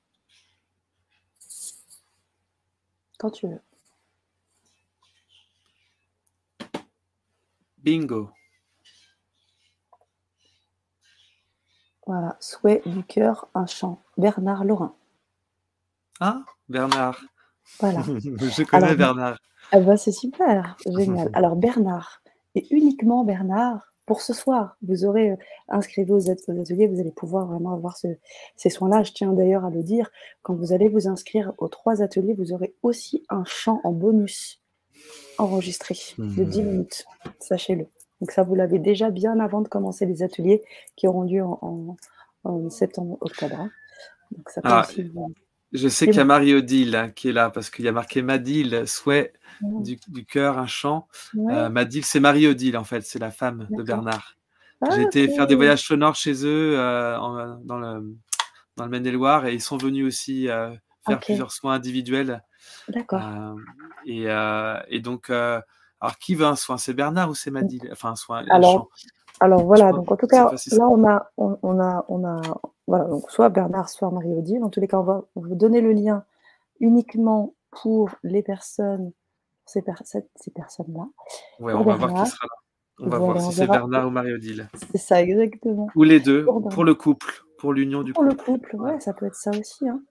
[3.19, 3.61] Quand tu veux.
[7.83, 8.31] Bingo.
[12.07, 14.03] Voilà, souhait du cœur, un chant.
[14.17, 14.95] Bernard Laurin.
[16.21, 16.45] Ah!
[16.69, 17.21] Bernard.
[17.81, 18.03] Voilà.
[18.07, 19.39] Je Alors connais Bernard.
[19.73, 21.31] ah bah, c'est super, génial.
[21.35, 22.23] Alors Bernard
[22.55, 25.37] et uniquement Bernard, pour ce soir, vous aurez,
[25.69, 28.09] aux at aux ateliers, vous allez pouvoir vraiment avoir ce
[28.57, 29.05] ces soins-là.
[29.05, 30.11] Je tiens d'ailleurs à le dire,
[30.43, 34.62] quand vous allez vous inscrire aux 3 ateliers, vous aurez aussi un chant en bonus
[35.43, 35.95] enregistré
[36.37, 36.67] de 10 Mmh.
[36.67, 37.05] minutes,
[37.41, 37.87] sachez-le.
[38.21, 40.63] Donc ça, vous l'avez déjà bien avant de commencer les ateliers
[40.97, 41.97] qui auront lieu en en
[42.45, 43.71] en septembre-octobre, hein.
[44.33, 45.11] Donc ça peut Ah, aussi
[45.73, 46.25] je sais qu'il y a?
[46.25, 49.83] Marie-Odile qui est là parce qu'il y a marqué Madil, souhait Mmh.
[49.83, 51.09] du du cœur, un chant.
[51.35, 51.69] Ouais.
[51.71, 53.83] Madil, c'est Marie-Odile, en fait, c'est la femme de.
[53.83, 54.37] Bernard.
[54.81, 58.17] Ah J'ai été faire des voyages sonores chez eux, en dans le
[58.77, 60.73] dans le Maine-et-Loire et ils sont venus aussi, heu,
[61.07, 62.43] faire plusieurs soins individuels.
[62.89, 63.21] D'accord.
[63.21, 63.65] Hem
[64.07, 65.61] et heu et donc heu,
[66.01, 66.79] alors qui veut un soin?
[66.79, 67.55] C'est Bernard ou c'est Mmh.
[67.55, 67.89] Madil?
[67.93, 68.45] Enfin un soin?
[68.51, 68.91] Alors
[69.41, 72.41] alors voilà, donc en tout cas, là on a on on a on a
[72.87, 74.61] voilà, donc soit Bernard, soit Marie-Odile.
[74.61, 76.25] Dans tous les cas, on va vous donner le lien
[76.81, 79.13] uniquement pour les personnes,
[79.67, 81.09] ces per ces personnes-là,
[81.61, 82.57] Ouais, on va voir qui sera là.
[83.01, 84.69] On va voir Voilà, si c'est Bernard ou Marie-Odile.
[84.93, 85.89] c'est ça, exactement.
[85.97, 88.45] Ou les 2 Pour pour le couple, pour l'union du pour le couple.
[88.45, 89.01] couple, Ouais.
[89.01, 90.03] ça peut être ça aussi, hein,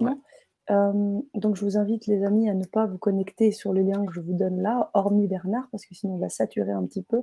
[0.00, 0.12] Ouais.
[0.68, 4.04] Hem, donc je vous invite les amis à ne pas vous connecter sur le lien
[4.04, 7.02] que je vous donne là, hormis Bernard, parce que sinon on va saturer un petit
[7.02, 7.22] peu.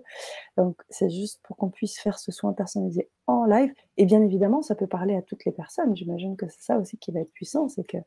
[0.57, 4.61] Donc c'est juste pour qu'on puisse faire ce soin personnalisé en live et bien évidemment,
[4.61, 5.95] ça peut parler à toutes les personnes.
[5.95, 7.97] J'imagine que c'est ça aussi qui va être puissant, c'est que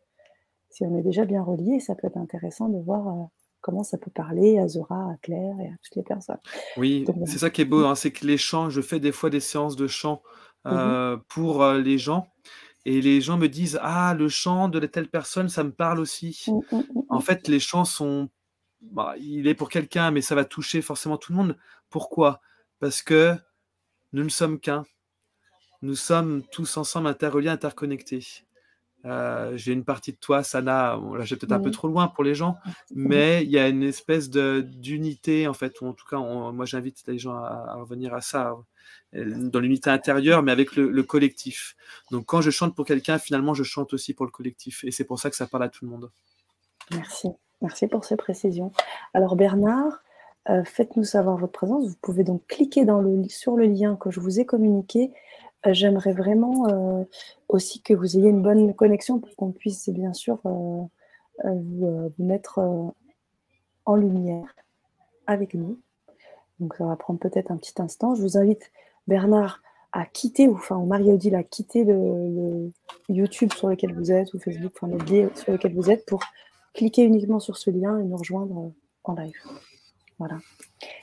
[0.70, 3.26] si on est déjà bien reliés, ça peut être intéressant de voir, heu,
[3.60, 6.38] comment ça peut parler à Zora, à Claire et à toutes les personnes.
[6.76, 9.30] Oui, c'est ça qui est beau, hein, c'est que les chants je fais des fois
[9.30, 10.20] des séances de chant,
[10.64, 11.14] Mmh mh.
[11.14, 12.26] heu, pour, les gens
[12.88, 16.44] et les gens me disent: «Ah, le chant de telle personne, ça me parle aussi».
[16.46, 18.30] Mmh, mmh, mmh En fait, les chants sont
[18.80, 21.56] bah, il est pour quelqu'un, mais ça va toucher forcément tout le monde.
[21.90, 22.40] Pourquoi?
[22.78, 23.34] Parce que
[24.12, 24.84] nous ne sommes qu'un.
[25.82, 28.24] Nous sommes tous ensemble interreliés, interconnectés.
[29.04, 30.98] Euh, j'ai une partie de toi, Sana.
[31.16, 32.56] là, j'ai peut-être un peu trop loin pour les gens,
[32.94, 37.04] mais il y a une espèce d'unité, en fait, ou en tout cas, moi, j'invite
[37.06, 38.56] les gens à, revenir à ça,
[39.12, 41.76] dans l'unité intérieure, mais avec le, collectif.
[42.10, 44.84] Donc, quand je chante pour quelqu'un, finalement, je chante aussi pour le collectif.
[44.84, 46.10] Et c'est pour ça que ça parle à tout le monde.
[46.92, 47.28] Merci.
[47.62, 48.72] Merci pour ces précisions.
[49.14, 50.02] Alors, Bernard,
[50.50, 51.88] euh, faites-nous savoir votre présence.
[51.88, 52.86] Vous pouvez donc cliquer
[53.28, 55.10] sur le lien que je vous ai communiqué
[55.66, 57.04] euh, j'aimerais vraiment euh,
[57.48, 60.84] aussi que vous ayez une bonne connexion pour qu'on puisse bien sûr euh,
[61.44, 62.60] vous, mettre
[63.84, 64.54] en lumière
[65.26, 65.80] avec nous.
[66.60, 68.14] Donc ça va prendre peut-être un petit instant.
[68.14, 68.70] Je vous invite,
[69.06, 69.60] Bernard,
[69.92, 72.70] à quitter, ou enfin Marie-Odile, à quitter le,
[73.08, 76.22] YouTube sur lequel vous êtes, ou Facebook, enfin le sur lequel vous êtes, pour
[76.74, 78.72] cliquer uniquement sur ce lien et nous rejoindre
[79.04, 79.32] en live.
[80.18, 80.38] Voilà.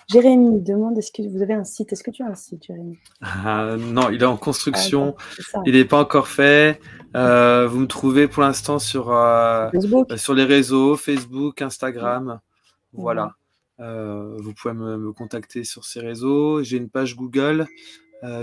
[0.09, 1.93] Jérémy demande est-ce que vous avez un site?
[1.93, 2.99] Est-ce que tu as un site, Jérémy?
[3.21, 5.15] Ah, Non, il est en construction.
[5.53, 6.79] Ah, il n'est pas encore fait.
[7.15, 9.69] Euh, vous me trouvez pour l'instant sur, euh,
[10.17, 12.39] sur les réseaux Facebook, Instagram.
[12.91, 13.35] Voilà.
[13.79, 16.63] Vous pouvez me, contacter sur ces réseaux.
[16.63, 17.67] J'ai une page Google,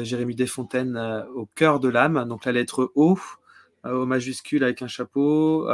[0.02, 0.96] Jérémy Desfontaines
[1.34, 3.18] au cœur de l'âme, donc la lettre O,
[3.84, 5.66] au majuscule avec un chapeau,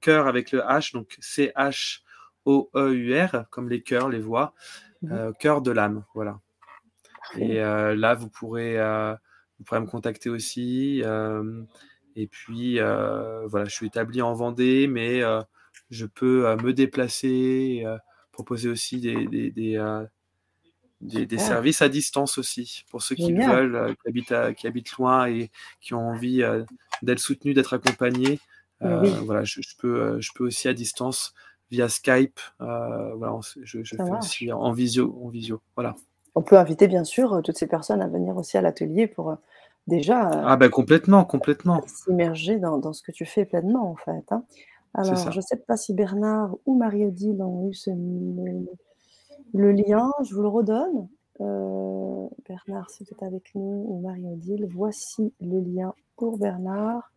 [0.00, 2.02] cœur avec le H, donc C-H.
[2.44, 4.54] O-E-U-R, comme les cœurs, les voix,
[5.10, 6.40] euh, cœur de l'âme, voilà.
[7.36, 9.14] Et euh, là, vous pourrez, euh,
[9.58, 11.02] vous pourrez me contacter aussi.
[12.16, 15.22] et puis, voilà, je suis établi en Vendée, mais
[15.90, 17.84] je peux me déplacer,
[18.42, 19.50] proposer aussi des, des,
[21.26, 25.50] des, services à distance aussi, pour ceux qui veulent, qui, habitent qui habitent loin et
[25.80, 26.42] qui ont envie
[27.02, 28.40] d'être soutenus, d'être accompagnés.
[28.80, 31.34] Voilà, je, peux, je peux aussi à distance
[31.70, 32.40] via Skype.
[32.60, 35.60] Euh, voilà, je, fais aussi en visio, en visio.
[35.76, 35.94] Voilà.
[36.34, 39.30] On peut inviter bien sûr euh, toutes ces personnes à venir aussi à l'atelier pour
[39.30, 39.36] euh,
[39.86, 40.30] déjà.
[40.32, 41.82] ah ben complètement, complètement.
[41.86, 44.24] S'immerger dans, ce que tu fais pleinement en fait.
[44.30, 44.44] Hein.
[44.94, 47.74] Alors, je ne sais pas si Bernard ou Marie-Odile ont eu
[49.54, 50.10] le, lien.
[50.22, 51.08] Je vous le redonne.
[52.48, 57.12] Bernard, si tu es avec nous, ou Marie-Odile, voici le lien pour Bernard.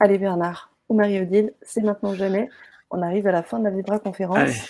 [0.00, 2.48] Allez Bernard ou Marie-Odile, c'est maintenant jamais.
[2.90, 4.68] On arrive à la fin de la Vibra conférence.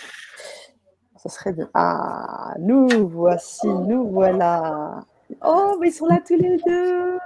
[1.16, 1.68] Ça serait bien.
[1.74, 5.04] Ah, nous voici, nous voilà.
[5.42, 7.18] Oh, mais ils sont là tous les deux.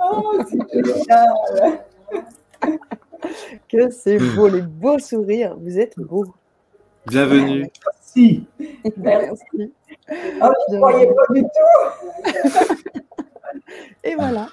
[0.00, 0.58] Oh, c'est
[3.68, 5.56] que c'est beau, les beaux sourires.
[5.58, 6.26] Vous êtes beaux.
[7.06, 7.70] Bienvenue.
[7.84, 8.46] Merci.
[8.96, 9.72] Merci.
[10.10, 11.48] Oh, je ne croyais pas du tout.
[14.04, 14.48] Et voilà.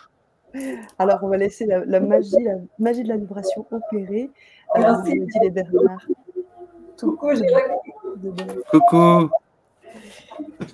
[0.98, 4.30] Alors, on va laisser la, magie, la magie de la vibration opérer.
[4.74, 6.06] Alors, dit les Bernard.
[7.00, 7.32] Coucou,
[8.72, 9.30] Coucou.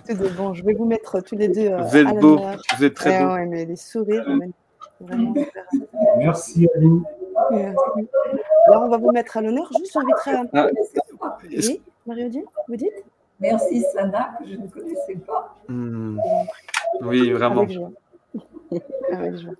[0.10, 0.54] De bon.
[0.54, 1.72] Je vais vous mettre tous les deux.
[1.72, 2.40] Euh, vous êtes beaux.
[2.78, 3.34] Vous êtes très beaux.
[3.34, 4.26] Ouais, mais les sourires,
[5.00, 5.34] vraiment.
[6.18, 7.04] Merci à vous.
[7.52, 8.08] Merci.
[8.68, 9.70] Alors, on va vous mettre à l'honneur.
[9.78, 10.68] Juste, j'inviterai un ah.
[11.50, 13.04] Oui, Marie-Odile, vous dites?
[13.40, 15.56] Merci, Sana, que je ne connaissais pas.
[15.68, 16.20] Hmm.
[17.02, 17.62] Oui, vraiment.
[17.62, 17.92] Avec joie.
[19.12, 19.54] Avec joie.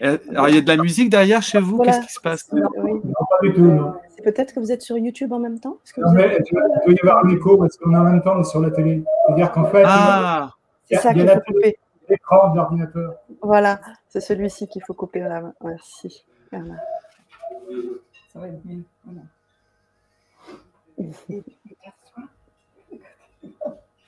[0.00, 2.50] Alors, il y a de la musique derrière chez vous Qu'est-ce qui se passe?
[2.52, 3.94] Non, pas du tout, non.
[4.14, 6.38] C'est peut-être que vous êtes sur YouTube en même temps non, mais,
[6.86, 9.04] Il doit y avoir un écho parce qu'on est en même temps sur la télé.
[9.26, 10.50] C'est-à-dire qu'en fait, ah,
[10.84, 11.78] c'est ça qu'il faut couper.
[12.08, 13.16] L'écran de l'ordinateur.
[13.42, 15.20] Voilà, c'est celui-ci qu'il faut couper.
[15.20, 15.52] Voilà.
[15.62, 16.24] Merci.
[16.52, 16.74] Voilà.
[18.32, 18.84] Ça va être mieux.
[19.04, 19.22] Voilà.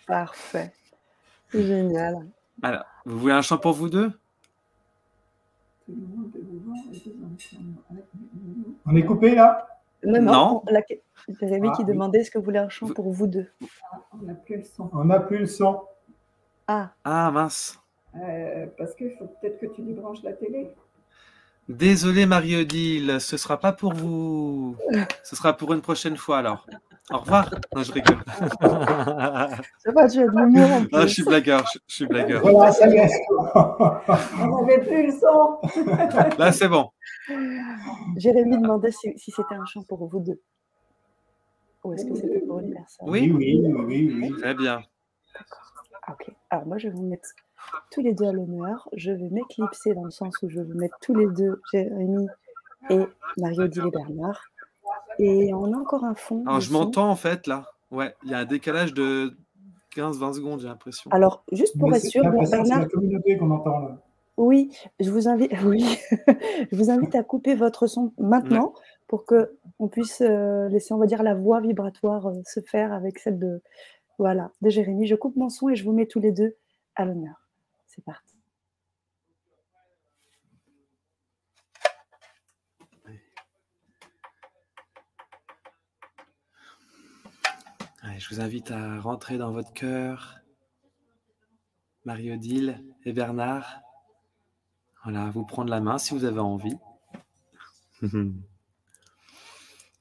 [0.06, 0.72] Parfait.
[1.52, 2.26] Génial.
[2.62, 4.12] Alors, vous voulez un chant pour vous deux?
[8.86, 9.66] On est coupé là?
[10.04, 10.62] Non, non.
[10.68, 10.82] La...
[11.28, 13.46] Jérémy qui ah, demandait est-ce que vous voulez un chant pour vous deux
[14.12, 14.90] On n'a plus le son.
[14.92, 15.80] On n'a plus le son.
[16.66, 16.90] Ah.
[17.04, 17.78] Ah mince.
[18.14, 20.74] Euh, parce qu'il faut peut-être que tu débranches la télé.
[21.68, 24.74] Désolé Marie-Odile, ce sera pas pour vous.
[25.22, 26.66] Ce sera pour une prochaine fois alors.
[27.10, 27.50] Au revoir.
[27.74, 28.22] Non, je rigole.
[28.60, 30.88] Ça va, tu as de l'humour.
[31.02, 31.64] je suis blagueur.
[31.72, 32.42] Je, suis blagueur.
[32.42, 33.08] Voilà, ça y est.
[33.30, 36.36] On n'avait plus le son.
[36.38, 36.90] Là, c'est bon.
[38.16, 40.40] Jérémy demandait si, c'était un chant pour vous deux.
[41.84, 43.08] Ou est-ce que c'était pour une personne?
[43.08, 44.32] Oui, oui, oui, oui.
[44.38, 44.82] Très bien.
[45.34, 45.72] D'accord.
[46.10, 46.30] Ok.
[46.50, 47.30] Alors, moi, je vais vous mettre
[47.90, 48.88] tous les deux à l'honneur.
[48.94, 52.26] Je vais m'éclipser dans le sens où je vais vous mettre tous les deux, Jérémy
[52.90, 53.00] et
[53.38, 54.40] Mario-Odile et Bernard.
[55.18, 56.44] Et on a encore un fond.
[56.46, 57.66] Alors, je m'entends en fait là.
[57.90, 59.36] Ouais, il y a un décalage de
[59.96, 61.10] 15-20 secondes, j'ai l'impression.
[61.10, 62.46] Alors, juste pour être sûr, Bernard.
[62.46, 63.98] C'est la communauté qu'on entend là.
[64.36, 64.70] Oui,
[65.00, 65.98] je vous invite, oui,
[66.70, 68.72] je vous invite à couper votre son maintenant
[69.08, 72.92] pour que on puisse euh, laisser, on va dire, la voix vibratoire euh, se faire
[72.92, 73.60] avec celle de,
[74.18, 75.06] voilà, de Jérémy.
[75.08, 76.54] Je coupe mon son et je vous mets tous les deux
[76.94, 77.47] à l'honneur.
[77.98, 78.36] C'est parti.
[88.18, 90.36] je vous invite à rentrer dans votre cœur,
[92.04, 93.80] Marie-Odile et Bernard.
[95.02, 96.78] Voilà, vous prendre la main si vous avez envie.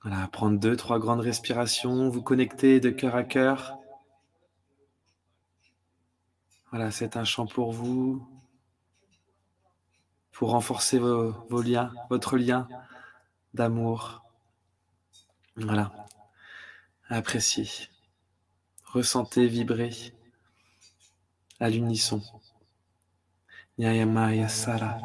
[0.01, 3.79] voilà, prendre deux, trois grandes respirations, vous connecter de cœur à cœur.
[6.71, 8.27] Voilà, c'est un chant pour vous,
[10.31, 12.67] pour renforcer vos, liens, votre lien
[13.53, 14.23] d'amour.
[15.55, 15.91] Voilà,
[17.09, 17.67] appréciez
[18.97, 19.91] ressentez vibrer
[21.59, 22.21] à l'unisson.
[24.49, 24.97] Sara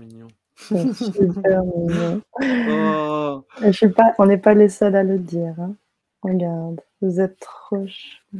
[0.00, 0.28] Mignons.
[0.56, 2.22] Super mignon.
[2.42, 5.54] Oh, Je suis pas, on n'est pas les seuls à le dire.
[5.60, 5.74] hein.
[6.22, 8.38] Regarde, vous êtes trop chou.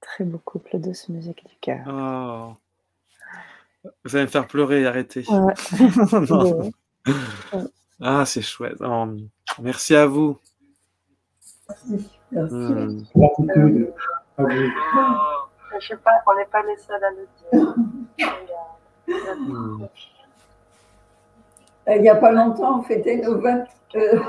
[0.00, 1.84] Très beau couple de ce musique du cœur.
[1.88, 2.54] oh.
[4.04, 5.24] Vous allez me faire pleurer, arrêtez.
[5.28, 5.54] Ouais.
[6.28, 6.70] Non.
[8.02, 8.76] Ah, c'est chouette.
[8.80, 9.06] Oh,
[9.62, 10.38] merci à vous.
[11.88, 12.10] Merci.
[12.32, 12.54] Merci.
[12.54, 13.02] Hmm.
[13.56, 13.86] Vous.
[15.80, 17.74] Je sais pas, on n'est pas les seuls à le dire.
[19.38, 19.86] Hmm.
[21.88, 23.64] Il n'y a pas longtemps, on fêtait nos 20,
[23.96, 24.20] euh,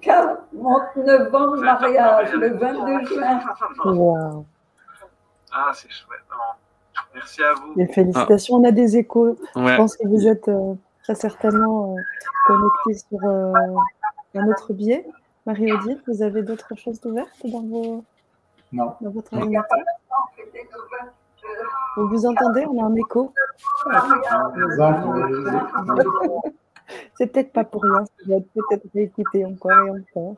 [0.00, 3.40] 49 ans de mariage, le 22 juin.
[3.84, 4.44] Wow.
[5.52, 6.20] Ah, c'est chouette.
[7.14, 7.80] Merci à vous.
[7.80, 9.36] Et félicitations, on a des échos.
[9.56, 12.00] Je pense que vous êtes euh, très certainement euh,
[12.46, 13.52] connectés sur euh,
[14.34, 15.06] un autre biais.
[15.46, 18.04] Marie-Odile, vous avez d'autres choses ouvertes dans, vos...
[18.72, 18.94] non.
[19.00, 19.78] dans votre ordinateur
[21.96, 23.32] Vous vous entendez On a un écho.
[27.16, 30.36] C'est peut-être pas pour rien, ça va peut-être réécouter encore et encore.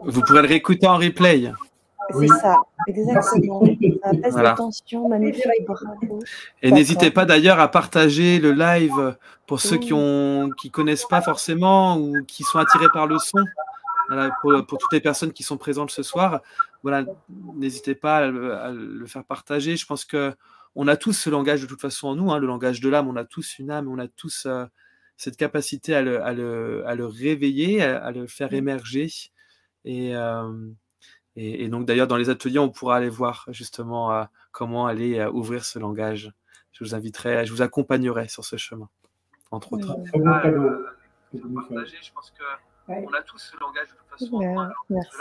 [0.00, 1.52] Vous pourrez le réécouter en replay.
[2.10, 2.56] C'est ça,
[2.86, 3.62] exactement.
[4.02, 4.54] Ça apaise voilà.
[4.54, 5.44] tension, magnifique.
[6.62, 9.16] Et n'hésitez pas d'ailleurs à partager le live
[9.46, 13.44] pour ceux qui ne qui connaissent pas forcément ou qui sont attirés par le son.
[14.08, 16.40] Voilà, pour, pour, toutes les personnes qui sont présentes ce soir,
[16.82, 19.76] voilà, n'hésitez pas à le, à le, faire partager.
[19.76, 20.34] Je pense que
[20.74, 23.08] on a tous ce langage de toute façon en nous, hein, le langage de l'âme.
[23.08, 24.64] On a tous une âme, on a tous euh,
[25.16, 29.10] cette capacité à le, à le, à le réveiller, à, à, le faire émerger.
[29.84, 30.68] Et, euh,
[31.36, 35.18] et, et donc d'ailleurs dans les ateliers, on pourra aller voir justement euh, comment aller
[35.18, 36.32] euh, ouvrir ce langage.
[36.72, 38.88] Je vous inviterai, je vous accompagnerai sur ce chemin,
[39.50, 39.96] entre autres.
[40.12, 40.84] Cadeau.
[41.32, 42.44] je pense que
[42.88, 44.36] on a tous ce langage de toute façon.
[44.36, 45.18] Ouais, merci.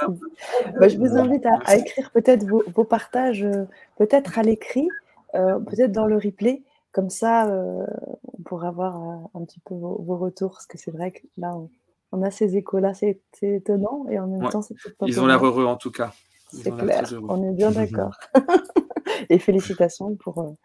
[0.79, 3.65] Bah, je vous invite à, à écrire peut-être vos, vos, partages, euh,
[3.97, 4.87] peut-être à l'écrit,
[5.35, 6.63] euh, peut-être dans le replay.
[6.91, 7.85] Comme ça, euh,
[8.23, 11.19] on pourra voir euh, un petit peu vos, vos, retours, parce que c'est vrai que
[11.37, 11.69] là, on,
[12.11, 14.49] on a ces échos-là, c'est étonnant, et en même ouais.
[14.49, 16.13] temps, c'est pas Ils ont l'air heureux en tout cas.
[16.49, 18.15] C'est clair, on est bien d'accord.
[19.29, 20.55] et félicitations pour,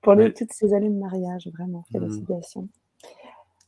[0.00, 2.62] pour les, toutes ces années de mariage, vraiment, félicitations.
[2.62, 2.81] Mmh.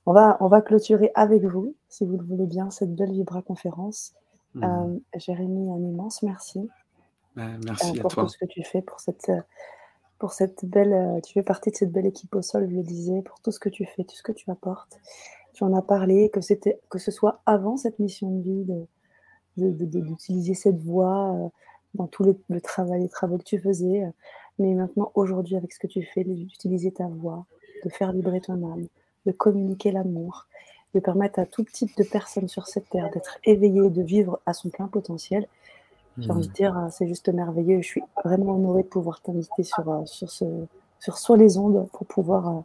[0.06, 3.42] On va, on va clôturer avec vous, si vous le voulez bien, cette belle Vibra
[3.42, 4.12] conférence.
[4.54, 4.64] Mmh.
[4.64, 6.68] Euh, Jérémy, un immense merci.
[7.36, 8.22] Ben, merci euh, pour à toi.
[8.24, 9.30] tout ce que tu fais, pour cette,
[10.18, 10.92] pour cette belle.
[10.92, 13.50] Euh, tu fais partie de cette belle équipe au sol, je le disais, pour tout
[13.50, 14.98] ce que tu fais, tout ce que tu apportes.
[15.52, 18.86] Tu en as parlé, que, c'était, que ce soit avant cette mission de vie, de,
[19.56, 21.48] de, de, d'utiliser cette voix euh,
[21.94, 24.10] dans tout le, le, travail, les travaux que tu faisais, euh,
[24.58, 27.46] mais maintenant, aujourd'hui, avec ce que tu fais, d'utiliser ta voix,
[27.84, 28.86] de faire vibrer ton âme
[29.26, 30.46] de communiquer l'amour,
[30.94, 34.52] de permettre à tout type de personnes sur cette terre d'être éveillées, de vivre à
[34.52, 35.46] son plein potentiel.
[36.18, 36.30] J'ai mmh.
[36.30, 37.82] envie de dire, c'est juste merveilleux.
[37.82, 40.44] Je suis vraiment honorée de pouvoir t'inviter sur, euh, sur, ce,
[41.00, 42.60] sur, sur les ondes pour pouvoir euh,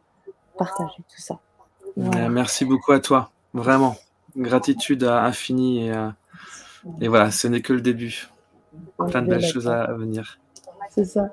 [0.57, 1.40] partager tout ça.
[1.98, 2.30] Voilà.
[2.30, 3.95] Merci beaucoup à toi, vraiment.
[4.38, 6.10] Gratitude infinie et, euh,
[7.02, 8.30] et voilà, ce n'est que le début.
[9.07, 10.38] Plein de belles choses à, à venir.
[10.91, 11.30] C'est ça.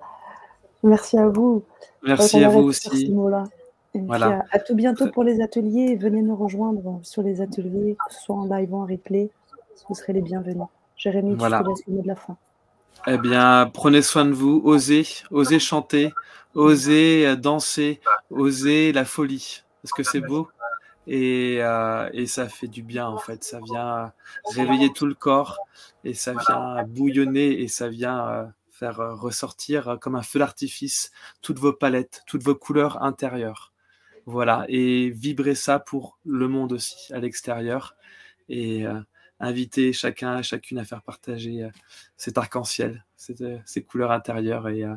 [0.83, 1.63] Merci à vous.
[2.03, 3.13] Merci à vous aussi.
[3.97, 4.27] Et voilà.
[4.27, 5.97] puis à, à, tout bientôt pour les ateliers.
[5.97, 9.31] Venez nous rejoindre sur les ateliers, soit en live ou en replay.
[9.89, 10.67] Vous serez les bienvenus.
[10.97, 11.59] Jérémy, voilà.
[11.59, 12.37] tu te laisses le mot de la fin.
[13.07, 14.61] Eh bien, prenez soin de vous.
[14.65, 16.13] Osez, osez chanter,
[16.55, 18.01] osez danser,
[18.31, 19.63] osez la folie.
[19.83, 20.49] Parce que c'est beau.
[21.07, 23.45] Et, euh, et, ça fait du bien, en fait.
[23.45, 24.13] Ça vient
[24.55, 25.59] réveiller tout le corps.
[26.05, 27.61] Et ça vient bouillonner.
[27.61, 28.29] Et ça vient...
[28.29, 28.45] Euh,
[28.77, 31.11] faire ressortir comme un feu d'artifice
[31.41, 33.73] toutes vos palettes, toutes vos couleurs intérieures.
[34.27, 37.95] Voilà, et vibrer ça pour le monde aussi, à l'extérieur.
[38.49, 39.01] Et euh,
[39.41, 41.71] inviter chacun et chacune à faire partager euh,
[42.17, 43.05] cet arc-en-ciel,
[43.41, 44.69] euh, ces couleurs intérieures.
[44.69, 44.95] Et, euh,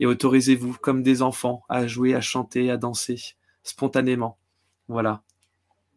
[0.00, 4.38] et autorisez-vous, comme des enfants, à jouer, à chanter, à danser, spontanément.
[4.88, 5.22] Voilà.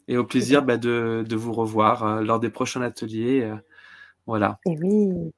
[0.08, 3.50] Et au plaisir bah, de, de, vous revoir lors des prochains ateliers.
[4.26, 4.60] Voilà.
[4.66, 5.32] Et oui,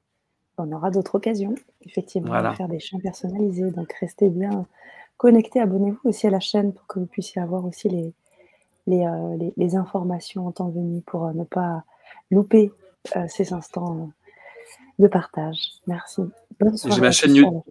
[0.58, 2.50] on aura d'autres occasions, effectivement, voilà.
[2.50, 3.70] de faire des chants personnalisés.
[3.70, 4.66] Donc restez bien
[5.16, 8.12] connectés, abonnez-vous aussi à la chaîne pour que vous puissiez avoir aussi les,
[8.86, 11.84] les, euh, les, les informations en temps venu pour euh, ne pas
[12.30, 12.72] louper
[13.16, 14.10] euh, ces instants
[14.98, 15.58] de partage.
[15.86, 16.22] Merci.
[16.60, 16.94] Bonne soirée.
[16.96, 17.64] J'ai ma chaîne, you...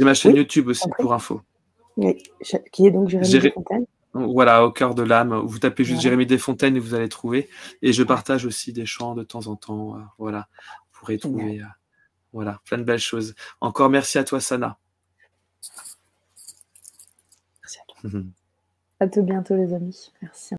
[0.00, 1.42] ma chaîne oui YouTube aussi pour info.
[1.96, 2.22] Oui,
[2.72, 3.48] qui est donc Jérémy Jéré...
[3.48, 3.86] Desfontaines.
[4.12, 5.34] Voilà, au cœur de l'âme.
[5.34, 6.02] Vous tapez juste voilà.
[6.02, 7.48] Jérémy Desfontaines et vous allez trouver.
[7.82, 9.96] Et je partage aussi des chants de temps en temps.
[10.18, 10.48] voilà,
[10.92, 11.62] vous pourrez trouver.
[12.32, 13.34] Voilà, plein de belles choses.
[13.60, 14.78] Encore merci à toi, Sana.
[17.62, 17.89] Merci à toi.
[19.00, 20.12] à tout bientôt, les amis.
[20.22, 20.48] Merci.